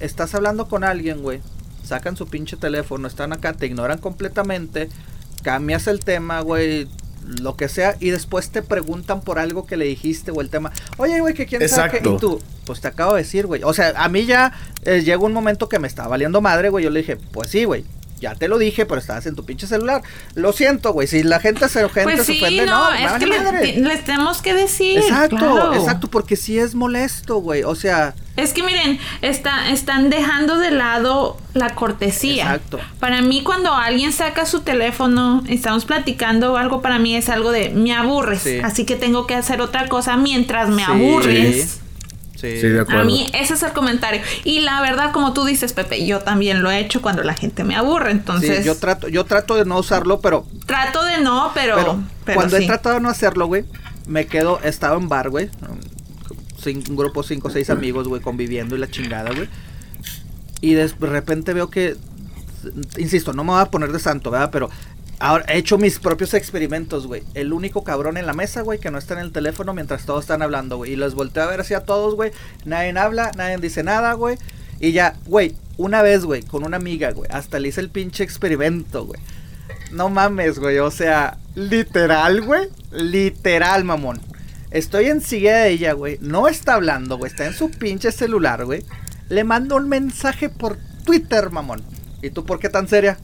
[0.00, 1.40] Estás hablando con alguien, güey.
[1.84, 4.88] Sacan su pinche teléfono, están acá, te ignoran completamente.
[5.42, 6.88] Cambias el tema, güey.
[7.40, 10.72] Lo que sea, y después te preguntan por algo que le dijiste o el tema.
[10.96, 12.08] Oye, güey, que quién sabe qué.
[12.08, 13.62] Y tú, pues te acabo de decir, güey.
[13.64, 14.52] O sea, a mí ya
[14.84, 16.84] eh, llegó un momento que me estaba valiendo madre, güey.
[16.84, 17.84] Yo le dije, pues sí, güey.
[18.18, 20.02] Ya te lo dije, pero estabas en tu pinche celular.
[20.34, 21.06] Lo siento, güey.
[21.06, 24.04] Si la gente se, gente Pues se sí, ofende, no, no, es que le- les
[24.04, 24.98] tenemos que decir.
[24.98, 25.74] Exacto, claro.
[25.74, 27.62] exacto, porque sí es molesto, güey.
[27.64, 32.44] O sea, Es que miren, está, están dejando de lado la cortesía.
[32.44, 32.78] Exacto.
[33.00, 37.50] Para mí, cuando alguien saca su teléfono, estamos platicando o algo, para mí es algo
[37.50, 38.42] de me aburres.
[38.42, 38.60] Sí.
[38.62, 40.90] Así que tengo que hacer otra cosa mientras me Sí.
[40.90, 41.80] aburres.
[42.54, 42.60] Sí.
[42.60, 43.02] Sí, de acuerdo.
[43.02, 44.20] A mí ese es el comentario.
[44.44, 47.64] Y la verdad, como tú dices, Pepe, yo también lo he hecho cuando la gente
[47.64, 48.12] me aburre.
[48.12, 52.02] Sí, Entonces, yo trato, yo trato de no usarlo, pero, trato de no, pero, pero,
[52.24, 52.64] pero cuando sí.
[52.64, 53.64] he tratado de no hacerlo, güey,
[54.06, 55.50] me quedo, he estado en bar, güey.
[56.66, 59.48] Un grupo, cinco o seis amigos, güey, conviviendo y la chingada, güey.
[60.60, 61.96] Y de repente veo que,
[62.98, 64.50] insisto, no me voy a poner de santo, ¿verdad?
[64.50, 64.68] Pero
[65.18, 67.22] ahora he hecho mis propios experimentos, güey.
[67.34, 70.24] El único cabrón en la mesa, güey, que no está en el teléfono mientras todos
[70.24, 70.92] están hablando, güey.
[70.92, 72.32] Y los volteo a ver así a todos, güey.
[72.64, 74.36] Nadie habla, nadie dice nada, güey.
[74.80, 77.30] Y ya, güey, una vez, güey, con una amiga, güey.
[77.32, 79.20] Hasta le hice el pinche experimento, güey.
[79.92, 80.78] No mames, güey.
[80.78, 82.68] O sea, literal, güey.
[82.92, 84.20] Literal, mamón.
[84.70, 86.18] Estoy en silla de ella, güey.
[86.20, 87.30] No está hablando, güey.
[87.30, 88.84] Está en su pinche celular, güey.
[89.28, 91.82] Le mando un mensaje por Twitter, mamón.
[92.22, 93.16] ¿Y tú por qué tan seria?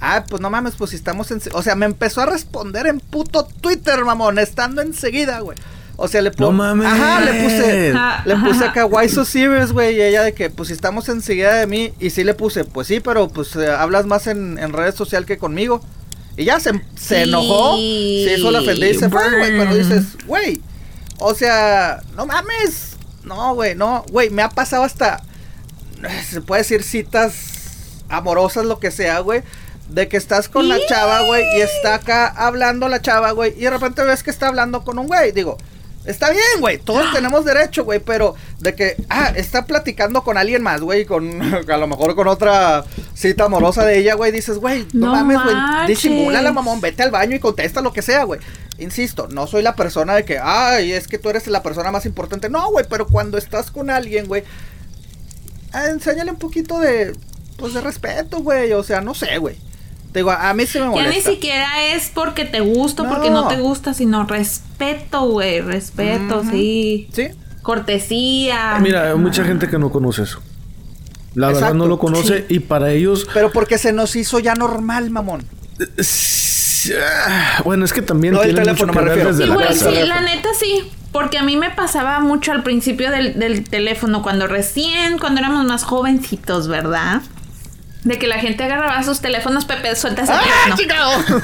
[0.00, 1.40] Ah, pues no mames, pues si estamos en...
[1.52, 4.38] O sea, me empezó a responder en puto Twitter, mamón.
[4.38, 5.58] Estando enseguida, güey.
[5.96, 6.42] O sea, le puse...
[6.42, 6.86] No mames.
[6.86, 7.94] Ajá, le puse...
[8.24, 9.96] Le puse acá, why so serious, güey?
[9.96, 11.92] Y ella de que, pues si estamos enseguida de mí.
[11.98, 15.26] Y sí le puse, pues sí, pero pues eh, hablas más en, en redes social
[15.26, 15.80] que conmigo.
[16.36, 17.28] Y ya se, se Sí.
[17.28, 19.58] enojó, se hizo la ofendida y se fue, güey.
[19.58, 20.62] Pero dices, güey,
[21.18, 22.96] o sea, no mames.
[23.24, 25.20] No, güey, no, güey, me ha pasado hasta,
[26.30, 27.34] se puede decir citas
[28.08, 29.42] amorosas, lo que sea, güey.
[29.88, 33.62] De que estás con la chava, güey, y está acá hablando la chava, güey, y
[33.62, 35.32] de repente ves que está hablando con un güey.
[35.32, 35.56] Digo,
[36.04, 40.62] está bien, güey, todos tenemos derecho, güey, pero de que, ah, está platicando con alguien
[40.62, 42.84] más, güey, con, a lo mejor con otra
[43.14, 45.88] cita amorosa de ella, güey, dices, güey, no, No mames, güey, manches.
[45.88, 48.40] disimúlala, mamón, vete al baño y contesta lo que sea, güey.
[48.78, 52.06] Insisto, no soy la persona de que, ay, es que tú eres la persona más
[52.06, 52.48] importante.
[52.48, 54.44] No, güey, pero cuando estás con alguien, güey,
[55.72, 57.12] ah, enséñale un poquito de,
[57.56, 58.72] pues, de respeto, güey.
[58.72, 59.56] O sea, no sé, güey.
[60.12, 61.30] Te digo, a mí se me Ya molesta.
[61.30, 63.48] ni siquiera es porque te gusta o porque no No.
[63.48, 65.60] te gusta, sino respeto, güey.
[65.60, 67.08] Respeto, sí.
[67.12, 67.28] Sí,
[67.62, 68.78] Cortesía.
[68.80, 70.40] Mira, hay mucha gente que no conoce eso.
[71.34, 73.26] La verdad no lo conoce y para ellos...
[73.34, 75.44] pero porque se nos hizo ya normal, mamón.
[76.96, 79.30] Ah, Bueno, es que también No, el tiene teléfono mucho que me ver refiero.
[79.36, 79.90] desde la Igual casa.
[79.90, 80.90] sí, la neta sí.
[81.12, 85.64] Porque a mí me pasaba mucho al principio del, del teléfono, cuando recién, cuando éramos
[85.64, 87.22] más jovencitos, ¿verdad?
[88.04, 90.42] De que la gente agarraba sus teléfonos, Pepe, suelta ese ¡Ah,
[90.76, 91.42] teléfono.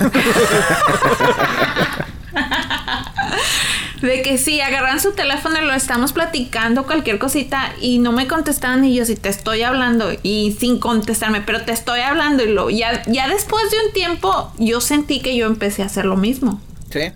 [4.02, 8.26] De que sí, agarran su teléfono y lo estamos platicando, cualquier cosita, y no me
[8.26, 12.48] contestaban, y yo sí te estoy hablando, y sin contestarme, pero te estoy hablando, y
[12.52, 16.16] lo, ya, ya después de un tiempo, yo sentí que yo empecé a hacer lo
[16.16, 16.60] mismo.
[16.90, 17.12] Sí.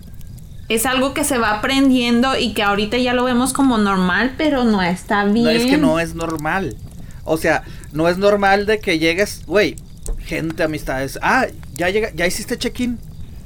[0.67, 4.63] Es algo que se va aprendiendo y que ahorita ya lo vemos como normal, pero
[4.63, 5.45] no está bien.
[5.45, 6.75] No, es que no es normal.
[7.23, 9.75] O sea, no es normal de que llegues, güey,
[10.19, 11.19] gente, amistades.
[11.21, 12.99] Ah, ya llega, ya hiciste check-in.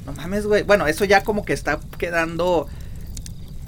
[0.06, 0.62] No mames, güey.
[0.62, 2.68] Bueno, eso ya como que está quedando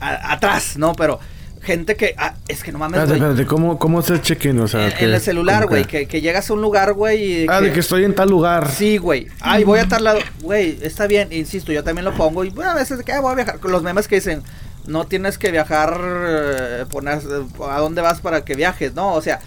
[0.01, 0.93] a- atrás, ¿no?
[0.95, 1.19] Pero
[1.63, 3.15] gente que, ah, es que no mames, güey.
[3.19, 4.61] espérate, ¿cómo, cómo es el check-in?
[4.61, 6.93] O sea, En, que- en el celular, ¿cómo güey, que, que llegas a un lugar,
[6.93, 8.71] güey, Ah, de que estoy en tal lugar.
[8.71, 9.29] Sí, güey.
[9.41, 10.19] Ay, voy a tal lado.
[10.43, 12.45] Güey, está bien, insisto, yo también lo pongo.
[12.45, 13.59] Y bueno, a veces que ah, voy a viajar.
[13.59, 14.43] Con los memes que dicen,
[14.87, 19.15] no tienes que viajar, eh, poner, eh, a dónde vas para que viajes, ¿no?
[19.15, 19.41] O sea,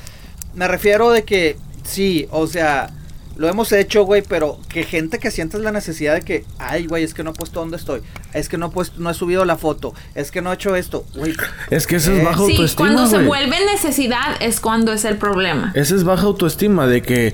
[0.56, 2.90] me refiero de que sí, o sea,
[3.38, 7.04] lo hemos hecho, güey, pero que gente que sientes la necesidad de que, ay, güey,
[7.06, 8.02] es que no he puesto dónde estoy.
[8.34, 9.94] Es que no he puesto, no he subido la foto.
[10.14, 11.06] Es que no he hecho esto.
[11.16, 11.34] Güey,
[11.70, 12.90] Es que eso Eh, es baja Sí, autoestima.
[12.94, 15.72] cuando se vuelve necesidad es cuando es el problema.
[15.76, 17.34] Esa es baja autoestima de que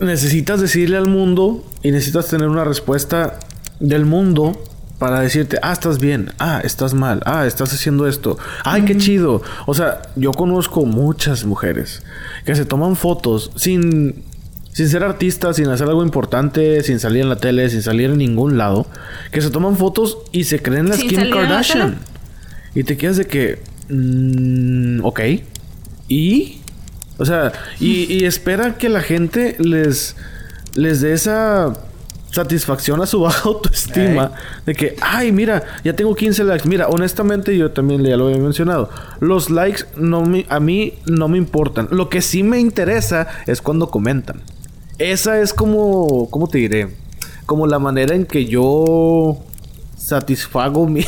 [0.00, 3.38] necesitas decirle al mundo y necesitas tener una respuesta
[3.80, 4.60] del mundo
[5.04, 9.42] para decirte, ah, estás bien, ah, estás mal, ah, estás haciendo esto, ay, qué chido.
[9.66, 12.02] O sea, yo conozco muchas mujeres
[12.46, 14.24] que se toman fotos sin,
[14.72, 18.16] sin ser artistas, sin hacer algo importante, sin salir en la tele, sin salir en
[18.16, 18.86] ningún lado,
[19.30, 21.98] que se toman fotos y se creen la Sin Kim la Kardashian.
[22.74, 23.58] Y te quedas de que,
[23.90, 25.20] mm, ok,
[26.08, 26.60] ¿y?
[27.18, 30.16] O sea, y, y espera que la gente les,
[30.76, 31.74] les dé esa
[32.34, 34.32] satisfacción a su baja autoestima.
[34.66, 36.68] De que, ay, mira, ya tengo 15 likes.
[36.68, 38.90] Mira, honestamente, yo también ya lo había mencionado.
[39.20, 41.88] Los likes no me- a mí no me importan.
[41.90, 44.42] Lo que sí me interesa es cuando comentan.
[44.98, 46.88] Esa es como, ¿cómo te diré?
[47.46, 49.38] Como la manera en que yo
[49.96, 51.04] satisfago mi,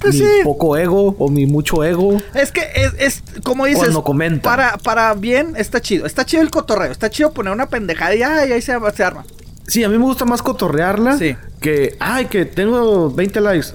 [0.00, 0.26] Pues mi sí.
[0.44, 2.16] poco ego o mi mucho ego.
[2.34, 3.80] Es que es, es como dices.
[3.84, 4.40] Cuando comentan.
[4.42, 6.06] Para, para bien está chido.
[6.06, 6.90] Está chido el cotorreo.
[6.92, 9.24] Está chido poner una pendejada y ay, ahí se, se arma.
[9.66, 11.36] Sí, a mí me gusta más cotorrearla Sí.
[11.60, 13.68] que, ay, que tengo 20 likes.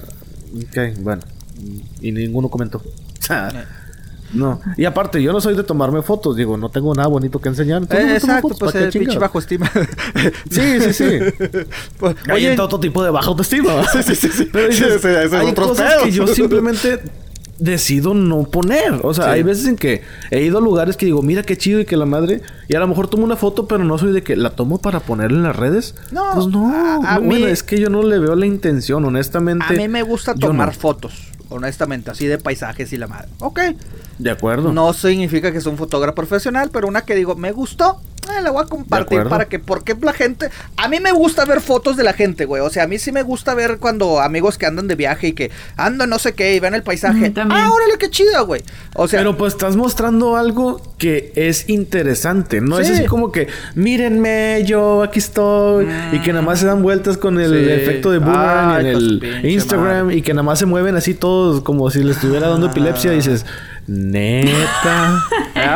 [0.54, 1.22] Ok, bueno.
[2.00, 2.82] Y ninguno comentó.
[4.34, 4.60] no.
[4.76, 6.36] Y aparte, yo no soy de tomarme fotos.
[6.36, 7.82] Digo, no tengo nada bonito que enseñar.
[7.90, 9.70] Eh, exacto, fotos, pues ¿para qué el pinche bajo estima.
[10.50, 11.18] Sí, sí, sí.
[11.98, 13.84] Pues, Hay oye, entra otro tipo de baja autoestima.
[13.92, 14.48] Sí, sí, sí, sí.
[14.52, 17.00] Pero dices, Sí, sí, ese es hay otro cosas que yo simplemente
[17.58, 19.00] decido no poner.
[19.02, 19.30] O sea, Sí.
[19.30, 21.96] hay veces en que he ido a lugares que digo, mira qué chido y que
[21.96, 22.40] la madre...
[22.68, 25.00] Y a lo mejor tomo una foto, pero no soy de que la tomo para
[25.00, 25.94] ponerla en las redes.
[26.12, 26.68] No, Pues no.
[26.72, 29.64] a- a no, mí- Bueno, es que yo no le veo la intención, honestamente.
[29.68, 30.74] a mí me gusta tomar no.
[30.74, 33.28] fotos, honestamente, así de paisajes y la madre.
[33.40, 33.60] Ok.
[34.18, 34.72] De acuerdo.
[34.72, 38.50] No significa que sea un fotógrafo profesional, pero una que digo, me gustó, eh, la
[38.50, 42.04] voy a compartir para que, porque la gente, a mí me gusta ver fotos de
[42.04, 42.62] la gente, güey.
[42.62, 45.32] O sea, a mí sí me gusta ver cuando amigos que andan de viaje y
[45.32, 47.30] que andan no sé qué y ven el paisaje.
[47.30, 48.62] Mm, ah, órale, qué chido, güey.
[48.94, 52.60] O sea, Pero pues estás mostrando algo que es interesante.
[52.60, 52.92] No es Sí.
[52.94, 55.86] así como que, mírenme, yo aquí estoy.
[56.12, 57.70] Y que nada más se dan vueltas con el Sí.
[57.72, 60.06] efecto de boomerang Ay, en el Instagram.
[60.06, 60.16] madre.
[60.16, 63.12] Y que nada más se mueven así todos como si les estuviera dando epilepsia.
[63.12, 63.44] Y dices,
[63.88, 65.24] neta.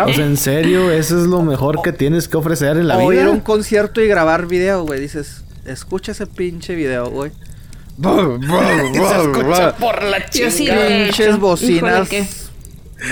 [0.07, 3.09] o sea, en serio, eso es lo mejor que tienes que ofrecer en la o
[3.09, 3.23] vida.
[3.23, 5.01] ir a un concierto y grabar video, güey.
[5.01, 7.33] Dices, escucha ese pinche video, güey.
[7.97, 9.75] Brr, brr.
[9.81, 12.09] por la sí he Pinches bocinas.
[12.13, 12.43] Híjole, que-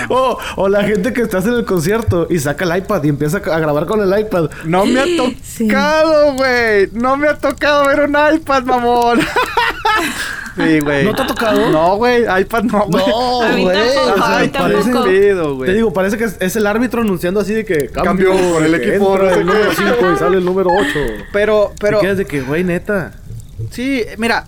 [0.09, 3.37] O, o la gente que estás en el concierto y saca el iPad y empieza
[3.37, 4.49] a grabar con el iPad.
[4.65, 6.89] No me ha tocado, güey.
[6.93, 9.19] No me ha tocado ver un iPad, mamón.
[10.55, 11.05] sí, güey.
[11.05, 11.69] ¿No te ha tocado?
[11.71, 12.23] No, güey.
[12.41, 13.05] iPad no, güey.
[13.07, 14.51] No, güey.
[14.51, 14.91] parece-
[15.53, 15.69] güey.
[15.69, 18.63] Te digo, parece que es, es el árbitro anunciando así de que cambio, Cambio por
[18.63, 19.75] el equipo, entra el número qué.
[19.75, 20.87] 5 y sale el número 8.
[21.33, 23.13] Pero, pero, quedas de que, güey, neta.
[23.71, 24.45] sí, mira,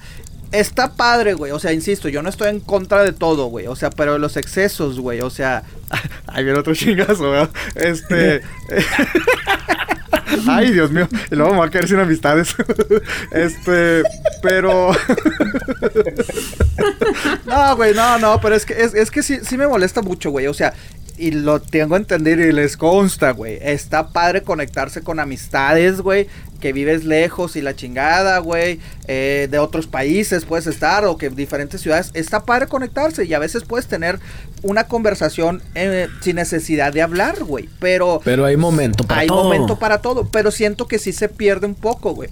[0.51, 1.51] está padre, güey.
[1.51, 3.67] O sea, insisto, yo no estoy en contra de todo, güey.
[3.67, 5.21] O sea, pero los excesos, güey.
[5.21, 5.63] O sea,
[6.27, 7.49] ahí viene otro chingazo, ¿verdad?
[7.75, 8.41] Este.
[10.47, 11.07] Ay, Dios mío.
[11.31, 12.55] Y luego me va a quedar sin amistades.
[13.31, 14.03] este,
[14.41, 14.91] pero.
[17.45, 20.31] no, güey, no, no, pero es que, es, es que sí, sí me molesta mucho,
[20.31, 20.47] güey.
[20.47, 20.73] O sea,
[21.17, 23.59] y lo tengo a entender y les consta, güey.
[23.61, 26.27] Está padre conectarse con amistades, güey.
[26.63, 28.79] Que vives lejos y la chingada, güey.
[29.09, 32.09] eh, de otros países puedes estar o que diferentes ciudades.
[32.13, 34.17] Está padre conectarse y a veces puedes tener
[34.61, 37.67] una conversación eh, sin necesidad de hablar, güey.
[37.81, 39.43] Pero Pero hay momento para hay todo.
[39.43, 42.29] momento para todo, pero siento que sí se pierde un poco, güey.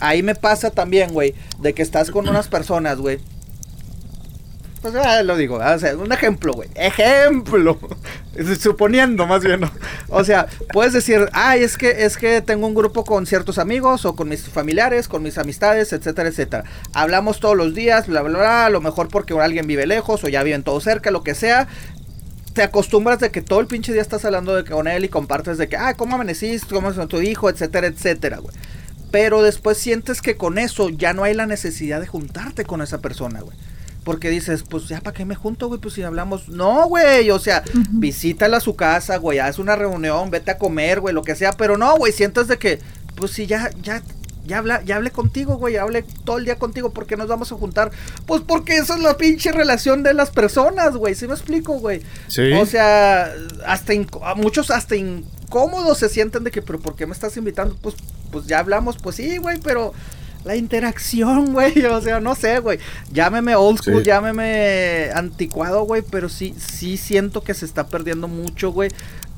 [0.00, 3.20] Ahí me pasa también, güey, de que estás con unas personas, güey.
[4.82, 6.68] Pues ah, lo digo, o sea, un ejemplo, güey.
[6.74, 7.78] Ejemplo.
[8.60, 9.70] Suponiendo más bien, ¿no?
[10.08, 14.04] O sea, puedes decir, ay, es que, es que tengo un grupo con ciertos amigos
[14.04, 16.64] o con mis familiares, con mis amistades, etcétera, etcétera.
[16.94, 20.28] Hablamos todos los días, bla, bla, bla, a lo mejor porque alguien vive lejos o
[20.28, 21.68] ya viven todos cerca, lo que sea
[22.52, 25.56] te acostumbras de que todo el pinche día estás hablando de con él y compartes
[25.56, 26.74] de que, ah, ¿cómo amaneciste?
[26.74, 27.48] ¿Cómo es tu hijo?
[27.48, 28.54] Etcétera, etcétera, güey.
[29.10, 33.00] Pero después sientes que con eso ya no hay la necesidad de juntarte con esa
[33.00, 33.56] persona, güey.
[34.04, 36.48] Porque dices, pues ya para qué me junto, güey, pues si hablamos.
[36.48, 41.00] No, güey, o sea, visítala a su casa, güey, haz una reunión, vete a comer,
[41.00, 41.52] güey, lo que sea.
[41.52, 42.80] Pero no, güey, sientes de que,
[43.14, 44.02] pues si ya, ya,
[44.44, 47.52] ya, habla, ya hablé contigo, güey, hablé todo el día contigo, ¿por qué nos vamos
[47.52, 47.92] a juntar?
[48.26, 52.02] Pues porque esa es la pinche relación de las personas, güey, ¿sí me explico, güey?
[52.26, 52.52] Sí.
[52.54, 53.32] O sea,
[53.66, 53.92] hasta
[54.34, 57.76] muchos hasta incómodos se sienten de que, pero ¿por qué me estás invitando?
[57.80, 57.94] Pues,
[58.32, 59.92] pues ya hablamos, pues sí, güey, pero
[60.44, 61.84] la interacción, güey.
[61.86, 62.78] O sea, no sé, güey.
[63.12, 66.02] Llámeme old school, llámeme anticuado, güey.
[66.02, 68.90] Pero sí, sí siento que se está perdiendo mucho, güey.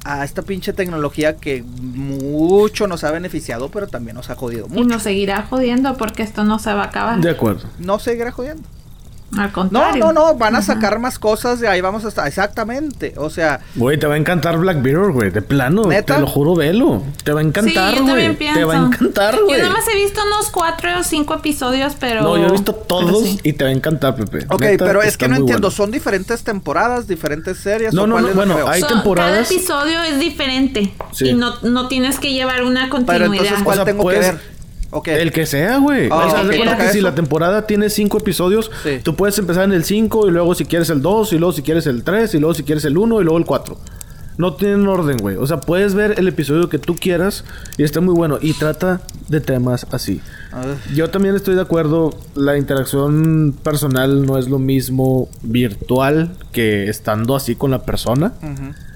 [0.06, 4.82] A esta pinche tecnología que mucho nos ha beneficiado, pero también nos ha jodido mucho.
[4.82, 7.20] Y nos seguirá jodiendo porque esto no se va a acabar.
[7.20, 7.68] De acuerdo.
[7.78, 8.64] No seguirá jodiendo.
[9.36, 10.04] Al contrario.
[10.04, 12.26] No, no, no, van a sacar más cosas de ahí vamos a estar.
[12.26, 13.14] Exactamente.
[13.16, 13.60] O sea.
[13.74, 15.30] Güey, te va a encantar Black Mirror, güey.
[15.30, 15.88] De plano.
[15.88, 17.02] Te lo juro, velo.
[17.24, 18.36] Te va a encantar, güey.
[18.36, 19.58] te va a encantar, güey.
[19.58, 22.22] Yo nomás he visto unos cuatro o cinco episodios, pero.
[22.22, 24.46] No, yo he visto todos y te va a encantar, Pepe.
[24.50, 25.70] Ok, pero es que no entiendo.
[25.70, 27.92] ¿Son diferentes temporadas, diferentes series?
[27.92, 28.28] No, no, no.
[28.34, 29.48] Bueno, hay temporadas.
[29.48, 30.94] Cada episodio es diferente.
[31.20, 33.30] Y no, no tienes que llevar una continuidad.
[33.30, 34.53] Pero entonces, ¿cuál tengo que ver?
[35.06, 36.08] El que sea, güey.
[36.10, 38.70] Ah, o sea, que si la temporada tiene cinco episodios,
[39.02, 41.62] tú puedes empezar en el 5 y luego si quieres el 2 y luego si
[41.62, 43.76] quieres el 3 y luego si quieres el 1 y luego el 4.
[44.36, 45.36] No tienen orden, güey.
[45.36, 47.44] O sea, puedes ver el episodio que tú quieras
[47.78, 48.38] y está muy bueno.
[48.40, 50.20] Y trata de temas así.
[50.92, 52.10] Yo también estoy de acuerdo.
[52.34, 58.32] La interacción personal no es lo mismo virtual que estando así con la persona.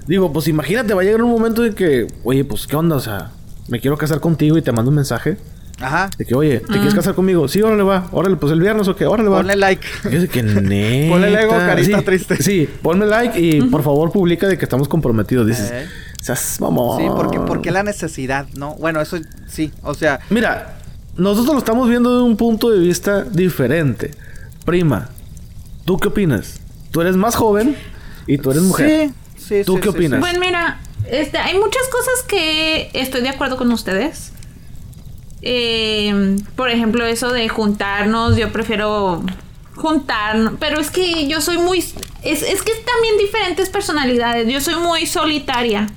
[0.07, 2.97] Digo, pues imagínate, va a llegar un momento en que, oye, pues, ¿qué onda?
[2.97, 3.31] O sea,
[3.69, 5.37] me quiero casar contigo y te mando un mensaje.
[5.81, 6.09] Ajá.
[6.17, 7.47] De que, oye, ¿te quieres casar conmigo?
[7.47, 8.07] Sí, órale va.
[8.11, 9.37] Órale, pues el viernes o qué, órale va.
[9.37, 9.87] Ponle like.
[10.11, 11.13] Yo sé que neta.
[11.13, 12.43] Ponle like carita triste.
[12.43, 15.47] Sí, ponme like y por favor publica de que estamos comprometidos.
[15.47, 15.87] Dices, eh.
[16.59, 16.97] vamos.
[16.97, 18.75] Sí, porque, porque la necesidad, ¿no?
[18.75, 20.19] Bueno, eso sí, o sea.
[20.29, 20.79] Mira,
[21.15, 24.11] nosotros lo estamos viendo de un punto de vista diferente.
[24.65, 25.09] Prima,
[25.85, 26.59] ¿tú qué opinas?
[26.91, 27.75] Tú eres más joven
[28.27, 29.11] y tú eres mujer.
[29.37, 30.19] Sí, sí, ¿Tú qué opinas?
[30.19, 30.79] Bueno, mira,
[31.09, 34.31] este, hay muchas cosas que estoy de acuerdo con ustedes.
[35.41, 39.23] Eh, por ejemplo, eso de juntarnos, yo prefiero
[39.75, 41.79] juntarnos, pero es que yo soy muy...
[41.79, 41.93] Es,
[42.23, 45.87] es que también diferentes personalidades, yo soy muy solitaria.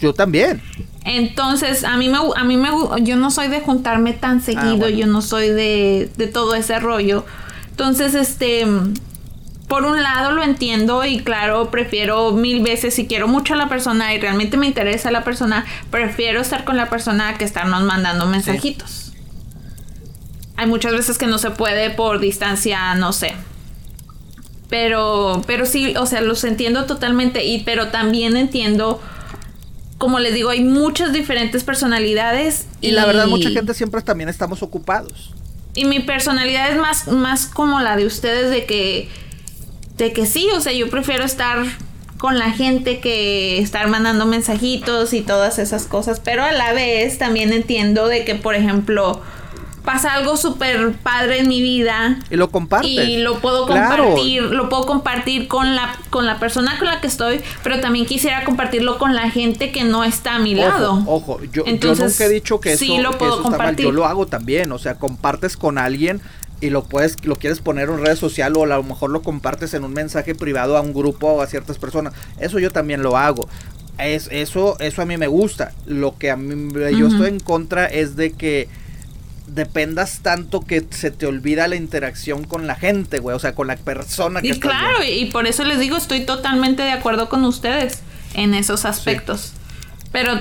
[0.00, 0.60] Yo, también.
[1.04, 2.70] Entonces, a mí me, a mí me,
[3.02, 6.78] yo no soy de juntarme tan ah, seguido, yo no soy de, de todo ese
[6.80, 7.24] rollo.
[7.70, 8.66] Entonces, este,
[9.68, 13.68] por un lado lo entiendo y claro, prefiero mil veces si quiero mucho a la
[13.68, 18.26] persona y realmente me interesa la persona, prefiero estar con la persona que estarnos mandando
[18.26, 19.12] mensajitos.
[20.56, 23.34] Hay muchas veces que no se puede por distancia, no sé.
[24.68, 29.00] Pero, pero sí, o sea, los entiendo totalmente y pero también entiendo
[29.98, 32.66] como les digo, hay muchas diferentes personalidades.
[32.80, 35.32] Y, la verdad, mucha gente siempre también estamos ocupados.
[35.74, 39.08] Y mi personalidad es más, más como la de ustedes, de que
[39.96, 41.64] de que sí, o sea, yo prefiero estar
[42.18, 47.18] con la gente que estar mandando mensajitos y todas esas cosas, pero a la vez
[47.18, 49.20] también entiendo de que, por ejemplo,
[49.84, 52.18] pasa algo súper padre en mi vida.
[52.30, 52.90] Y lo compartes.
[52.90, 57.06] Y lo puedo compartir, lo puedo compartir con la, con la persona con la que
[57.06, 61.02] estoy, pero también quisiera compartirlo con la gente que no está a mi lado.
[61.06, 63.84] Ojo, yo, Entonces, nunca he dicho que eso, lo puedo compartir.
[63.84, 66.22] Yo lo hago también, o sea, compartes con alguien
[66.64, 69.74] y lo puedes, lo quieres poner en red social o a lo mejor lo compartes
[69.74, 72.14] en un mensaje privado a un grupo o a ciertas personas.
[72.38, 73.50] Eso yo también lo hago.
[73.98, 75.72] Es, eso, eso a mí me gusta.
[75.84, 78.68] Lo que a mí yo estoy en contra es de que
[79.46, 83.66] dependas tanto que se te olvida la interacción con la gente, güey, o sea, con
[83.66, 87.44] la persona que Y claro, y por eso les digo, estoy totalmente de acuerdo con
[87.44, 88.00] ustedes
[88.32, 89.52] en esos aspectos.
[90.12, 90.32] Pero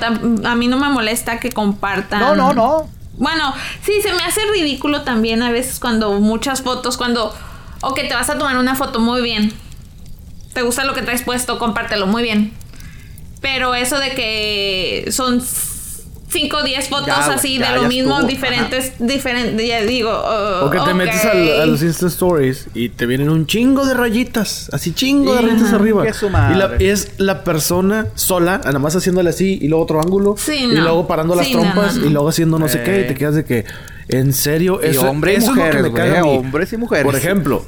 [0.46, 2.22] a mí no me molesta que compartan.
[2.22, 3.03] No, no, no.
[3.18, 3.54] Bueno,
[3.84, 7.34] sí, se me hace ridículo también a veces cuando muchas fotos, cuando,
[7.82, 9.54] ok, te vas a tomar una foto muy bien.
[10.54, 12.54] Te gusta lo que traes puesto, compártelo muy bien.
[13.42, 15.42] Pero eso de que son
[16.34, 20.12] 5 o 10 fotos así de lo mismo, diferentes, diferentes, ya digo.
[20.12, 24.70] o que te metes a, los Insta Stories y te vienen un chingo de rayitas,
[24.74, 26.04] así chingo de rayitas arriba.
[26.80, 30.36] Y, es la persona sola, nada más haciéndole así y luego otro ángulo.
[30.48, 33.46] y luego parando las trompas y luego haciendo no sé qué y te quedas de
[33.46, 33.66] que,
[34.08, 37.06] en serio, eso, hombre y mujeres, es lo que me cae Hombres y mujeres.
[37.06, 37.64] Por ejemplo,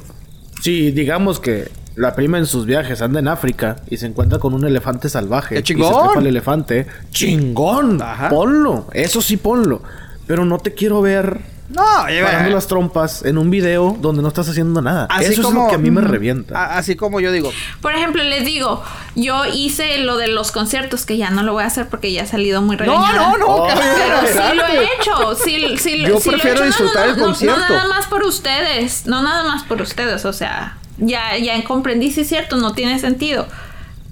[0.60, 4.54] si digamos que la prima en sus viajes anda en África y se encuentra con
[4.54, 6.12] un elefante salvaje ¡Qué y chingón!
[6.12, 8.28] se el elefante, chingón, Ajá.
[8.28, 9.82] ponlo, eso sí ponlo.
[10.26, 11.40] Pero no te quiero ver
[11.70, 15.06] No, parando las trompas en un video donde no estás haciendo nada.
[15.10, 16.10] Así eso como- es lo que a mí me Ujú.
[16.12, 16.58] revienta.
[16.58, 17.50] a- así como yo digo,
[17.80, 18.82] Por ejemplo, les digo,
[19.14, 22.24] yo hice lo de los conciertos, que ya no lo voy a hacer porque ya
[22.24, 23.30] ha salido muy no, regañada.
[23.30, 23.66] no, no, Oh.
[23.68, 26.64] cabrón, Pero sí lo he hecho, sí, sí, Yo sí lo he prefiero hecho.
[26.64, 27.60] No, disfrutar no, el no, no, concierto.
[27.60, 32.10] No, nada más por ustedes, no nada más por ustedes, o sea, ya, ya comprendí,
[32.10, 33.46] sí es cierto, no tiene sentido.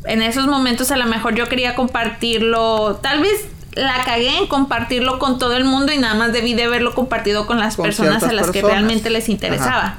[0.04, 5.18] En esos momentos a lo mejor yo quería compartirlo, tal vez la cagué en compartirlo
[5.18, 8.22] con todo el mundo y nada más debí de haberlo compartido con las Con personas
[8.22, 9.98] a las que realmente les interesaba.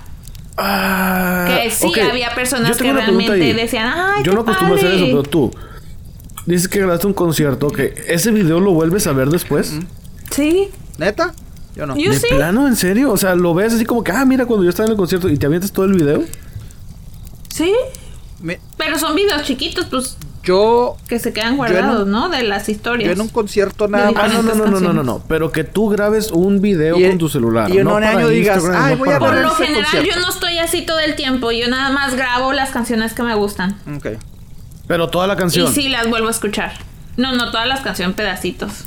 [0.58, 1.98] Ah, Que sí, ok.
[2.12, 5.04] había personas que realmente decían, "Ay, Yo qué no acostumbro a hacer padre".
[5.04, 5.52] eso, pero tú
[6.46, 9.74] dices que grabaste un concierto, que ese video lo vuelves a ver después.
[10.32, 11.34] Sí, ¿Neta?
[11.76, 11.98] Yo no.
[11.98, 12.28] Yo ¿De sí.
[12.30, 12.68] plano?
[12.68, 13.12] ¿En serio?
[13.12, 15.28] O sea, lo ves así como que, ah, mira, cuando yo estaba en el concierto
[15.28, 16.24] y te avientas todo el video.
[17.56, 17.74] Sí,
[18.42, 22.30] Me- pero son videos chiquitos, pues yo, que se quedan guardados, un- ¿no?
[22.30, 23.08] De las historias.
[23.08, 24.26] yo en un concierto nada más.
[24.26, 25.24] Ah, no, no, no, no, no, no.
[25.28, 27.70] Pero que tú grabes un video Y- con tu celular.
[27.72, 29.84] y en no un año digas, Instagram, "Ay, no voy a Por lo ese general
[29.86, 30.10] concierto.
[30.14, 33.34] yo no estoy así todo el tiempo, yo nada más grabo las canciones que me
[33.36, 33.78] gustan.
[33.98, 34.08] Ok.
[34.88, 35.68] Pero toda la canción.
[35.72, 36.74] Y sí las vuelvo a escuchar.
[37.18, 38.84] No, no todas las canciones, pedacitos.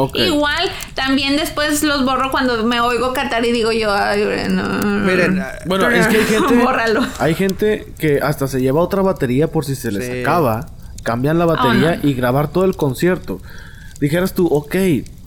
[0.00, 0.16] Ok.
[0.16, 4.62] Igual, también después los borro cuando me oigo cantar y digo yo, ay, no.
[5.04, 6.54] Miren, Bueno, es que hay gente.
[6.54, 7.00] Bórralo.
[7.18, 10.20] Hay gente que hasta se lleva otra batería por si se les Sí.
[10.22, 10.68] acaba.
[11.02, 12.08] Cambian la batería Ah, no.
[12.08, 13.40] y grabar todo el concierto.
[14.00, 14.76] Dijeras tú, ok,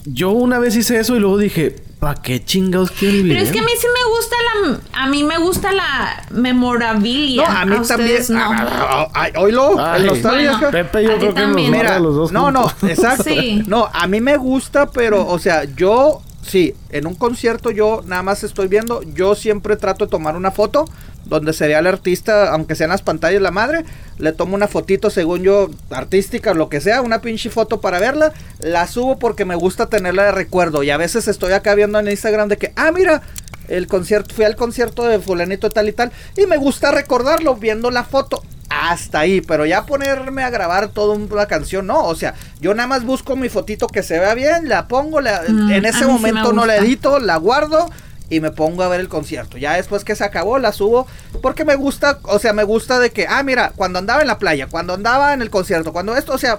[0.06, 3.36] yo una vez hice eso y luego dije, ¿para qué chingados quiero el video?
[3.36, 5.02] Pero es que a mí sí me gusta la...
[5.04, 7.48] A mí me gusta la memorabilia.
[7.48, 8.10] no, a mí también.
[8.10, 8.40] ustedes no.
[8.40, 10.00] Ah, ah, ah, oílo, Ay.
[10.00, 10.50] el nostalgia.
[10.50, 10.70] Bueno.
[10.72, 11.70] Pepe, yo A creo que nos también.
[11.70, 13.22] Mira, a los dos no, no, exacto.
[13.22, 13.62] Sí.
[13.68, 18.22] No, a mí me gusta, pero, o sea, yo, sí, en un concierto yo nada
[18.22, 20.84] más estoy viendo, yo siempre trato de tomar una foto
[21.24, 23.84] donde sería el artista, aunque sean las pantallas la madre,
[24.18, 28.00] le tomo una fotito según yo, artística o lo que sea, una pinche foto para
[28.00, 31.98] verla, la subo porque me gusta tenerla de recuerdo y a veces estoy acá viendo
[31.98, 33.22] en Instagram de que, ah, mira,
[33.68, 37.90] el concierto, fui al concierto de fulanito tal y tal y me gusta recordarlo viendo
[37.90, 38.42] la foto.
[38.90, 42.88] Hasta ahí, pero ya ponerme a grabar toda una canción, no, o sea, yo nada
[42.88, 46.04] más busco mi fotito que se vea bien, la pongo, la- Mm, en ese sí
[46.04, 47.88] momento me no la edito, la guardo
[48.28, 49.56] y me pongo a ver el concierto.
[49.58, 51.06] Ya después que se acabó, la subo
[51.42, 54.38] porque me gusta, o sea, me gusta de que, ah, mira, cuando andaba en la
[54.38, 56.58] playa, cuando andaba en el concierto, cuando esto, o sea,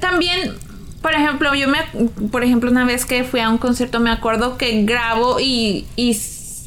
[0.00, 0.54] También,
[1.02, 1.78] por ejemplo, yo me,
[2.30, 6.14] por ejemplo, una vez que fui a un concierto me acuerdo que grabo y, y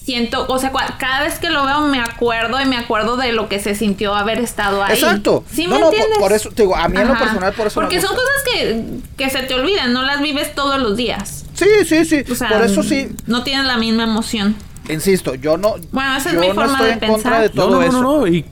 [0.10, 3.31] siento, o sea, cua- cada vez que lo veo me acuerdo y me acuerdo de
[3.31, 4.94] lo que se sintió haber estado ahí.
[4.95, 5.44] Exacto.
[5.52, 6.18] ¿Sí No, me no, entiendes?
[6.18, 8.23] por eso, te digo, a mí en lo personal, por eso me Porque son gusta.
[8.26, 8.84] cosas que,
[9.18, 11.45] que se te olvidan, no las vives todos los días.
[11.53, 14.56] sí, sí, sí, O sea, por eso sí, No tienes la misma emoción.
[14.90, 17.41] insisto, yo no, Bueno, esa es mi no forma estoy de en contra pensar.
[17.41, 18.02] de No, todo no, no, eso.
[18.02, 18.45] no, no, Y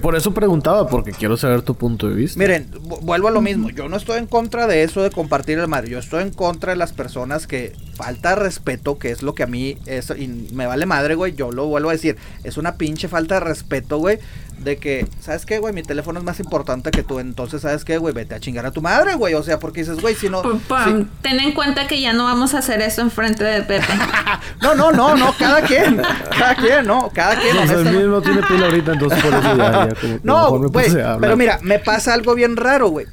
[0.00, 2.38] por eso preguntaba, porque quiero saber tu punto de vista.
[2.38, 3.70] Miren, vu- vuelvo a lo mismo.
[3.70, 5.84] Yo no estoy en contra de eso de compartir el mar.
[5.86, 9.42] Yo estoy en contra de las personas que falta de respeto, que es lo que
[9.42, 11.34] a mí es, y me vale madre, güey.
[11.34, 12.16] Yo lo vuelvo a decir.
[12.44, 14.18] Es una pinche falta de respeto, güey.
[14.64, 15.74] De que, ¿sabes qué, güey?
[15.74, 17.18] Mi teléfono es más importante que tú.
[17.20, 18.14] Entonces, ¿sabes qué, güey?
[18.14, 19.34] Vete a chingar a tu madre, güey.
[19.34, 20.42] O sea, porque dices, güey, si no.
[20.42, 23.84] Si- Ten en cuenta que ya no vamos a hacer eso enfrente de Pepe.
[24.62, 25.34] No, no, no, no.
[25.38, 26.00] Cada quien.
[26.36, 27.10] Cada quien, no.
[27.14, 27.56] Cada quien.
[27.58, 30.58] O sea, el no tiene pila ahorita, entonces por eso ya, ya como que No,
[30.68, 30.86] güey.
[31.20, 33.06] Pero mira, me pasa algo bien raro, güey.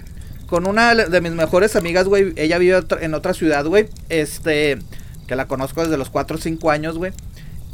[0.48, 2.34] Con una de mis mejores amigas, güey.
[2.38, 3.90] Ella vive en otra ciudad, güey.
[4.10, 4.80] Este.
[5.28, 7.12] Que la conozco desde los 4 o 5 años, güey.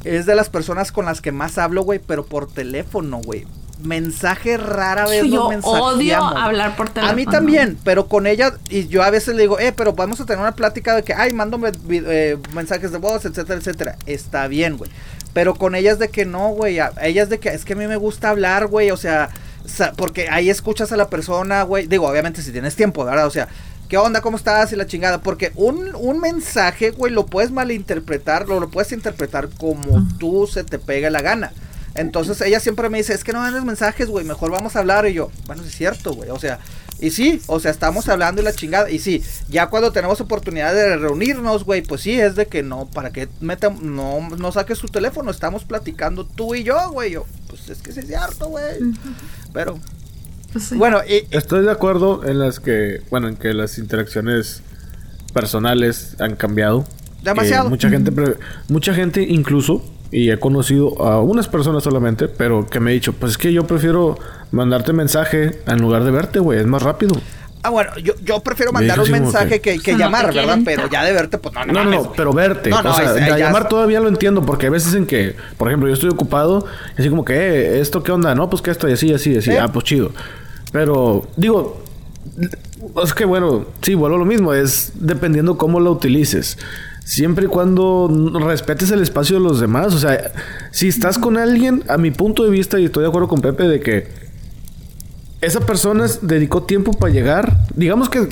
[0.04, 2.00] Es de las personas con las que más hablo, güey.
[2.00, 3.46] Pero por teléfono, güey.
[3.80, 7.12] Mensaje rara vez Yo nos odio hablar por teléfono.
[7.12, 10.20] A mí también, pero con ella, y yo a veces le digo, eh, pero vamos
[10.20, 13.96] a tener una plática de que, ay, mándame eh, mensajes de voz, etcétera, etcétera.
[14.06, 14.90] Está bien, güey.
[15.34, 16.80] Pero con ella es de que no, güey.
[17.02, 18.90] Ella es de que, es que a mí me gusta hablar, güey.
[18.90, 19.30] O sea,
[19.96, 21.86] porque ahí escuchas a la persona, güey.
[21.86, 23.28] Digo, obviamente si tienes tiempo, ¿verdad?
[23.28, 23.48] O sea,
[23.88, 24.22] ¿qué onda?
[24.22, 24.74] ¿Cómo estás?
[24.74, 25.22] Y la chingada.
[25.22, 30.64] Porque un, un mensaje, güey, lo puedes malinterpretar, lo, lo puedes interpretar como tú se
[30.64, 31.52] te pega la gana.
[31.98, 35.08] Entonces ella siempre me dice, es que no mandes mensajes, güey, mejor vamos a hablar.
[35.08, 36.30] Y yo, bueno, sí es cierto, güey.
[36.30, 36.60] O sea,
[37.00, 38.90] y sí, o sea, estamos hablando y la chingada.
[38.90, 42.88] Y sí, ya cuando tenemos oportunidad de reunirnos, güey, pues sí, es de que no,
[42.88, 47.12] para que meta, no, no saques tu teléfono, estamos platicando tú y yo, güey.
[47.12, 48.66] Yo, pues es que sí es cierto, güey.
[49.54, 49.80] Pero,
[50.54, 50.76] Pues sí.
[50.76, 54.64] bueno, y, Estoy de acuerdo en las que, bueno, en que las interacciones
[55.34, 56.86] personales han cambiado.
[57.22, 57.66] Demasiado.
[57.66, 58.12] Que mucha gente,
[58.70, 63.14] mucha gente incluso, y he conocido a unas personas solamente, pero que me ha dicho,
[63.14, 64.18] pues es que yo prefiero
[64.52, 67.16] mandarte mensaje en lugar de verte, güey, es más rápido.
[67.64, 70.60] Ah, bueno, yo, yo prefiero mandar un mensaje que, que, llamar, ¿verdad?
[70.64, 71.74] Pero ya de verte, pues no, no.
[71.74, 72.70] No, no, pero verte.
[72.70, 75.68] No, no, o sea, de llamar todavía lo entiendo, porque a veces en que, por
[75.68, 76.66] ejemplo, yo estoy ocupado,
[76.98, 78.36] y así como que, eh, ¿esto qué onda?
[78.36, 79.52] No, pues que esto, y así, así, así.
[79.52, 80.12] Ah, pues chido.
[80.72, 81.84] Pero, digo,
[83.04, 86.58] es que bueno, sí, vuelvo a lo mismo, es dependiendo cómo lo utilices.
[87.08, 89.94] Siempre y cuando respetes el espacio de los demás.
[89.94, 90.34] O sea,
[90.72, 93.64] si estás con alguien, a mi punto de vista, y estoy de acuerdo con Pepe,
[93.64, 94.10] de que
[95.40, 97.60] esa persona dedicó tiempo para llegar.
[97.74, 98.28] Digamos que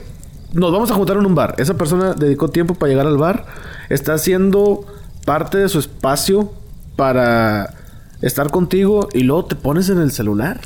[0.52, 1.56] nos vamos a juntar en un bar.
[1.58, 3.46] Esa persona dedicó tiempo para llegar al bar.
[3.88, 4.86] Está haciendo
[5.24, 6.52] parte de su espacio
[6.98, 7.74] para
[8.22, 10.60] estar contigo y luego te pones en el celular.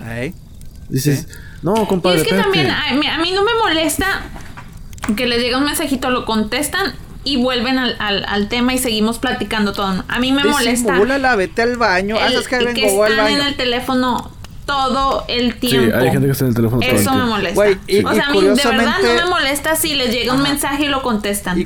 [0.89, 1.27] Dices,
[1.61, 2.17] no, compadre.
[2.17, 4.23] Y es que también a mí, no me molesta
[5.15, 9.73] que les llegue un mensajito, lo contestan y vuelven al, al, tema y seguimos platicando
[9.73, 10.03] todo.
[10.07, 10.97] A mí me molesta.
[10.97, 12.17] la vete al baño.
[12.17, 14.31] El, que, que están en el teléfono
[14.65, 15.97] todo el tiempo.
[15.97, 17.61] Sí, hay gente que está en el teléfono todo Eso me molesta.
[17.61, 20.87] o sea, a mí de verdad no me molesta si les llega un mensaje y
[20.87, 21.59] lo contestan.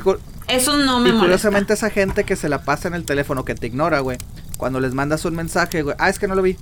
[0.47, 1.17] Eso no me molesta.
[1.17, 4.17] Y curiosamente esa gente que se la pasa en el teléfono, que te ignora, güey.
[4.57, 5.95] Cuando les mandas un mensaje, güey.
[5.99, 6.57] Ah, es que no lo vi.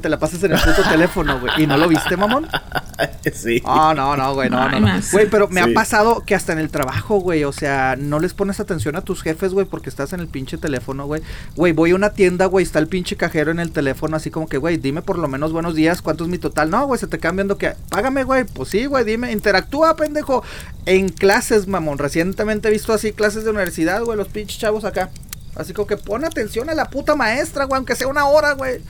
[0.00, 1.62] Te la pasas en el puto teléfono, güey.
[1.62, 2.48] ¿Y no lo viste, mamón?
[3.34, 3.62] sí.
[3.64, 6.70] Oh, no, no, güey, no, no, Güey, pero me ha pasado que hasta en el
[6.70, 10.20] trabajo, güey, o sea, no les pones atención a tus jefes, güey, porque estás en
[10.20, 11.22] el pinche teléfono, güey.
[11.54, 14.48] Güey, voy a una tienda, güey, está el pinche cajero en el teléfono, así como
[14.48, 16.70] que, güey, dime por lo menos buenos días, ¿cuánto es mi total?
[16.70, 18.44] No, güey, se te quedan viendo que, págame, güey.
[18.44, 20.42] Pues sí, güey, dime, interactúa, pendejo.
[20.86, 25.10] En clases, mamón, recientemente he visto así clases de universidad, güey, los pinches chavos acá.
[25.56, 28.80] Así como que pon atención a la puta maestra, güey, aunque sea una hora, güey.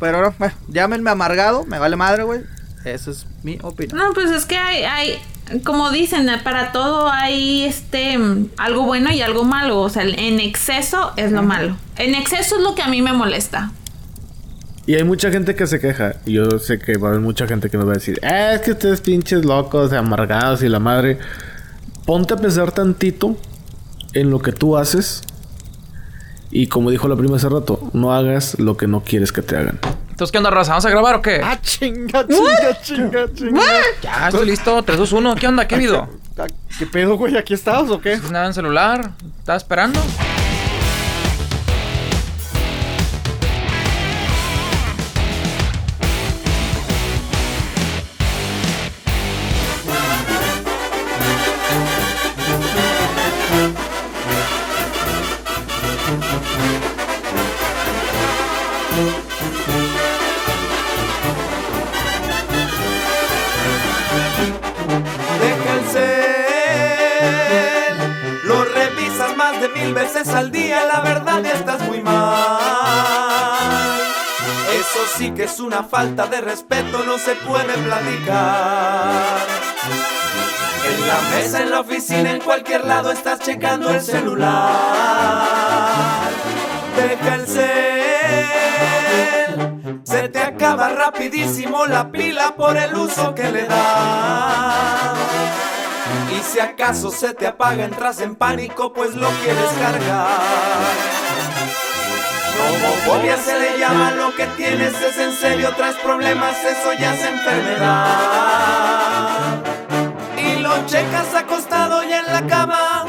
[0.00, 2.40] Pero no, bueno, llámenme amargado, me vale madre, güey.
[2.84, 3.98] Esa es mi opinión.
[3.98, 5.18] No, pues es que hay, hay,
[5.64, 8.18] como dicen, para todo hay este
[8.56, 9.80] algo bueno y algo malo.
[9.80, 11.76] O sea, en exceso es lo malo.
[11.96, 13.72] En exceso es lo que a mí me molesta.
[14.86, 16.16] Y hay mucha gente que se queja.
[16.26, 18.52] Y yo sé que va a haber mucha gente que nos va a decir, eh,
[18.54, 21.18] es que ustedes pinches locos, amargados y la madre.
[22.04, 23.38] Ponte a pensar tantito
[24.12, 25.22] en lo que tú haces
[26.54, 29.56] y como dijo la prima hace rato, no hagas lo que no quieres que te
[29.56, 29.80] hagan.
[30.08, 30.70] Entonces, ¿qué onda, raza?
[30.70, 31.40] ¿Vamos a grabar o qué?
[31.42, 33.62] Ah, chinga, chinga, chinga, chinga.
[34.00, 34.80] Ya, estoy listo.
[34.80, 35.34] 3, 2, 1.
[35.34, 35.66] ¿Qué onda?
[35.66, 36.08] ¿Qué ha
[36.78, 37.36] ¿Qué pedo, güey?
[37.36, 38.18] ¿Aquí estabas o qué?
[38.30, 39.10] Nada en celular.
[39.40, 40.00] ¿Estás esperando?
[69.68, 72.58] Veces al día, la verdad estás muy mal.
[74.72, 79.38] Eso sí que es una falta de respeto, no se puede platicar.
[80.86, 85.48] En la mesa, en la oficina, en cualquier lado estás checando el celular.
[86.96, 87.64] Deja el cel,
[90.04, 94.94] se te acaba rapidísimo la pila por el uso que le das.
[96.36, 100.84] Y si acaso se te apaga, entras en pánico, pues lo quieres cargar.
[102.60, 107.24] Homofobia se le llama lo que tienes, es en serio, traes problemas, eso ya es
[107.24, 108.38] enfermedad.
[110.36, 113.04] Y lo checas acostado y en la cama,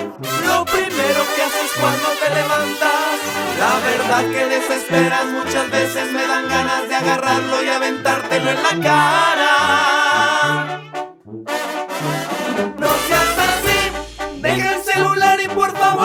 [0.46, 3.20] lo primero que haces cuando te levantas.
[3.60, 8.80] La verdad que desesperas, muchas veces me dan ganas de agarrarlo y aventártelo en la
[8.82, 10.06] cara.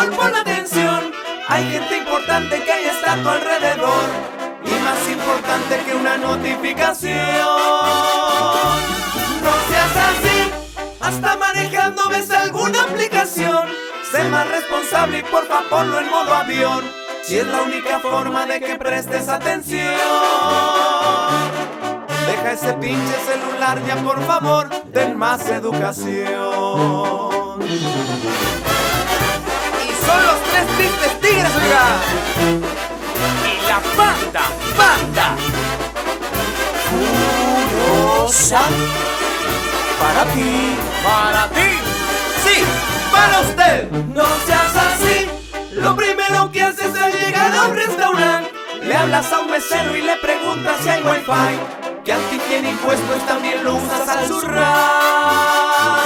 [0.01, 1.13] Favor atención.
[1.49, 4.05] Hay gente importante que ahí está a tu alrededor
[4.65, 7.19] y más importante que una notificación.
[9.43, 10.51] No seas así,
[11.01, 13.69] hasta manejando ves alguna aplicación.
[14.11, 16.85] Sé más responsable y por favor ponlo en modo avión.
[17.23, 19.95] Si es la única forma de que prestes atención.
[22.27, 27.21] Deja ese pinche celular ya por favor, ten más educación.
[30.11, 31.85] Son los tres tristes tigres, oiga.
[33.47, 34.43] Y la banda,
[34.77, 35.37] banda.
[36.91, 38.63] Furiosa.
[40.01, 41.71] Para ti, para ti.
[42.45, 42.65] Sí,
[43.13, 43.91] para usted.
[43.93, 45.31] No seas así.
[45.75, 48.51] Lo primero que haces al llegar a un restaurante,
[48.83, 53.63] le hablas a un mesero y le preguntas si hay wifi que antihigiénico pues también
[53.63, 56.01] lo usas al zurrar.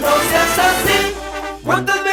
[0.00, 1.14] No seas así,
[1.64, 2.05] ¿cuántas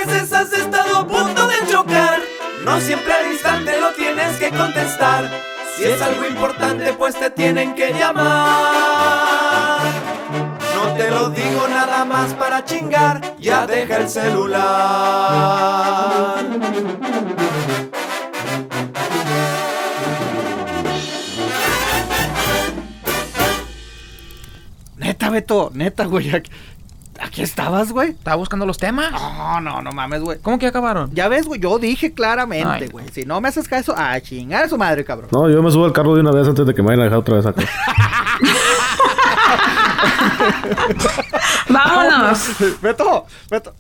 [2.74, 5.30] No siempre al instante lo tienes que contestar.
[5.78, 9.78] Si es algo importante, pues te tienen que llamar.
[10.74, 14.64] No te lo digo nada más para chingar, ya deja el celular.
[24.98, 26.32] Neta, Beto, neta, güey.
[27.20, 28.12] Aquí, estabas, güey.
[28.12, 29.12] Estaba buscando los temas.
[29.12, 30.40] No, no, no mames, güey.
[30.40, 31.10] ¿Cómo que acabaron?
[31.14, 33.08] Ya ves, güey, yo dije claramente, güey.
[33.10, 35.30] Si no me haces caso, a chingar a su madre, cabrón.
[35.32, 37.04] No, yo me subo al carro de una vez antes de que me vayan a
[37.06, 37.64] dejar otra vez acá.
[41.70, 42.50] Vámonos.
[42.82, 43.74] Beto, Beto.